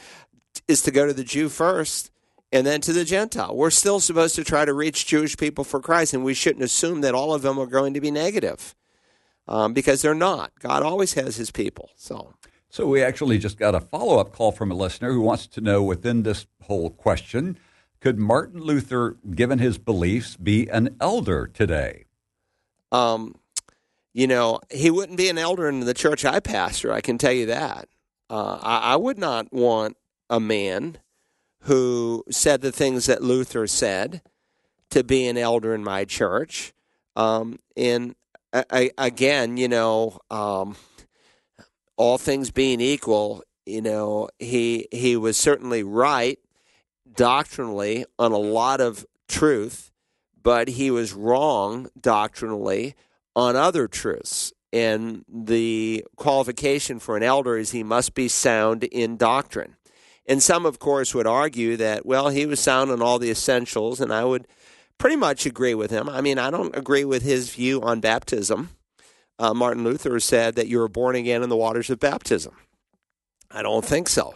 is 0.67 0.81
to 0.81 0.91
go 0.91 1.05
to 1.05 1.13
the 1.13 1.23
Jew 1.23 1.47
first 1.47 2.09
and 2.55 2.65
then 2.65 2.79
to 2.81 2.93
the 2.93 3.03
Gentile. 3.03 3.53
We're 3.53 3.69
still 3.69 3.99
supposed 3.99 4.35
to 4.35 4.43
try 4.43 4.63
to 4.63 4.73
reach 4.73 5.05
Jewish 5.05 5.35
people 5.35 5.65
for 5.65 5.81
Christ, 5.81 6.13
and 6.13 6.23
we 6.23 6.33
shouldn't 6.33 6.63
assume 6.63 7.01
that 7.01 7.13
all 7.13 7.33
of 7.33 7.41
them 7.41 7.59
are 7.59 7.65
going 7.65 7.93
to 7.93 8.01
be 8.01 8.11
negative 8.11 8.73
um, 9.45 9.73
because 9.73 10.01
they're 10.01 10.15
not. 10.15 10.53
God 10.59 10.81
always 10.81 11.13
has 11.13 11.35
his 11.35 11.51
people. 11.51 11.91
So. 11.97 12.33
So 12.69 12.87
we 12.87 13.03
actually 13.03 13.39
just 13.39 13.57
got 13.57 13.75
a 13.75 13.81
follow 13.81 14.19
up 14.19 14.31
call 14.31 14.53
from 14.53 14.71
a 14.71 14.75
listener 14.75 15.11
who 15.11 15.21
wants 15.21 15.47
to 15.47 15.61
know 15.61 15.83
within 15.83 16.23
this 16.23 16.47
whole 16.63 16.89
question 16.89 17.57
could 17.99 18.19
Martin 18.19 18.61
Luther, 18.61 19.17
given 19.31 19.59
his 19.59 19.77
beliefs, 19.77 20.35
be 20.35 20.69
an 20.69 20.95
elder 21.01 21.47
today? 21.47 22.05
Um, 22.91 23.35
you 24.13 24.27
know, 24.27 24.59
he 24.69 24.91
wouldn't 24.91 25.17
be 25.17 25.27
an 25.27 25.37
elder 25.37 25.67
in 25.67 25.79
the 25.81 25.93
church 25.93 26.23
I 26.23 26.39
pastor, 26.39 26.93
I 26.93 27.01
can 27.01 27.17
tell 27.17 27.31
you 27.31 27.47
that. 27.47 27.89
Uh, 28.29 28.59
I, 28.61 28.93
I 28.93 28.95
would 28.95 29.17
not 29.17 29.51
want 29.51 29.97
a 30.29 30.39
man 30.39 30.99
who 31.65 32.23
said 32.29 32.61
the 32.61 32.71
things 32.71 33.07
that 33.07 33.23
Luther 33.23 33.65
said 33.65 34.21
to 34.91 35.03
be 35.03 35.27
an 35.27 35.37
elder 35.37 35.73
in 35.73 35.83
my 35.83 36.05
church. 36.05 36.73
Um, 37.15 37.59
and 37.75 38.15
I, 38.53 38.91
again, 38.97 39.57
you 39.57 39.67
know, 39.67 40.19
um, 40.29 40.75
all 41.97 42.17
things 42.17 42.51
being 42.51 42.81
equal, 42.81 43.43
you 43.65 43.81
know, 43.81 44.29
he 44.37 44.87
he 44.91 45.17
was 45.17 45.37
certainly 45.37 45.81
right 45.81 46.37
doctrinally 47.11 48.05
on 48.19 48.31
a 48.31 48.37
lot 48.37 48.79
of 48.79 49.05
truth, 49.27 49.91
but 50.41 50.67
he 50.67 50.91
was 50.91 51.13
wrong 51.13 51.87
doctrinally 51.99 52.95
on 53.35 53.55
other 53.55 53.87
truths. 53.87 54.53
And 54.71 55.25
the 55.27 56.05
qualification 56.15 56.99
for 56.99 57.17
an 57.17 57.23
elder 57.23 57.57
is 57.57 57.71
he 57.71 57.83
must 57.83 58.13
be 58.13 58.27
sound 58.27 58.83
in 58.83 59.17
doctrine. 59.17 59.77
And 60.27 60.41
some, 60.41 60.65
of 60.65 60.79
course, 60.79 61.13
would 61.13 61.27
argue 61.27 61.77
that, 61.77 62.05
well, 62.05 62.29
he 62.29 62.45
was 62.45 62.59
sound 62.59 62.91
on 62.91 63.01
all 63.01 63.19
the 63.19 63.29
essentials, 63.29 64.01
and 64.01 64.11
I 64.11 64.25
would 64.25 64.47
pretty 64.97 65.15
much 65.15 65.45
agree 65.45 65.75
with 65.75 65.91
him. 65.91 66.09
I 66.09 66.21
mean, 66.21 66.39
I 66.39 66.49
don't 66.49 66.75
agree 66.75 67.05
with 67.05 67.21
his 67.21 67.51
view 67.51 67.81
on 67.81 67.99
baptism. 67.99 68.69
Uh, 69.37 69.53
Martin 69.53 69.83
Luther 69.83 70.19
said 70.19 70.55
that 70.55 70.67
you 70.67 70.79
were 70.79 70.87
born 70.87 71.15
again 71.15 71.43
in 71.43 71.49
the 71.49 71.57
waters 71.57 71.89
of 71.89 71.99
baptism. 71.99 72.55
I 73.51 73.61
don't 73.61 73.85
think 73.85 74.09
so. 74.09 74.33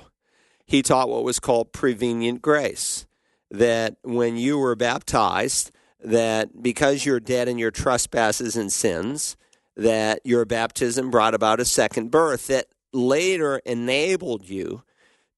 He 0.66 0.84
taught 0.84 1.10
what 1.10 1.24
was 1.24 1.40
called 1.40 1.74
prevenient 1.74 2.42
grace, 2.42 3.08
that 3.50 3.96
when 4.04 4.38
you 4.38 4.60
were 4.60 4.76
baptized, 4.76 5.72
that 6.02 6.62
because 6.62 7.06
you're 7.06 7.20
dead 7.20 7.48
in 7.48 7.58
your 7.58 7.72
trespasses 7.72 8.56
and 8.56 8.72
sins, 8.72 9.36
that 9.76 10.20
your 10.24 10.46
baptism 10.46 11.10
brought 11.10 11.34
about 11.34 11.60
a 11.60 11.66
second 11.66 12.12
birth 12.12 12.48
that 12.48 12.68
later 12.94 13.62
enabled 13.66 14.48
you 14.48 14.84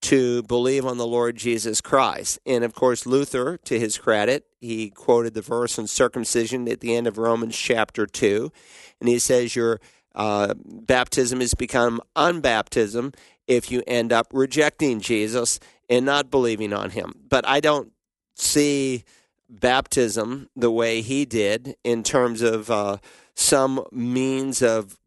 to 0.02 0.42
believe 0.42 0.84
on 0.84 0.98
the 0.98 1.06
Lord 1.06 1.36
Jesus 1.36 1.80
Christ. 1.80 2.38
And 2.44 2.64
of 2.64 2.74
course, 2.74 3.06
Luther, 3.06 3.56
to 3.64 3.78
his 3.78 3.98
credit, 3.98 4.44
he 4.60 4.90
quoted 4.90 5.34
the 5.34 5.42
verse 5.42 5.78
on 5.78 5.86
circumcision 5.86 6.68
at 6.68 6.80
the 6.80 6.94
end 6.94 7.06
of 7.06 7.18
Romans 7.18 7.56
chapter 7.56 8.06
2. 8.06 8.52
And 9.00 9.08
he 9.08 9.18
says, 9.18 9.56
Your 9.56 9.80
uh, 10.14 10.54
baptism 10.64 11.40
has 11.40 11.54
become 11.54 12.00
unbaptism 12.16 13.14
if 13.46 13.70
you 13.70 13.82
end 13.86 14.12
up 14.12 14.28
rejecting 14.32 15.00
Jesus 15.00 15.58
and 15.88 16.04
not 16.04 16.30
believing 16.30 16.72
on 16.72 16.90
him. 16.90 17.12
But 17.28 17.46
I 17.46 17.60
don't 17.60 17.92
see 18.34 19.04
baptism 19.48 20.48
the 20.56 20.70
way 20.70 21.00
he 21.00 21.24
did 21.24 21.76
in 21.84 22.02
terms 22.02 22.42
of 22.42 22.70
uh, 22.70 22.96
some 23.34 23.84
means 23.92 24.62
of 24.62 24.98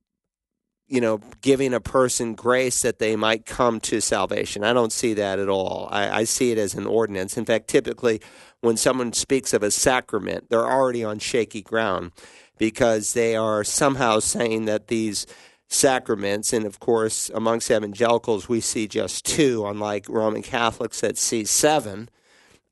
you 0.88 1.02
know 1.02 1.20
giving 1.42 1.74
a 1.74 1.80
person 1.80 2.36
grace 2.36 2.82
that 2.84 3.00
they 3.00 3.16
might 3.16 3.46
come 3.46 3.80
to 3.82 4.02
salvation. 4.02 4.64
I 4.64 4.74
don't 4.74 4.92
see 4.92 5.14
that 5.16 5.40
at 5.40 5.50
all. 5.50 5.88
I, 5.92 6.20
I, 6.20 6.24
see 6.26 6.52
it 6.52 6.58
as 6.58 6.76
an 6.76 6.86
ordinance. 6.86 7.38
In 7.38 7.46
fact 7.46 7.68
typically 7.68 8.22
when 8.62 8.78
someone 8.78 9.14
speaks 9.14 9.54
of 9.54 9.64
a 9.64 9.72
sacrament 9.72 10.50
they're 10.50 10.70
already 10.70 11.04
on 11.04 11.20
shaky 11.20 11.62
ground 11.62 12.12
because 12.58 13.14
they 13.14 13.36
are 13.36 13.64
somehow 13.64 14.20
saying 14.20 14.66
that 14.66 14.88
these 14.88 15.26
sacraments 15.68 16.54
and 16.54 16.66
of 16.66 16.80
course 16.80 17.32
amongst 17.34 17.72
evangelicals 17.72 18.48
we 18.48 18.62
see 18.62 18.88
just 18.88 19.26
two 19.26 19.66
unlike 19.66 20.08
roman 20.08 20.42
catholics 20.42 21.02
that 21.02 21.18
see 21.18 21.46
seven. 21.46 22.10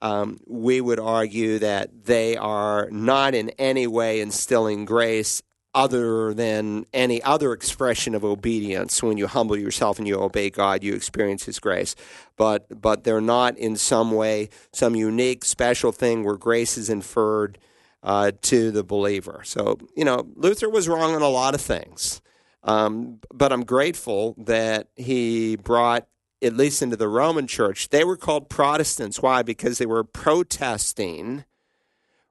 Um, 0.01 0.38
we 0.45 0.82
would 0.82 0.99
argue 0.99 1.59
that 1.59 2.05
they 2.05 2.36
are 2.36 2.89
not 2.91 3.34
in 3.34 3.49
any 3.51 3.88
way 3.88 4.20
instilling 4.20 4.84
grace 4.84 5.41
other 5.76 6.34
than 6.34 6.86
any 6.93 7.21
other 7.24 7.53
expression 7.53 8.15
of 8.15 8.24
obedience. 8.24 9.01
When 9.01 9.17
you 9.17 9.28
humble 9.28 9.57
yourself 9.57 9.97
and 9.97 10.07
you 10.07 10.19
obey 10.19 10.49
God, 10.49 10.84
you 10.84 10.93
experience 10.93 11.45
His 11.45 11.59
grace. 11.59 11.95
But 12.38 12.82
but 12.82 13.03
they're 13.03 13.21
not 13.21 13.57
in 13.57 13.76
some 13.76 14.11
way 14.11 14.49
some 14.71 14.95
unique 14.95 15.45
special 15.45 15.91
thing 15.91 16.24
where 16.24 16.38
grace 16.38 16.78
is 16.78 16.89
inferred 16.89 17.57
uh, 18.03 18.32
to 18.43 18.71
the 18.71 18.84
believer. 18.84 19.41
So 19.43 19.78
you 19.95 20.05
know 20.05 20.28
Luther 20.36 20.69
was 20.69 20.88
wrong 20.88 21.15
on 21.15 21.21
a 21.21 21.30
lot 21.30 21.55
of 21.55 21.61
things. 21.61 22.21
Um, 22.65 23.19
but 23.34 23.51
I'm 23.51 23.65
grateful 23.65 24.36
that 24.38 24.88
he 24.95 25.57
brought 25.57 26.07
at 26.43 26.55
least 26.55 26.82
into 26.82 26.97
the 26.97 27.07
Roman 27.07 27.47
church, 27.47 27.89
they 27.89 28.03
were 28.03 28.17
called 28.17 28.49
Protestants. 28.49 29.21
Why? 29.21 29.41
Because 29.43 29.78
they 29.78 29.86
were 29.86 30.03
protesting 30.03 31.45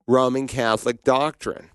Roman 0.07 0.47
Catholic 0.47 1.03
doctrine. 1.03 1.71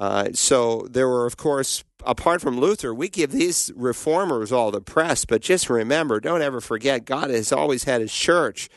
Uh, 0.00 0.30
so 0.32 0.88
there 0.90 1.06
were, 1.06 1.26
of 1.26 1.36
course, 1.36 1.84
apart 2.06 2.40
from 2.40 2.58
Luther, 2.58 2.94
we 2.94 3.10
give 3.10 3.32
these 3.32 3.70
reformers 3.76 4.50
all 4.50 4.70
the 4.70 4.80
press, 4.80 5.26
but 5.26 5.42
just 5.42 5.68
remember, 5.68 6.20
don't 6.20 6.40
ever 6.40 6.62
forget, 6.62 7.04
God 7.04 7.28
has 7.28 7.52
always 7.52 7.84
had 7.84 8.00
his 8.00 8.12
church. 8.12 8.70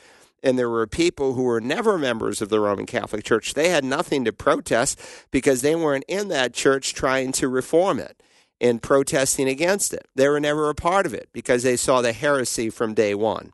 And 0.44 0.60
there 0.60 0.70
were 0.70 0.86
people 0.86 1.36
who 1.36 1.44
were 1.44 1.62
never 1.62 1.98
members 1.98 2.42
of 2.42 2.50
the 2.50 2.60
Roman 2.60 2.86
Catholic 2.86 3.24
Church. 3.24 3.54
They 3.54 3.70
had 3.70 3.86
nothing 3.86 4.26
to 4.26 4.34
protest 4.34 5.00
because 5.32 5.62
they 5.62 5.74
weren't 5.74 6.04
in 6.10 6.28
that 6.28 6.54
church 6.54 6.94
trying 6.94 7.32
to 7.34 7.48
reform 7.48 7.98
it 7.98 8.22
and 8.60 8.82
protesting 8.82 9.48
against 9.48 9.94
it. 9.94 10.06
They 10.16 10.28
were 10.28 10.42
never 10.42 10.70
a 10.70 10.76
part 10.76 11.06
of 11.06 11.14
it 11.14 11.30
because 11.32 11.64
they 11.64 11.78
saw 11.78 12.02
the 12.02 12.12
heresy 12.12 12.70
from 12.70 12.94
day 12.94 13.16
one. 13.16 13.54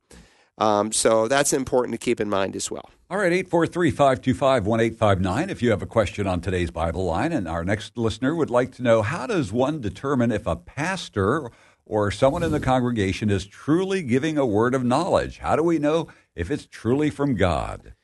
Um, 0.59 0.91
so 0.91 1.27
that's 1.27 1.53
important 1.53 1.93
to 1.93 1.97
keep 1.97 2.19
in 2.19 2.29
mind 2.29 2.55
as 2.55 2.69
well. 2.69 2.89
All 3.09 3.17
right, 3.17 3.31
843 3.31 3.91
525 3.91 4.67
1859. 4.67 5.49
If 5.49 5.63
you 5.63 5.71
have 5.71 5.81
a 5.81 5.87
question 5.87 6.27
on 6.27 6.41
today's 6.41 6.69
Bible 6.69 7.05
line, 7.05 7.31
and 7.31 7.47
our 7.47 7.63
next 7.63 7.97
listener 7.97 8.35
would 8.35 8.51
like 8.51 8.71
to 8.75 8.83
know 8.83 9.01
how 9.01 9.25
does 9.25 9.51
one 9.51 9.81
determine 9.81 10.31
if 10.31 10.45
a 10.45 10.55
pastor 10.55 11.49
or 11.85 12.11
someone 12.11 12.43
in 12.43 12.51
the 12.51 12.59
congregation 12.59 13.31
is 13.31 13.47
truly 13.47 14.03
giving 14.03 14.37
a 14.37 14.45
word 14.45 14.75
of 14.75 14.83
knowledge? 14.83 15.39
How 15.39 15.55
do 15.55 15.63
we 15.63 15.79
know 15.79 16.07
if 16.35 16.51
it's 16.51 16.67
truly 16.67 17.09
from 17.09 17.35
God? 17.35 17.95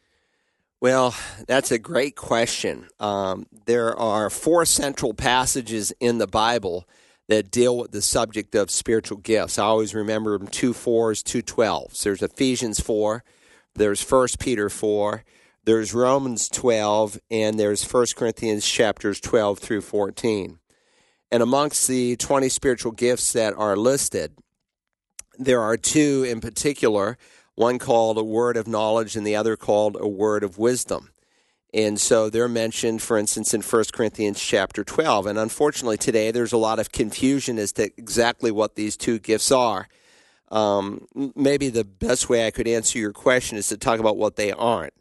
Well, 0.82 1.16
that's 1.48 1.72
a 1.72 1.78
great 1.78 2.16
question. 2.16 2.88
Um, 3.00 3.48
there 3.66 3.98
are 3.98 4.30
four 4.30 4.66
central 4.66 5.14
passages 5.14 5.94
in 6.00 6.18
the 6.18 6.28
Bible 6.28 6.88
that 7.28 7.52
deal 7.52 7.78
with 7.78 7.92
the 7.92 8.02
subject 8.02 8.54
of 8.56 8.70
spiritual 8.70 9.18
gifts. 9.18 9.58
I 9.58 9.64
always 9.64 9.96
remember 9.96 10.38
them 10.38 10.48
two 10.48 10.74
fours, 10.74 11.24
two 11.24 11.42
twelves. 11.42 12.04
There's 12.04 12.22
Ephesians 12.22 12.80
four, 12.80 13.24
there's 13.74 14.02
First 14.02 14.40
Peter 14.40 14.70
four, 14.70 15.24
there's 15.64 15.94
Romans 15.94 16.48
twelve, 16.48 17.20
and 17.32 17.60
there's 17.60 17.84
First 17.84 18.16
Corinthians 18.16 18.68
chapters 18.68 19.20
twelve 19.20 19.60
through 19.60 19.82
fourteen. 19.82 20.60
And 21.32 21.42
amongst 21.42 21.88
the 21.88 22.16
twenty 22.18 22.50
spiritual 22.50 22.92
gifts 22.92 23.34
that 23.34 23.54
are 23.56 23.76
listed, 23.76 24.34
there 25.38 25.62
are 25.62 25.78
two 25.78 26.24
in 26.28 26.40
particular 26.40 27.18
one 27.56 27.80
called 27.80 28.18
a 28.18 28.24
word 28.24 28.58
of 28.58 28.68
knowledge 28.68 29.16
and 29.16 29.26
the 29.26 29.36
other 29.36 29.58
called 29.58 29.98
a 30.00 30.08
word 30.08 30.44
of 30.44 30.58
wisdom. 30.58 31.10
And 31.76 32.00
so 32.00 32.30
they're 32.30 32.48
mentioned, 32.48 33.02
for 33.02 33.18
instance, 33.18 33.54
in 33.54 33.62
1 33.62 33.84
Corinthians 33.92 34.42
chapter 34.42 34.86
12. 34.86 35.26
And 35.26 35.38
unfortunately, 35.38 35.98
today 35.98 36.32
there's 36.32 36.54
a 36.54 36.58
lot 36.58 36.80
of 36.80 36.94
confusion 36.94 37.60
as 37.60 37.74
to 37.74 37.92
exactly 37.98 38.50
what 38.50 38.76
these 38.76 38.96
two 38.96 39.20
gifts 39.20 39.52
are. 39.52 39.90
Um, 40.52 41.06
maybe 41.36 41.68
the 41.68 41.84
best 41.84 42.30
way 42.30 42.48
I 42.48 42.52
could 42.52 42.66
answer 42.66 42.98
your 42.98 43.12
question 43.12 43.58
is 43.58 43.68
to 43.68 43.78
talk 43.78 44.00
about 44.00 44.16
what 44.16 44.38
they 44.38 44.54
aren't. 44.54 44.94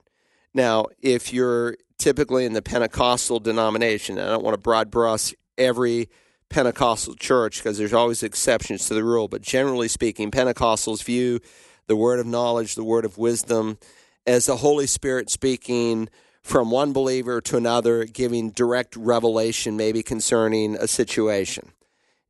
Now, 0.53 0.87
if 1.01 1.33
you're 1.33 1.77
typically 1.97 2.45
in 2.45 2.55
the 2.55 2.63
Pentecostal 2.63 3.39
denomination, 3.39 4.19
I 4.19 4.27
don't 4.27 4.43
want 4.43 4.55
to 4.55 4.61
broad 4.61 4.91
brush 4.91 5.33
every 5.57 6.09
Pentecostal 6.49 7.15
church 7.15 7.59
because 7.59 7.79
there's 7.79 7.93
always 7.93 8.25
exceptions 8.25 8.89
to 8.89 8.95
the 8.95 9.05
rule, 9.05 9.29
but 9.29 9.43
generally 9.43 9.87
speaking, 9.87 10.33
Pentecostals 10.33 11.05
view 11.05 11.39
the 11.87 11.95
word 11.95 12.19
of 12.19 12.27
knowledge, 12.27 12.75
the 12.75 12.83
word 12.83 13.05
of 13.05 13.17
wisdom, 13.17 13.79
as 14.27 14.47
the 14.47 14.57
Holy 14.57 14.89
Spirit 14.89 15.31
speaking 15.31 16.09
from 16.45 16.71
one 16.71 16.93
believer 16.93 17.41
to 17.41 17.57
another, 17.57 18.05
giving 18.05 18.51
direct 18.51 18.95
revelation, 18.95 19.77
maybe 19.77 20.05
concerning 20.05 20.77
a 20.77 20.87
situation. 20.87 21.73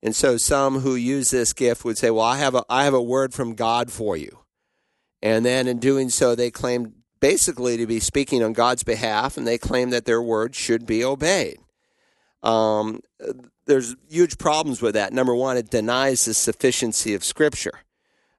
And 0.03 0.17
so 0.17 0.39
some 0.39 0.81
who 0.81 0.95
use 0.95 1.31
this 1.31 1.53
gift 1.53 1.85
would 1.85 1.99
say, 1.99 2.11
Well, 2.11 2.25
I 2.25 2.39
have 2.39 2.55
a, 2.55 2.65
I 2.71 2.85
have 2.85 2.95
a 2.95 3.03
word 3.03 3.35
from 3.35 3.55
God 3.55 3.93
for 3.93 4.17
you. 4.17 4.39
And 5.21 5.45
then 5.45 5.67
in 5.67 5.79
doing 5.79 6.09
so, 6.09 6.35
they 6.35 6.51
claim 6.51 6.95
basically 7.21 7.77
to 7.77 7.87
be 7.87 8.01
speaking 8.01 8.43
on 8.43 8.55
God's 8.55 8.85
behalf, 8.85 9.37
and 9.37 9.47
they 9.47 9.59
claim 9.59 9.91
that 9.91 10.07
their 10.07 10.23
word 10.23 10.55
should 10.55 10.87
be 10.87 11.05
obeyed. 11.05 11.59
Um, 12.43 13.01
there's 13.67 13.97
huge 14.09 14.39
problems 14.39 14.81
with 14.81 14.95
that. 14.95 15.13
Number 15.13 15.35
one, 15.35 15.57
it 15.57 15.71
denies 15.71 16.25
the 16.25 16.35
sufficiency 16.35 17.15
of 17.15 17.25
Scripture 17.25 17.81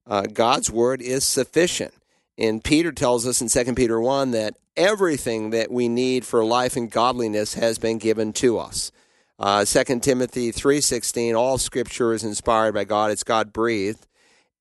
uh, 0.08 0.24
God's 0.32 0.70
word 0.70 1.02
is 1.02 1.26
sufficient. 1.26 1.94
And 2.38 2.64
Peter 2.64 2.92
tells 2.92 3.26
us 3.26 3.42
in 3.42 3.48
2 3.48 3.74
Peter 3.76 4.00
1 4.00 4.32
that 4.32 4.56
everything 4.78 5.52
that 5.52 5.72
we 5.72 5.88
need 5.88 6.26
for 6.26 6.44
life 6.44 6.76
and 6.76 6.92
godliness 6.92 7.54
has 7.56 7.78
been 7.78 7.98
given 7.98 8.34
to 8.34 8.60
us. 8.60 8.92
Uh, 9.38 9.66
2 9.66 10.00
Timothy 10.00 10.52
3.16, 10.52 11.38
all 11.38 11.58
scripture 11.58 12.14
is 12.14 12.24
inspired 12.24 12.74
by 12.74 12.84
God. 12.84 13.12
It's 13.12 13.24
God 13.24 13.52
breathed. 13.52 14.08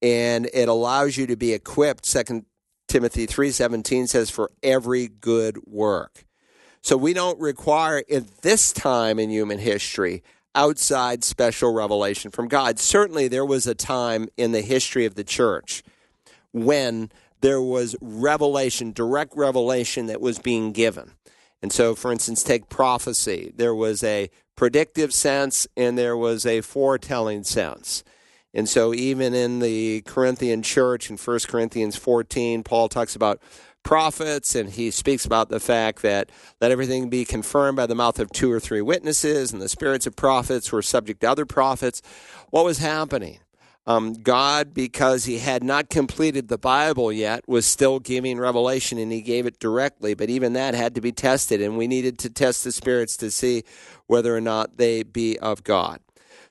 And 0.03 0.49
it 0.53 0.69
allows 0.69 1.17
you 1.17 1.27
to 1.29 1.37
be 1.37 1.53
equipped. 1.53 2.05
2 2.11 2.45
Timothy 2.89 3.27
3.17 3.27 4.09
says, 4.09 4.31
for 4.31 4.51
every 4.63 5.09
good 5.09 5.59
work. 5.67 6.25
So 6.83 6.97
we 6.97 7.15
don't 7.15 7.41
require, 7.41 8.03
at 8.13 8.43
this 8.43 8.73
time 8.73 9.19
in 9.19 9.31
human 9.31 9.59
history, 9.59 10.23
outside 10.55 11.25
special 11.25 11.73
revelation 11.73 12.31
from 12.31 12.49
God. 12.49 12.79
Certainly, 12.79 13.29
there 13.29 13.45
was 13.45 13.67
a 13.67 13.75
time 13.75 14.29
in 14.37 14.53
the 14.53 14.61
history 14.61 15.07
of 15.07 15.15
the 15.15 15.25
church 15.25 15.83
when 16.53 17.11
there 17.45 17.61
was 17.61 17.95
revelation, 18.01 18.91
direct 18.91 19.37
revelation 19.37 20.07
that 20.07 20.19
was 20.19 20.39
being 20.39 20.73
given. 20.73 21.13
And 21.63 21.71
so, 21.71 21.95
for 21.95 22.11
instance, 22.11 22.43
take 22.43 22.71
prophecy. 22.71 23.53
There 23.55 23.75
was 23.75 24.03
a 24.03 24.31
predictive 24.57 25.13
sense 25.13 25.67
and 25.77 25.99
there 25.99 26.17
was 26.17 26.47
a 26.47 26.63
foretelling 26.63 27.45
sense. 27.45 28.03
And 28.55 28.67
so, 28.67 28.95
even 28.95 29.35
in 29.35 29.59
the 29.59 30.01
Corinthian 30.07 30.63
church 30.63 31.11
in 31.11 31.19
1 31.19 31.39
Corinthians 31.47 31.97
14, 31.97 32.63
Paul 32.63 32.89
talks 32.89 33.15
about 33.15 33.43
prophets, 33.83 34.55
and 34.55 34.71
he 34.71 34.91
speaks 34.91 35.27
about 35.27 35.51
the 35.51 35.61
fact 35.61 36.01
that 36.01 36.31
let 36.63 36.71
everything 36.71 37.11
be 37.11 37.27
confirmed 37.27 37.77
by 37.77 37.85
the 37.85 37.95
mouth 37.95 38.19
of 38.21 38.31
two 38.33 38.51
or 38.51 38.59
three 38.59 38.81
witnesses, 38.81 39.53
and 39.53 39.61
the 39.61 39.69
spirits 39.69 40.07
of 40.07 40.17
prophets 40.17 40.73
were 40.73 40.81
subject 40.81 41.21
to 41.21 41.31
other 41.31 41.45
prophets. 41.45 42.01
What 42.49 42.65
was 42.65 42.79
happening? 42.79 43.41
Um, 43.87 44.15
God, 44.15 44.73
because 44.73 45.27
he 45.27 45.39
had 45.39 45.63
not 45.63 45.91
completed 45.91 46.49
the 46.49 46.57
Bible 46.57 47.13
yet, 47.13 47.47
was 47.47 47.67
still 47.67 48.01
giving 48.01 48.39
revelation 48.39 48.97
and 48.99 49.13
he 49.13 49.21
gave 49.21 49.45
it 49.45 49.59
directly, 49.59 50.15
but 50.15 50.31
even 50.31 50.55
that 50.55 50.75
had 50.75 50.95
to 50.95 51.03
be 51.03 51.13
tested, 51.13 51.61
and 51.61 51.77
we 51.77 51.87
needed 51.87 52.19
to 52.21 52.31
test 52.31 52.65
the 52.65 52.73
spirits 52.73 53.17
to 53.19 53.31
see 53.31 53.63
whether 54.07 54.35
or 54.35 54.41
not 54.41 54.79
they 54.79 55.03
be 55.03 55.39
of 55.39 55.65
God. 55.65 56.01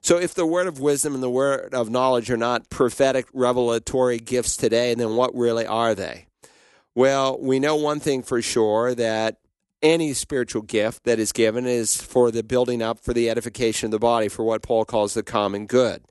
So, 0.01 0.17
if 0.17 0.34
the 0.34 0.45
word 0.45 0.67
of 0.67 0.79
wisdom 0.79 1.13
and 1.15 1.23
the 1.23 1.29
word 1.29 1.73
of 1.73 1.89
knowledge 1.89 2.29
are 2.29 2.38
not 2.38 2.69
prophetic 2.69 3.25
revelatory 3.34 4.19
gifts 4.19 4.57
today, 4.57 4.93
then 4.93 5.15
what 5.15 5.34
really 5.34 5.65
are 5.65 5.95
they? 5.95 6.27
Well, 6.93 7.39
we 7.39 7.59
know 7.59 7.77
one 7.77 7.99
thing 7.99 8.21
for 8.21 8.41
sure 8.41 8.93
that 8.93 9.38
any 9.81 10.13
spiritual 10.13 10.61
gift 10.61 11.05
that 11.05 11.19
is 11.19 11.31
given 11.31 11.65
is 11.65 12.01
for 12.01 12.31
the 12.31 12.43
building 12.43 12.81
up, 12.81 12.99
for 12.99 13.13
the 13.13 13.29
edification 13.29 13.88
of 13.88 13.91
the 13.91 13.99
body, 13.99 14.27
for 14.27 14.43
what 14.43 14.61
Paul 14.61 14.86
calls 14.86 15.13
the 15.13 15.23
common 15.23 15.65
good. 15.65 16.03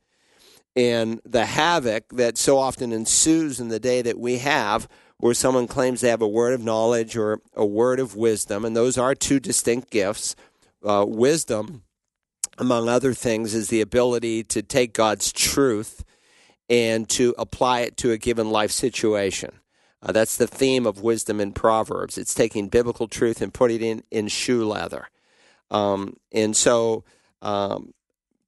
And 0.75 1.21
the 1.25 1.47
havoc 1.47 2.09
that 2.11 2.39
so 2.39 2.59
often 2.59 2.93
ensues 2.93 3.61
in 3.61 3.69
the 3.69 3.81
day 3.81 4.03
that 4.03 4.19
we 4.19 4.39
have 4.39 4.89
where 5.19 5.35
someone 5.35 5.69
claims 5.69 6.01
they 6.01 6.09
have 6.09 6.23
a 6.23 6.29
word 6.29 6.53
of 6.53 6.65
knowledge 6.65 7.17
or 7.17 7.41
a 7.55 7.65
word 7.65 8.01
of 8.01 8.17
wisdom, 8.17 8.65
and 8.65 8.75
those 8.75 8.99
are 8.99 9.15
two 9.15 9.39
distinct 9.39 9.91
gifts. 9.91 10.35
Uh, 10.85 11.05
wisdom, 11.07 11.85
among 12.59 12.89
other 12.89 13.15
things, 13.15 13.55
is 13.55 13.69
the 13.69 13.81
ability 13.81 14.43
to 14.43 14.63
take 14.63 14.93
God's 14.93 15.33
truth 15.33 16.05
and 16.69 17.09
to 17.11 17.35
apply 17.39 17.81
it 17.81 17.97
to 17.99 18.11
a 18.11 18.19
given 18.19 18.51
life 18.51 18.73
situation. 18.73 19.53
Uh, 20.03 20.11
that's 20.11 20.37
the 20.37 20.49
theme 20.49 20.87
of 20.87 21.03
wisdom 21.03 21.41
in 21.41 21.53
Proverbs. 21.53 22.19
It's 22.19 22.35
taking 22.35 22.69
biblical 22.69 23.07
truth 23.07 23.41
and 23.41 23.55
putting 23.55 23.77
it 23.77 23.83
in, 23.83 24.03
in 24.11 24.29
shoe 24.29 24.67
leather. 24.67 25.09
Um, 25.71 26.17
and 26.33 26.57
so, 26.57 27.05
um, 27.43 27.95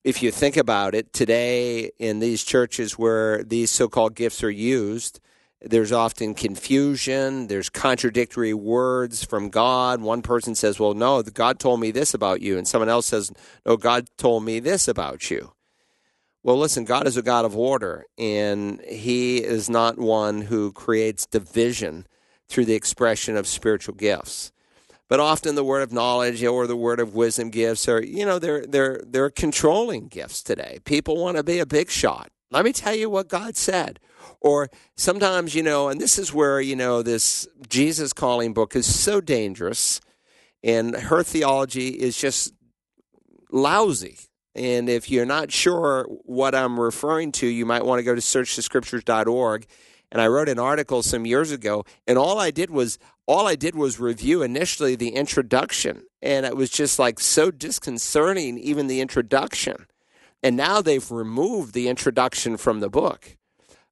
if 0.04 0.22
you 0.22 0.30
think 0.30 0.56
about 0.58 0.94
it, 0.94 1.12
today 1.12 1.90
in 1.98 2.20
these 2.20 2.44
churches 2.44 2.98
where 2.98 3.42
these 3.42 3.70
so 3.70 3.88
called 3.88 4.14
gifts 4.14 4.44
are 4.44 4.50
used, 4.50 5.18
there's 5.62 5.92
often 5.92 6.34
confusion. 6.34 7.46
There's 7.46 7.70
contradictory 7.70 8.52
words 8.52 9.24
from 9.24 9.48
God. 9.48 10.02
One 10.02 10.20
person 10.20 10.54
says, 10.54 10.78
Well, 10.78 10.92
no, 10.92 11.22
God 11.22 11.58
told 11.58 11.80
me 11.80 11.90
this 11.90 12.12
about 12.12 12.42
you. 12.42 12.58
And 12.58 12.68
someone 12.68 12.90
else 12.90 13.06
says, 13.06 13.32
No, 13.64 13.78
God 13.78 14.06
told 14.18 14.44
me 14.44 14.60
this 14.60 14.88
about 14.88 15.30
you. 15.30 15.52
Well, 16.42 16.58
listen, 16.58 16.84
God 16.84 17.06
is 17.06 17.16
a 17.16 17.22
God 17.22 17.46
of 17.46 17.56
order, 17.56 18.04
and 18.18 18.78
He 18.82 19.38
is 19.38 19.70
not 19.70 19.96
one 19.96 20.42
who 20.42 20.72
creates 20.72 21.24
division 21.24 22.06
through 22.48 22.66
the 22.66 22.74
expression 22.74 23.34
of 23.34 23.46
spiritual 23.46 23.94
gifts. 23.94 24.52
But 25.08 25.20
often 25.20 25.54
the 25.54 25.64
word 25.64 25.82
of 25.82 25.92
knowledge 25.92 26.42
or 26.42 26.66
the 26.66 26.76
word 26.76 26.98
of 26.98 27.14
wisdom 27.14 27.50
gifts 27.50 27.88
are, 27.88 28.02
you 28.02 28.24
know, 28.24 28.38
they're 28.38 28.66
they're 28.66 29.00
they're 29.06 29.30
controlling 29.30 30.08
gifts 30.08 30.42
today. 30.42 30.78
People 30.84 31.22
want 31.22 31.36
to 31.36 31.42
be 31.42 31.58
a 31.58 31.66
big 31.66 31.90
shot. 31.90 32.30
Let 32.50 32.64
me 32.64 32.72
tell 32.72 32.94
you 32.94 33.10
what 33.10 33.28
God 33.28 33.56
said. 33.56 34.00
Or 34.40 34.70
sometimes, 34.96 35.54
you 35.54 35.62
know, 35.62 35.88
and 35.88 36.00
this 36.00 36.18
is 36.18 36.32
where, 36.32 36.60
you 36.60 36.76
know, 36.76 37.02
this 37.02 37.48
Jesus 37.68 38.12
calling 38.12 38.52
book 38.52 38.76
is 38.76 38.86
so 38.86 39.20
dangerous 39.20 40.00
and 40.64 40.96
her 40.96 41.22
theology 41.22 41.88
is 41.88 42.18
just 42.18 42.54
lousy. 43.52 44.18
And 44.54 44.88
if 44.88 45.10
you're 45.10 45.26
not 45.26 45.52
sure 45.52 46.06
what 46.24 46.54
I'm 46.54 46.80
referring 46.80 47.32
to, 47.32 47.46
you 47.46 47.66
might 47.66 47.84
want 47.84 47.98
to 47.98 48.02
go 48.02 48.14
to 48.14 48.20
searchthescriptures.org. 48.20 49.66
And 50.10 50.22
I 50.22 50.28
wrote 50.28 50.48
an 50.48 50.58
article 50.58 51.02
some 51.02 51.26
years 51.26 51.50
ago, 51.50 51.84
and 52.06 52.16
all 52.16 52.38
I 52.38 52.52
did 52.52 52.70
was 52.70 52.98
all 53.26 53.46
I 53.46 53.56
did 53.56 53.74
was 53.74 53.98
review 53.98 54.42
initially 54.42 54.96
the 54.96 55.10
introduction, 55.10 56.04
and 56.20 56.44
it 56.44 56.56
was 56.56 56.70
just 56.70 56.98
like 56.98 57.20
so 57.20 57.50
disconcerting, 57.50 58.58
even 58.58 58.86
the 58.86 59.00
introduction. 59.00 59.86
And 60.42 60.56
now 60.56 60.82
they've 60.82 61.10
removed 61.10 61.72
the 61.72 61.88
introduction 61.88 62.56
from 62.56 62.80
the 62.80 62.90
book 62.90 63.36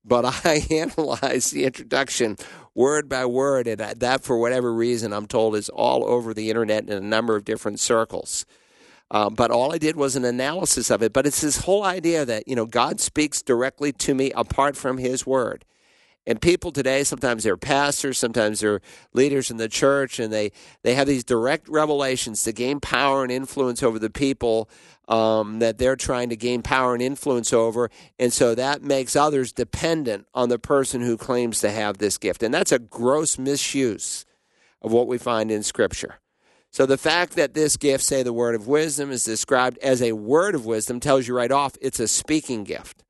but 0.05 0.25
I 0.45 0.63
analyzed 0.71 1.53
the 1.53 1.65
introduction 1.65 2.37
word 2.75 3.09
by 3.09 3.27
word, 3.27 3.67
and 3.67 3.81
that, 3.81 4.23
for 4.23 4.39
whatever 4.39 4.73
reason, 4.73 5.13
I'm 5.13 5.27
told 5.27 5.57
is 5.57 5.69
all 5.69 6.05
over 6.05 6.33
the 6.35 6.49
internet 6.49 6.85
in 6.85 6.93
a 6.93 7.01
number 7.01 7.37
of 7.37 7.45
different 7.45 7.81
circles. 7.81 8.47
Uh, 9.11 9.29
but 9.29 9.51
all 9.51 9.75
I 9.75 9.79
did 9.79 9.95
was 9.95 10.17
an 10.17 10.25
analysis 10.25 10.91
of 10.91 11.03
it. 11.03 11.13
But 11.13 11.27
it's 11.27 11.43
this 11.43 11.59
whole 11.59 11.85
idea 11.85 12.25
that 12.25 12.49
you 12.49 12.57
know 12.57 12.67
God 12.67 13.01
speaks 13.01 13.43
directly 13.43 13.93
to 13.93 14.15
me 14.15 14.33
apart 14.33 14.77
from 14.77 14.99
His 14.99 15.27
Word. 15.27 15.65
And 16.27 16.41
people 16.41 16.71
today, 16.71 17.03
sometimes 17.03 17.43
they're 17.43 17.57
pastors, 17.57 18.17
sometimes 18.17 18.61
they're 18.61 18.81
leaders 19.13 19.51
in 19.51 19.57
the 19.57 19.69
church, 19.69 20.21
and 20.21 20.33
they, 20.33 20.53
they 20.83 20.95
have 20.95 21.09
these 21.09 21.25
direct 21.25 21.69
revelations 21.69 22.45
to 22.45 22.53
gain 22.53 22.79
power 22.79 23.25
and 23.25 23.33
influence 23.33 23.83
over 23.83 23.99
the 23.99 24.11
people 24.11 24.71
um, 25.09 25.59
that 25.59 25.79
they're 25.79 25.97
trying 25.97 26.29
to 26.29 26.37
gain 26.37 26.63
power 26.63 26.95
and 26.95 27.03
influence 27.03 27.53
over. 27.53 27.91
And 28.21 28.33
so 28.33 28.55
that 28.55 28.83
makes 28.83 29.17
others 29.17 29.53
dependent 29.53 30.27
on 30.33 30.49
the 30.49 30.61
person 30.61 31.01
who 31.01 31.17
claims 31.17 31.61
to 31.61 31.71
have 31.71 31.99
this 31.99 32.19
gift. 32.19 32.43
And 32.43 32.55
that's 32.55 32.73
a 32.73 32.79
gross 32.79 33.37
misuse 33.37 34.25
of 34.81 34.93
what 34.93 35.09
we 35.09 35.19
find 35.19 35.51
in 35.51 35.65
Scripture. 35.65 36.21
So 36.71 36.87
the 36.87 36.97
fact 36.97 37.35
that 37.35 37.53
this 37.53 37.77
gift, 37.77 38.03
say 38.03 38.23
the 38.23 38.33
word 38.33 38.55
of 38.55 38.67
wisdom, 38.67 39.11
is 39.11 39.25
described 39.25 39.77
as 39.79 40.01
a 40.01 40.13
word 40.13 40.55
of 40.55 40.65
wisdom 40.65 41.01
tells 41.01 41.29
you 41.29 41.37
right 41.37 41.53
off 41.53 41.75
it's 41.83 42.01
a 42.01 42.09
speaking 42.09 42.65
gift. 42.65 43.05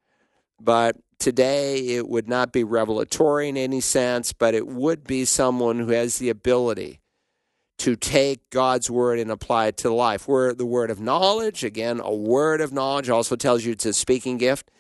But 0.61 0.97
today 1.23 1.79
it 1.91 2.09
would 2.09 2.29
not 2.29 2.53
be 2.53 2.65
revelatory 2.65 3.49
in 3.49 3.57
any 3.57 3.81
sense, 3.81 4.33
but 4.33 4.55
it 4.55 4.67
would 4.67 5.05
be 5.05 5.25
someone 5.25 5.79
who 5.79 5.93
has 5.93 6.19
the 6.19 6.29
ability 6.29 7.01
to 7.79 7.95
take 7.95 8.51
God's 8.51 8.91
word 8.91 9.21
and 9.21 9.31
apply 9.31 9.67
it 9.67 9.77
to 9.79 9.93
life. 9.93 10.27
Where 10.27 10.53
the 10.53 10.67
word 10.67 10.91
of 10.91 11.01
knowledge, 11.01 11.63
again, 11.63 12.01
a 12.01 12.13
word 12.13 12.61
of 12.61 12.73
knowledge 12.73 13.09
also 13.09 13.37
tells 13.37 13.65
you 13.65 13.73
it's 13.73 13.87
a 13.87 13.93
speaking 13.93 14.37
gift. 14.37 14.71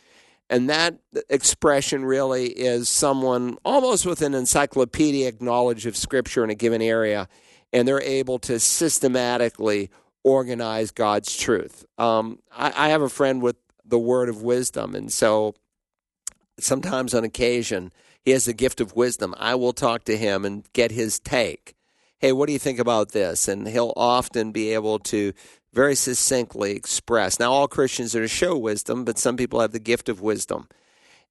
And 0.51 0.69
that 0.69 0.99
expression 1.31 2.05
really 2.05 2.47
is 2.49 2.89
someone 2.89 3.57
almost 3.65 4.05
with 4.05 4.21
an 4.21 4.35
encyclopedic 4.35 5.41
knowledge 5.41 5.87
of 5.87 5.97
Scripture 5.97 6.43
in 6.45 6.51
a 6.51 6.55
given 6.55 6.83
area, 6.83 7.29
and 7.73 7.87
they're 7.87 8.03
able 8.03 8.39
to 8.41 8.59
systematically 8.59 9.91
organize 10.25 10.91
God's 10.91 11.37
truth. 11.37 11.87
Um, 11.99 12.41
I, 12.53 12.73
I 12.77 12.89
have 12.89 13.01
a 13.01 13.09
friend 13.09 13.41
with 13.41 13.57
the 13.85 13.99
word 13.99 14.29
of 14.29 14.43
wisdom, 14.43 14.95
and 14.95 15.11
so 15.11 15.55
sometimes 16.59 17.15
on 17.15 17.25
occasion, 17.25 17.93
he 18.25 18.31
has 18.33 18.45
the 18.45 18.53
gift 18.53 18.81
of 18.81 18.95
wisdom. 18.95 19.35
I 19.39 19.55
will 19.55 19.73
talk 19.73 20.05
to 20.05 20.17
him 20.17 20.45
and 20.45 20.71
get 20.73 20.91
his 20.91 21.19
take 21.19 21.75
hey, 22.23 22.31
what 22.33 22.47
do 22.47 22.53
you 22.53 22.59
think 22.59 22.79
about 22.79 23.11
this? 23.11 23.49
And 23.49 23.67
he'll 23.67 23.93
often 23.97 24.53
be 24.53 24.73
able 24.73 25.01
to 25.01 25.33
very 25.73 25.97
succinctly 25.97 26.71
express. 26.71 27.41
Now, 27.41 27.53
all 27.53 27.67
Christians 27.67 28.15
are 28.15 28.21
to 28.21 28.29
show 28.29 28.57
wisdom, 28.57 29.05
but 29.05 29.19
some 29.19 29.37
people 29.37 29.61
have 29.61 29.73
the 29.73 29.81
gift 29.81 30.09
of 30.09 30.21
wisdom. 30.21 30.69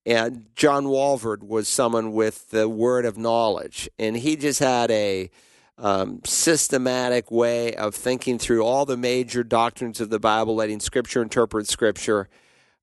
And 0.05 0.47
John 0.55 0.86
Walvoord 0.86 1.43
was 1.43 1.69
someone 1.69 2.11
with 2.11 2.49
the 2.49 2.67
word 2.67 3.05
of 3.05 3.17
knowledge, 3.17 3.89
and 3.97 4.17
he 4.17 4.36
just 4.36 4.59
had 4.59 4.91
a 4.91 5.30
um, 5.78 6.22
systematic 6.26 7.32
way 7.32 7.74
of 7.76 7.95
thinking 7.95 8.38
through 8.38 8.63
all 8.63 8.86
the 8.86 8.97
major 8.97 9.43
doctrines 9.43 10.01
of 10.01 10.09
the 10.09 10.19
Bible, 10.19 10.55
letting 10.55 10.80
Scripture 10.80 11.22
interpret 11.22 11.67
Scripture, 11.67 12.28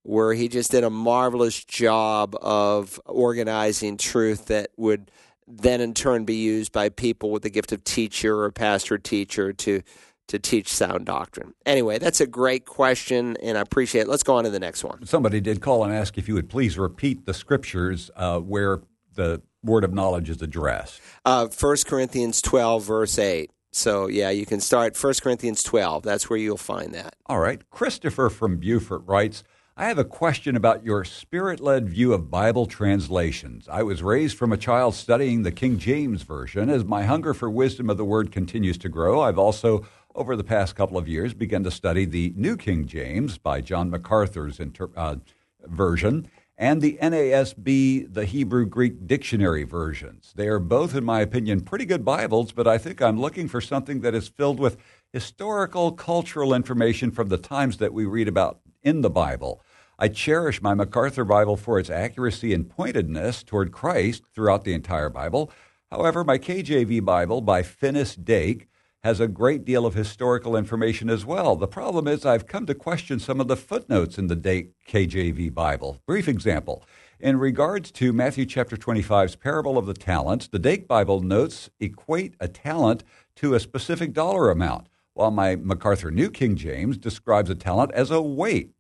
where 0.09 0.33
he 0.33 0.49
just 0.49 0.71
did 0.71 0.85
a 0.85 0.91
marvelous 0.91 1.63
job 1.63 2.35
of 2.41 2.99
organizing 3.05 3.99
truth 3.99 4.47
that 4.47 4.71
would 4.79 5.11
then 5.47 5.83
in 5.83 5.93
turn 5.93 6.25
be 6.25 6.37
used 6.37 6.73
by 6.73 6.89
people 6.89 7.31
with 7.31 7.43
the 7.43 7.51
gift 7.51 7.73
of 7.73 7.85
teacher 7.85 8.43
or 8.43 8.51
pastor 8.51 8.97
teacher 8.97 9.53
to 9.53 9.83
to 10.29 10.39
teach 10.39 10.69
sound 10.69 11.07
doctrine. 11.07 11.55
Anyway, 11.65 11.99
that's 11.99 12.21
a 12.21 12.27
great 12.27 12.67
question, 12.67 13.37
and 13.43 13.57
I 13.57 13.63
appreciate 13.63 14.03
it. 14.03 14.09
Let's 14.09 14.23
go 14.23 14.37
on 14.37 14.45
to 14.45 14.51
the 14.51 14.61
next 14.61 14.85
one. 14.85 15.05
Somebody 15.07 15.41
did 15.41 15.61
call 15.61 15.85
and 15.85 15.93
ask 15.93 16.19
if 16.19 16.29
you 16.29 16.35
would 16.35 16.51
please 16.51 16.79
repeat 16.79 17.25
the 17.25 17.33
scriptures 17.33 18.11
uh, 18.15 18.39
where 18.39 18.81
the 19.15 19.43
word 19.63 19.85
of 19.85 19.95
knowledge 19.95 20.29
is 20.29 20.43
addressed. 20.43 21.01
Uh, 21.25 21.49
1 21.49 21.77
Corinthians 21.87 22.43
12, 22.43 22.85
verse 22.85 23.19
8. 23.19 23.51
So, 23.73 24.07
yeah, 24.07 24.29
you 24.29 24.45
can 24.45 24.61
start 24.61 25.03
1 25.03 25.15
Corinthians 25.23 25.63
12. 25.63 26.03
That's 26.03 26.29
where 26.29 26.39
you'll 26.39 26.59
find 26.59 26.93
that. 26.93 27.17
All 27.25 27.39
right. 27.39 27.63
Christopher 27.71 28.29
from 28.29 28.59
Beaufort 28.59 29.03
writes, 29.07 29.45
I 29.81 29.87
have 29.87 29.99
a 29.99 30.05
question 30.05 30.57
about 30.57 30.85
your 30.85 31.05
spirit 31.05 31.61
led 31.61 31.89
view 31.89 32.13
of 32.13 32.33
Bible 32.33 32.67
translations. 32.67 33.69
I 33.71 33.85
was 33.85 34.03
raised 34.03 34.37
from 34.37 34.51
a 34.51 34.57
child 34.57 34.97
studying 34.97 35.45
the 35.45 35.53
King 35.53 35.79
James 35.79 36.25
Version. 36.25 36.69
As 36.69 36.85
my 36.85 37.05
hunger 37.05 37.33
for 37.33 37.49
wisdom 37.49 37.89
of 37.89 37.97
the 37.97 38.05
Word 38.05 38.33
continues 38.33 38.77
to 38.79 38.89
grow, 38.89 39.21
I've 39.21 39.39
also, 39.39 39.87
over 40.17 40.35
the 40.35 40.43
past 40.43 40.75
couple 40.75 40.99
of 40.99 41.07
years, 41.07 41.33
begun 41.33 41.63
to 41.63 41.71
study 41.71 42.07
the 42.07 42.33
New 42.35 42.57
King 42.57 42.87
James 42.87 43.39
by 43.39 43.61
John 43.61 43.89
MacArthur's 43.89 44.59
inter- 44.59 44.91
uh, 44.97 45.15
version 45.63 46.29
and 46.57 46.83
the 46.83 46.99
NASB, 47.01 48.13
the 48.13 48.25
Hebrew 48.25 48.67
Greek 48.67 49.07
dictionary 49.07 49.63
versions. 49.63 50.33
They 50.35 50.49
are 50.49 50.59
both, 50.59 50.97
in 50.97 51.05
my 51.05 51.21
opinion, 51.21 51.61
pretty 51.61 51.85
good 51.85 52.05
Bibles, 52.05 52.51
but 52.51 52.67
I 52.67 52.79
think 52.79 53.01
I'm 53.01 53.21
looking 53.21 53.47
for 53.47 53.61
something 53.61 54.01
that 54.01 54.17
is 54.17 54.27
filled 54.27 54.59
with 54.59 54.77
historical, 55.13 55.93
cultural 55.93 56.53
information 56.53 57.13
from 57.13 57.29
the 57.29 57.39
times 57.39 57.77
that 57.77 57.93
we 57.93 58.07
read 58.07 58.27
about 58.27 58.59
in 58.83 59.03
the 59.03 59.11
Bible. 59.11 59.63
I 60.01 60.07
cherish 60.07 60.63
my 60.63 60.75
MacArthur 60.75 61.25
Bible 61.25 61.57
for 61.57 61.77
its 61.77 61.91
accuracy 61.91 62.55
and 62.55 62.71
pointedness 62.71 63.43
toward 63.43 63.73
Christ 63.73 64.23
throughout 64.33 64.63
the 64.63 64.73
entire 64.73 65.09
Bible. 65.09 65.51
However, 65.91 66.23
my 66.23 66.39
KJV 66.39 67.05
Bible 67.05 67.41
by 67.41 67.65
Finis 67.65 68.15
Dake 68.15 68.69
has 69.03 69.19
a 69.19 69.27
great 69.27 69.65
deal 69.65 69.85
of 69.85 69.95
historical 69.95 70.55
information 70.57 71.11
as 71.11 71.27
well. 71.27 71.57
The 71.57 71.67
problem 71.67 72.07
is, 72.07 72.25
I've 72.25 72.47
come 72.47 72.65
to 72.67 72.77
question 72.77 73.19
some 73.19 73.41
of 73.41 73.49
the 73.49 73.57
footnotes 73.57 74.19
in 74.19 74.29
the 74.29 74.37
Dake 74.37 74.71
KJV 74.87 75.53
Bible. 75.53 76.01
Brief 76.07 76.29
example. 76.29 76.85
In 77.19 77.37
regards 77.37 77.91
to 77.93 78.13
Matthew 78.13 78.47
chapter 78.47 78.77
25's 78.77 79.35
parable 79.35 79.77
of 79.77 79.87
the 79.87 79.95
talents, 79.95 80.47
the 80.47 80.61
Dake 80.61 80.87
Bible 80.87 81.21
notes 81.21 81.71
equate 81.81 82.35
a 82.39 82.47
talent 82.47 83.03
to 83.35 83.55
a 83.55 83.61
specific 83.61 84.13
dollar 84.13 84.49
amount, 84.49 84.89
while 85.15 85.33
my 85.33 85.57
MacArthur 85.57 86.13
New 86.13 86.31
King 86.31 86.55
James 86.55 86.97
describes 86.97 87.51
a 87.51 87.57
talent 87.57 87.91
as 87.95 88.13
a 88.13 88.23
weight. 88.23 88.75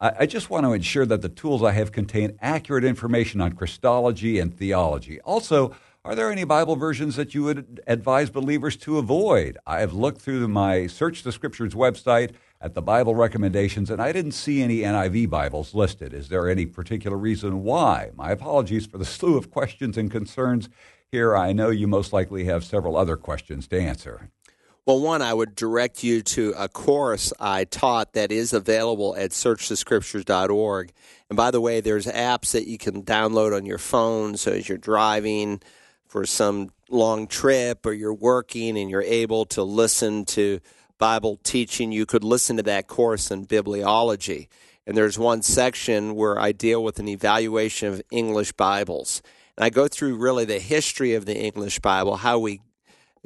I, 0.00 0.26
just 0.26 0.48
want 0.48 0.64
to 0.64 0.72
ensure 0.72 1.06
that 1.06 1.22
the 1.22 1.28
tools 1.28 1.62
I 1.62 1.72
have 1.72 1.92
contain 1.92 2.38
accurate 2.40 2.84
information 2.84 3.40
on 3.40 3.52
Christology 3.52 4.38
and 4.38 4.56
theology. 4.56 5.20
Also, 5.22 5.74
are 6.04 6.14
there 6.14 6.30
any 6.30 6.44
Bible 6.44 6.76
versions 6.76 7.16
that 7.16 7.34
you 7.34 7.44
would 7.44 7.80
advise 7.86 8.30
believers 8.30 8.76
to 8.78 8.98
avoid? 8.98 9.58
I 9.66 9.80
have 9.80 9.92
looked 9.92 10.20
through 10.20 10.46
my 10.48 10.86
Search 10.86 11.22
the 11.22 11.32
Scriptures 11.32 11.74
website 11.74 12.32
at 12.60 12.74
the 12.74 12.82
Bible 12.82 13.14
recommendations, 13.14 13.90
and 13.90 14.00
I 14.00 14.12
didn't 14.12 14.32
see 14.32 14.62
any 14.62 14.78
NIV 14.78 15.30
Bibles 15.30 15.74
listed. 15.74 16.14
Is 16.14 16.28
there 16.28 16.48
any 16.48 16.66
particular 16.66 17.16
reason 17.16 17.62
why? 17.62 18.10
My 18.14 18.30
apologies 18.30 18.86
for 18.86 18.98
the 18.98 19.04
slew 19.04 19.36
of 19.36 19.50
questions 19.50 19.96
and 19.96 20.10
concerns 20.10 20.68
here. 21.10 21.36
I 21.36 21.52
know 21.52 21.70
you 21.70 21.88
most 21.88 22.12
likely 22.12 22.44
have 22.44 22.64
several 22.64 22.96
other 22.96 23.16
questions 23.16 23.66
to 23.68 23.80
answer. 23.80 24.30
Well, 24.84 24.98
one, 24.98 25.22
I 25.22 25.32
would 25.32 25.54
direct 25.54 26.02
you 26.02 26.22
to 26.22 26.54
a 26.58 26.68
course 26.68 27.32
I 27.38 27.62
taught 27.62 28.14
that 28.14 28.32
is 28.32 28.52
available 28.52 29.14
at 29.14 29.30
searchthescriptures.org. 29.30 30.92
And 31.30 31.36
by 31.36 31.52
the 31.52 31.60
way, 31.60 31.80
there's 31.80 32.06
apps 32.06 32.50
that 32.50 32.66
you 32.66 32.78
can 32.78 33.04
download 33.04 33.56
on 33.56 33.64
your 33.64 33.78
phone. 33.78 34.36
So 34.36 34.50
as 34.50 34.68
you're 34.68 34.78
driving 34.78 35.60
for 36.08 36.26
some 36.26 36.70
long 36.90 37.28
trip 37.28 37.86
or 37.86 37.92
you're 37.92 38.12
working 38.12 38.76
and 38.76 38.90
you're 38.90 39.02
able 39.02 39.44
to 39.46 39.62
listen 39.62 40.24
to 40.24 40.58
Bible 40.98 41.38
teaching, 41.44 41.92
you 41.92 42.04
could 42.04 42.24
listen 42.24 42.56
to 42.56 42.64
that 42.64 42.88
course 42.88 43.30
in 43.30 43.46
bibliology. 43.46 44.48
And 44.84 44.96
there's 44.96 45.16
one 45.16 45.42
section 45.42 46.16
where 46.16 46.40
I 46.40 46.50
deal 46.50 46.82
with 46.82 46.98
an 46.98 47.06
evaluation 47.06 47.86
of 47.86 48.02
English 48.10 48.50
Bibles. 48.50 49.22
And 49.56 49.64
I 49.64 49.70
go 49.70 49.86
through 49.86 50.16
really 50.16 50.44
the 50.44 50.58
history 50.58 51.14
of 51.14 51.24
the 51.24 51.38
English 51.38 51.78
Bible, 51.78 52.16
how 52.16 52.40
we 52.40 52.62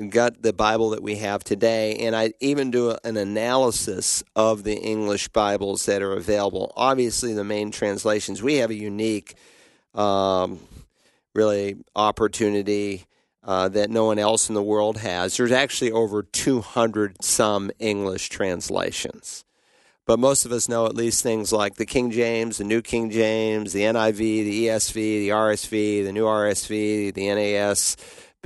got 0.08 0.42
the 0.42 0.52
Bible 0.52 0.90
that 0.90 1.02
we 1.02 1.16
have 1.16 1.42
today, 1.42 1.96
and 1.96 2.14
I 2.14 2.34
even 2.40 2.70
do 2.70 2.96
an 3.02 3.16
analysis 3.16 4.22
of 4.34 4.62
the 4.62 4.76
English 4.76 5.28
Bibles 5.28 5.86
that 5.86 6.02
are 6.02 6.12
available. 6.12 6.72
Obviously, 6.76 7.32
the 7.32 7.44
main 7.44 7.70
translations, 7.70 8.42
we 8.42 8.56
have 8.56 8.70
a 8.70 8.74
unique, 8.74 9.34
um, 9.94 10.60
really, 11.34 11.76
opportunity 11.94 13.06
uh, 13.42 13.68
that 13.70 13.88
no 13.88 14.04
one 14.04 14.18
else 14.18 14.50
in 14.50 14.54
the 14.54 14.62
world 14.62 14.98
has. 14.98 15.36
There's 15.36 15.52
actually 15.52 15.92
over 15.92 16.22
200 16.22 17.24
some 17.24 17.70
English 17.78 18.28
translations. 18.28 19.44
But 20.04 20.20
most 20.20 20.44
of 20.44 20.52
us 20.52 20.68
know 20.68 20.86
at 20.86 20.94
least 20.94 21.22
things 21.22 21.52
like 21.52 21.76
the 21.76 21.86
King 21.86 22.12
James, 22.12 22.58
the 22.58 22.64
New 22.64 22.80
King 22.80 23.10
James, 23.10 23.72
the 23.72 23.82
NIV, 23.82 24.16
the 24.16 24.66
ESV, 24.66 24.94
the 24.94 25.28
RSV, 25.30 26.04
the 26.04 26.12
New 26.12 26.24
RSV, 26.24 27.12
the 27.12 27.34
NAS 27.34 27.96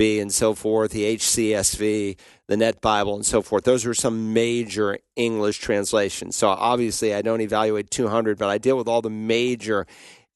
and 0.00 0.32
so 0.32 0.54
forth, 0.54 0.92
the 0.92 1.16
HCSV, 1.16 2.16
the 2.46 2.56
Net 2.56 2.80
Bible, 2.80 3.14
and 3.14 3.26
so 3.26 3.42
forth. 3.42 3.64
Those 3.64 3.84
are 3.86 3.94
some 3.94 4.32
major 4.32 4.98
English 5.16 5.58
translations. 5.58 6.36
So 6.36 6.48
obviously, 6.48 7.14
I 7.14 7.22
don't 7.22 7.40
evaluate 7.40 7.90
200, 7.90 8.38
but 8.38 8.48
I 8.48 8.58
deal 8.58 8.76
with 8.76 8.88
all 8.88 9.02
the 9.02 9.10
major 9.10 9.86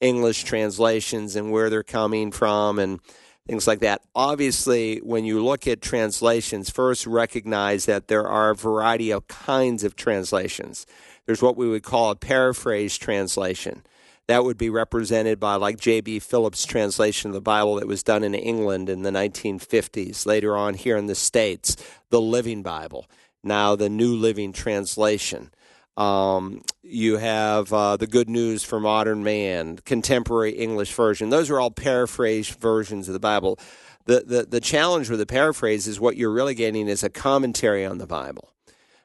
English 0.00 0.44
translations 0.44 1.34
and 1.34 1.50
where 1.50 1.70
they're 1.70 1.82
coming 1.82 2.30
from 2.30 2.78
and 2.78 3.00
things 3.46 3.66
like 3.66 3.80
that. 3.80 4.02
Obviously, 4.14 4.98
when 4.98 5.24
you 5.24 5.42
look 5.42 5.66
at 5.66 5.80
translations, 5.80 6.70
first 6.70 7.06
recognize 7.06 7.86
that 7.86 8.08
there 8.08 8.28
are 8.28 8.50
a 8.50 8.54
variety 8.54 9.10
of 9.10 9.28
kinds 9.28 9.82
of 9.82 9.96
translations. 9.96 10.86
There's 11.26 11.42
what 11.42 11.56
we 11.56 11.68
would 11.68 11.82
call 11.82 12.10
a 12.10 12.16
paraphrase 12.16 12.98
translation 12.98 13.82
that 14.26 14.44
would 14.44 14.56
be 14.56 14.70
represented 14.70 15.38
by 15.38 15.56
like 15.56 15.78
J.B. 15.78 16.20
Phillips' 16.20 16.64
translation 16.64 17.30
of 17.30 17.34
the 17.34 17.40
Bible 17.40 17.76
that 17.76 17.86
was 17.86 18.02
done 18.02 18.24
in 18.24 18.34
England 18.34 18.88
in 18.88 19.02
the 19.02 19.10
1950s. 19.10 20.26
Later 20.26 20.56
on, 20.56 20.74
here 20.74 20.96
in 20.96 21.06
the 21.06 21.14
States, 21.14 21.76
the 22.10 22.20
Living 22.20 22.62
Bible, 22.62 23.06
now 23.42 23.76
the 23.76 23.90
New 23.90 24.14
Living 24.14 24.52
Translation. 24.52 25.50
Um, 25.96 26.62
you 26.82 27.18
have 27.18 27.72
uh, 27.72 27.96
the 27.96 28.06
Good 28.06 28.28
News 28.28 28.64
for 28.64 28.80
Modern 28.80 29.22
Man, 29.22 29.76
Contemporary 29.84 30.52
English 30.52 30.92
Version. 30.92 31.30
Those 31.30 31.50
are 31.50 31.60
all 31.60 31.70
paraphrased 31.70 32.58
versions 32.58 33.08
of 33.08 33.12
the 33.12 33.20
Bible. 33.20 33.58
The, 34.06 34.24
the, 34.26 34.42
the 34.44 34.60
challenge 34.60 35.08
with 35.08 35.20
the 35.20 35.26
paraphrase 35.26 35.86
is 35.86 36.00
what 36.00 36.16
you're 36.16 36.32
really 36.32 36.54
getting 36.54 36.88
is 36.88 37.04
a 37.04 37.10
commentary 37.10 37.84
on 37.84 37.98
the 37.98 38.06
Bible. 38.06 38.53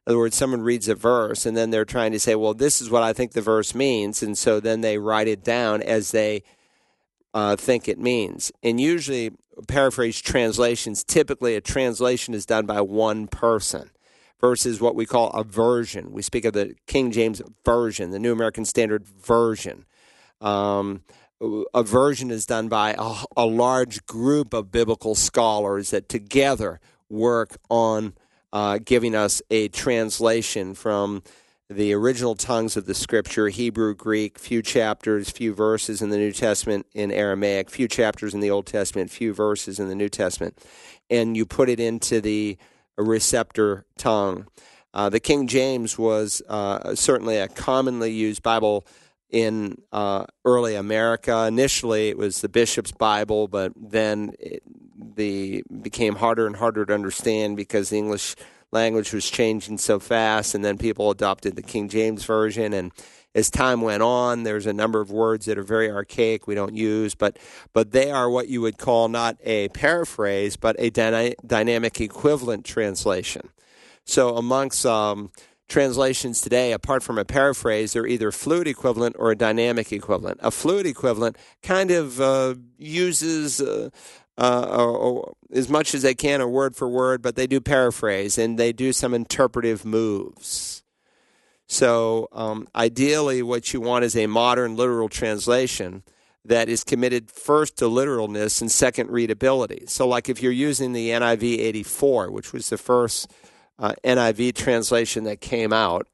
In 0.09 0.13
other 0.13 0.21
words, 0.21 0.37
someone 0.37 0.63
reads 0.63 0.87
a 0.87 0.95
verse 0.95 1.45
and 1.45 1.55
then 1.55 1.69
they're 1.69 1.85
trying 1.85 2.13
to 2.13 2.19
say, 2.19 2.33
well, 2.33 2.55
this 2.55 2.81
is 2.81 2.89
what 2.89 3.03
I 3.03 3.13
think 3.13 3.33
the 3.33 3.41
verse 3.41 3.75
means. 3.75 4.23
And 4.23 4.35
so 4.35 4.59
then 4.59 4.81
they 4.81 4.97
write 4.97 5.27
it 5.27 5.43
down 5.43 5.83
as 5.83 6.09
they 6.09 6.41
uh, 7.35 7.55
think 7.55 7.87
it 7.87 7.99
means. 7.99 8.51
And 8.63 8.81
usually, 8.81 9.33
paraphrase 9.67 10.19
translations, 10.19 11.03
typically 11.03 11.55
a 11.55 11.61
translation 11.61 12.33
is 12.33 12.47
done 12.47 12.65
by 12.65 12.81
one 12.81 13.27
person 13.27 13.91
versus 14.41 14.81
what 14.81 14.95
we 14.95 15.05
call 15.05 15.29
a 15.29 15.43
version. 15.43 16.11
We 16.11 16.23
speak 16.23 16.43
of 16.43 16.53
the 16.53 16.73
King 16.87 17.11
James 17.11 17.39
Version, 17.63 18.09
the 18.09 18.17
New 18.17 18.31
American 18.31 18.65
Standard 18.65 19.05
Version. 19.05 19.85
Um, 20.41 21.03
a 21.39 21.83
version 21.83 22.31
is 22.31 22.47
done 22.47 22.67
by 22.67 22.95
a, 22.97 23.13
a 23.37 23.45
large 23.45 24.03
group 24.07 24.55
of 24.55 24.71
biblical 24.71 25.13
scholars 25.13 25.91
that 25.91 26.09
together 26.09 26.79
work 27.11 27.57
on 27.69 28.13
uh, 28.53 28.79
giving 28.83 29.15
us 29.15 29.41
a 29.49 29.67
translation 29.69 30.73
from 30.73 31.23
the 31.69 31.93
original 31.93 32.33
tongues 32.33 32.75
of 32.75 32.85
the 32.87 32.95
scripture 32.95 33.49
Hebrew, 33.49 33.93
Greek, 33.93 34.39
few 34.39 34.61
chapters, 34.61 35.29
few 35.29 35.53
verses 35.53 36.01
in 36.01 36.09
the 36.09 36.17
New 36.17 36.31
Testament 36.31 36.87
in 36.93 37.11
Aramaic, 37.11 37.69
few 37.69 37.87
chapters 37.87 38.33
in 38.33 38.39
the 38.39 38.49
Old 38.49 38.65
Testament, 38.65 39.11
few 39.11 39.33
verses 39.33 39.79
in 39.79 39.87
the 39.87 39.95
New 39.95 40.09
Testament, 40.09 40.57
and 41.11 41.37
you 41.37 41.45
put 41.45 41.69
it 41.69 41.79
into 41.79 42.21
the 42.21 42.57
receptor 42.97 43.85
tongue. 43.97 44.47
Uh, 44.93 45.09
the 45.09 45.19
King 45.19 45.45
James 45.45 45.97
was 45.97 46.41
uh, 46.49 46.95
certainly 46.95 47.37
a 47.37 47.47
commonly 47.47 48.11
used 48.11 48.41
Bible 48.41 48.85
in 49.29 49.81
uh, 49.91 50.25
early 50.45 50.75
America. 50.75 51.45
Initially, 51.45 52.09
it 52.09 52.17
was 52.17 52.41
the 52.41 52.49
bishop's 52.49 52.91
Bible, 52.91 53.47
but 53.47 53.73
then 53.75 54.33
it, 54.39 54.63
the 55.15 55.63
became 55.81 56.15
harder 56.15 56.47
and 56.47 56.55
harder 56.55 56.85
to 56.85 56.93
understand 56.93 57.57
because 57.57 57.89
the 57.89 57.97
English 57.97 58.35
language 58.71 59.13
was 59.13 59.29
changing 59.29 59.77
so 59.77 59.99
fast, 59.99 60.55
and 60.55 60.63
then 60.63 60.77
people 60.77 61.09
adopted 61.11 61.55
the 61.55 61.61
King 61.61 61.89
James 61.89 62.25
version. 62.25 62.73
And 62.73 62.91
as 63.35 63.49
time 63.49 63.81
went 63.81 64.03
on, 64.03 64.43
there's 64.43 64.65
a 64.65 64.73
number 64.73 65.01
of 65.01 65.11
words 65.11 65.45
that 65.45 65.57
are 65.57 65.63
very 65.63 65.89
archaic 65.89 66.47
we 66.47 66.55
don't 66.55 66.75
use, 66.75 67.15
but 67.15 67.37
but 67.73 67.91
they 67.91 68.11
are 68.11 68.29
what 68.29 68.47
you 68.47 68.61
would 68.61 68.77
call 68.77 69.07
not 69.07 69.37
a 69.43 69.69
paraphrase, 69.69 70.57
but 70.57 70.75
a 70.79 70.89
dyna- 70.89 71.35
dynamic 71.45 72.01
equivalent 72.01 72.65
translation. 72.65 73.49
So 74.05 74.35
amongst 74.35 74.85
um, 74.85 75.31
translations 75.69 76.41
today, 76.41 76.73
apart 76.73 77.03
from 77.03 77.17
a 77.17 77.23
paraphrase, 77.23 77.93
they're 77.93 78.07
either 78.07 78.31
fluid 78.31 78.67
equivalent 78.67 79.15
or 79.19 79.31
a 79.31 79.35
dynamic 79.35 79.93
equivalent. 79.93 80.39
A 80.41 80.51
fluid 80.51 80.85
equivalent 80.85 81.37
kind 81.63 81.91
of 81.91 82.19
uh, 82.19 82.55
uses 82.77 83.61
uh, 83.61 83.89
uh, 84.37 85.21
as 85.51 85.69
much 85.69 85.93
as 85.93 86.01
they 86.01 86.15
can, 86.15 86.41
a 86.41 86.47
word 86.47 86.75
for 86.75 86.89
word, 86.89 87.21
but 87.21 87.35
they 87.35 87.47
do 87.47 87.61
paraphrase 87.61 88.37
and 88.37 88.57
they 88.57 88.73
do 88.73 88.91
some 88.91 89.13
interpretive 89.13 89.85
moves. 89.85 90.83
So, 91.67 92.27
um, 92.31 92.67
ideally, 92.75 93.43
what 93.43 93.73
you 93.73 93.79
want 93.79 94.03
is 94.03 94.15
a 94.15 94.25
modern 94.25 94.75
literal 94.75 95.07
translation 95.07 96.03
that 96.43 96.67
is 96.67 96.83
committed 96.83 97.29
first 97.29 97.77
to 97.77 97.87
literalness 97.87 98.59
and 98.59 98.71
second 98.71 99.11
readability. 99.11 99.83
So, 99.85 100.07
like 100.07 100.29
if 100.29 100.41
you're 100.41 100.51
using 100.51 100.93
the 100.93 101.09
NIV 101.09 101.59
84, 101.59 102.31
which 102.31 102.53
was 102.53 102.69
the 102.69 102.77
first 102.77 103.31
uh, 103.79 103.93
NIV 104.03 104.55
translation 104.55 105.23
that 105.23 105.41
came 105.41 105.73
out, 105.73 106.07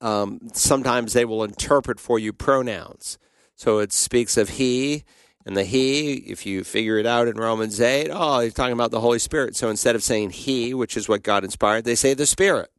um, 0.00 0.40
sometimes 0.52 1.12
they 1.12 1.24
will 1.24 1.44
interpret 1.44 2.00
for 2.00 2.18
you 2.18 2.32
pronouns. 2.32 3.18
So 3.54 3.78
it 3.78 3.92
speaks 3.92 4.36
of 4.36 4.50
he, 4.50 5.04
and 5.46 5.56
the 5.56 5.64
he, 5.64 6.14
if 6.14 6.46
you 6.46 6.64
figure 6.64 6.98
it 6.98 7.06
out 7.06 7.28
in 7.28 7.36
Romans 7.36 7.80
8, 7.80 8.10
oh, 8.10 8.40
he's 8.40 8.54
talking 8.54 8.72
about 8.72 8.90
the 8.90 9.00
Holy 9.00 9.18
Spirit. 9.18 9.54
So 9.54 9.68
instead 9.68 9.94
of 9.94 10.02
saying 10.02 10.30
he, 10.30 10.74
which 10.74 10.96
is 10.96 11.08
what 11.08 11.22
God 11.22 11.44
inspired, 11.44 11.84
they 11.84 11.94
say 11.94 12.14
the 12.14 12.26
Spirit. 12.26 12.70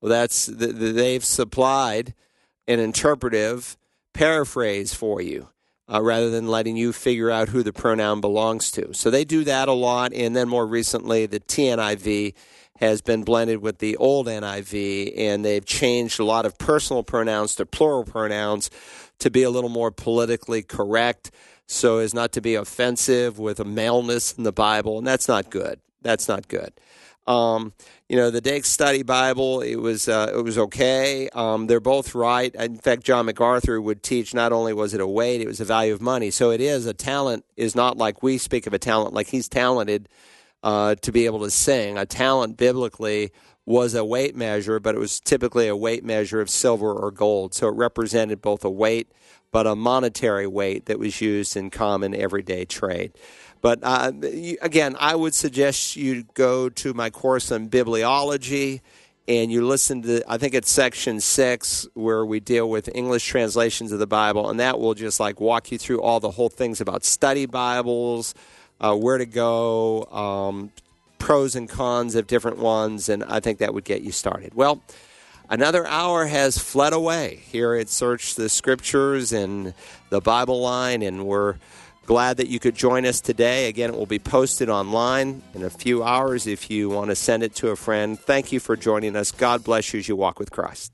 Well, 0.00 0.10
that's 0.10 0.46
the, 0.46 0.68
the, 0.68 0.92
they've 0.92 1.24
supplied 1.24 2.14
an 2.66 2.80
interpretive 2.80 3.76
paraphrase 4.14 4.94
for 4.94 5.20
you 5.20 5.48
uh, 5.92 6.02
rather 6.02 6.30
than 6.30 6.48
letting 6.48 6.76
you 6.76 6.92
figure 6.92 7.30
out 7.30 7.50
who 7.50 7.62
the 7.62 7.72
pronoun 7.72 8.20
belongs 8.20 8.70
to. 8.72 8.92
So 8.94 9.10
they 9.10 9.24
do 9.24 9.44
that 9.44 9.68
a 9.68 9.72
lot. 9.72 10.12
And 10.12 10.34
then 10.34 10.48
more 10.48 10.66
recently, 10.66 11.26
the 11.26 11.40
TNIV 11.40 12.34
has 12.76 13.00
been 13.00 13.22
blended 13.22 13.62
with 13.62 13.78
the 13.78 13.96
old 13.96 14.26
NIV, 14.26 15.14
and 15.16 15.44
they've 15.44 15.64
changed 15.64 16.18
a 16.18 16.24
lot 16.24 16.46
of 16.46 16.58
personal 16.58 17.02
pronouns 17.02 17.54
to 17.56 17.66
plural 17.66 18.04
pronouns 18.04 18.70
to 19.18 19.30
be 19.30 19.42
a 19.42 19.50
little 19.50 19.70
more 19.70 19.90
politically 19.90 20.62
correct 20.62 21.30
so 21.66 21.98
as 21.98 22.12
not 22.12 22.32
to 22.32 22.40
be 22.40 22.54
offensive 22.54 23.38
with 23.38 23.60
a 23.60 23.64
maleness 23.64 24.32
in 24.32 24.44
the 24.44 24.52
Bible, 24.52 24.98
and 24.98 25.06
that's 25.06 25.28
not 25.28 25.50
good. 25.50 25.80
That's 26.02 26.28
not 26.28 26.48
good. 26.48 26.72
Um, 27.26 27.72
you 28.08 28.16
know, 28.16 28.30
the 28.30 28.40
Dake 28.40 28.64
Study 28.64 29.02
Bible, 29.02 29.60
it 29.60 29.76
was 29.76 30.08
uh, 30.08 30.32
it 30.34 30.42
was 30.42 30.58
okay. 30.58 31.28
Um, 31.30 31.66
they're 31.66 31.80
both 31.80 32.14
right. 32.14 32.54
In 32.54 32.76
fact, 32.76 33.04
John 33.04 33.26
MacArthur 33.26 33.80
would 33.80 34.02
teach 34.02 34.34
not 34.34 34.52
only 34.52 34.72
was 34.72 34.92
it 34.92 35.00
a 35.00 35.06
weight, 35.06 35.40
it 35.40 35.46
was 35.46 35.60
a 35.60 35.64
value 35.64 35.94
of 35.94 36.00
money. 36.00 36.30
So 36.30 36.50
it 36.50 36.60
is 36.60 36.84
a 36.86 36.94
talent 36.94 37.44
is 37.56 37.74
not 37.74 37.96
like 37.96 38.22
we 38.22 38.38
speak 38.38 38.66
of 38.66 38.74
a 38.74 38.78
talent 38.78 39.14
like 39.14 39.28
he's 39.28 39.48
talented 39.48 40.08
uh, 40.62 40.94
to 40.96 41.12
be 41.12 41.26
able 41.26 41.40
to 41.40 41.50
sing. 41.50 41.98
A 41.98 42.06
talent 42.06 42.56
biblically 42.56 43.32
was 43.64 43.94
a 43.94 44.04
weight 44.04 44.34
measure, 44.34 44.80
but 44.80 44.94
it 44.94 44.98
was 44.98 45.20
typically 45.20 45.68
a 45.68 45.76
weight 45.76 46.04
measure 46.04 46.40
of 46.40 46.50
silver 46.50 46.92
or 46.92 47.10
gold. 47.10 47.54
So 47.54 47.68
it 47.68 47.74
represented 47.76 48.42
both 48.42 48.64
a 48.64 48.70
weight 48.70 49.10
but 49.52 49.66
a 49.66 49.76
monetary 49.76 50.46
weight 50.46 50.86
that 50.86 50.98
was 50.98 51.20
used 51.20 51.56
in 51.56 51.70
common 51.70 52.14
everyday 52.14 52.64
trade. 52.64 53.12
But 53.60 53.78
uh, 53.82 54.10
again, 54.60 54.96
I 54.98 55.14
would 55.14 55.34
suggest 55.34 55.94
you 55.94 56.24
go 56.34 56.68
to 56.70 56.94
my 56.94 57.10
course 57.10 57.52
on 57.52 57.68
bibliology 57.68 58.80
and 59.28 59.52
you 59.52 59.64
listen 59.64 60.02
to 60.02 60.24
I 60.26 60.36
think 60.38 60.54
it's 60.54 60.70
section 60.70 61.20
six 61.20 61.86
where 61.94 62.26
we 62.26 62.40
deal 62.40 62.68
with 62.68 62.90
English 62.92 63.24
translations 63.24 63.92
of 63.92 64.00
the 64.00 64.06
Bible, 64.06 64.50
and 64.50 64.58
that 64.58 64.80
will 64.80 64.94
just 64.94 65.20
like 65.20 65.40
walk 65.40 65.70
you 65.70 65.78
through 65.78 66.02
all 66.02 66.18
the 66.18 66.32
whole 66.32 66.48
things 66.48 66.80
about 66.80 67.04
study 67.04 67.46
Bibles, 67.46 68.34
uh, 68.82 68.94
where 68.94 69.16
to 69.16 69.26
go, 69.26 70.04
um, 70.06 70.70
pros 71.18 71.56
and 71.56 71.68
cons 71.68 72.14
of 72.14 72.26
different 72.26 72.58
ones, 72.58 73.08
and 73.08 73.24
I 73.24 73.40
think 73.40 73.58
that 73.58 73.72
would 73.72 73.84
get 73.84 74.02
you 74.02 74.12
started. 74.12 74.54
Well. 74.54 74.82
Another 75.50 75.86
hour 75.86 76.24
has 76.24 76.56
fled 76.56 76.94
away 76.94 77.40
here 77.50 77.74
at 77.74 77.90
Search 77.90 78.36
the 78.36 78.48
Scriptures 78.48 79.34
and 79.34 79.74
the 80.08 80.20
Bible 80.20 80.62
Line, 80.62 81.02
and 81.02 81.26
we're 81.26 81.56
glad 82.06 82.38
that 82.38 82.48
you 82.48 82.58
could 82.58 82.74
join 82.74 83.04
us 83.04 83.20
today. 83.20 83.68
Again, 83.68 83.90
it 83.90 83.96
will 83.96 84.06
be 84.06 84.18
posted 84.18 84.70
online 84.70 85.42
in 85.52 85.62
a 85.62 85.68
few 85.68 86.02
hours 86.02 86.46
if 86.46 86.70
you 86.70 86.88
want 86.88 87.10
to 87.10 87.16
send 87.16 87.42
it 87.42 87.54
to 87.56 87.68
a 87.68 87.76
friend. 87.76 88.18
Thank 88.18 88.52
you 88.52 88.60
for 88.60 88.76
joining 88.76 89.14
us. 89.14 89.30
God 89.30 89.62
bless 89.62 89.92
you 89.92 90.00
as 90.00 90.08
you 90.08 90.16
walk 90.16 90.38
with 90.38 90.50
Christ. 90.50 90.92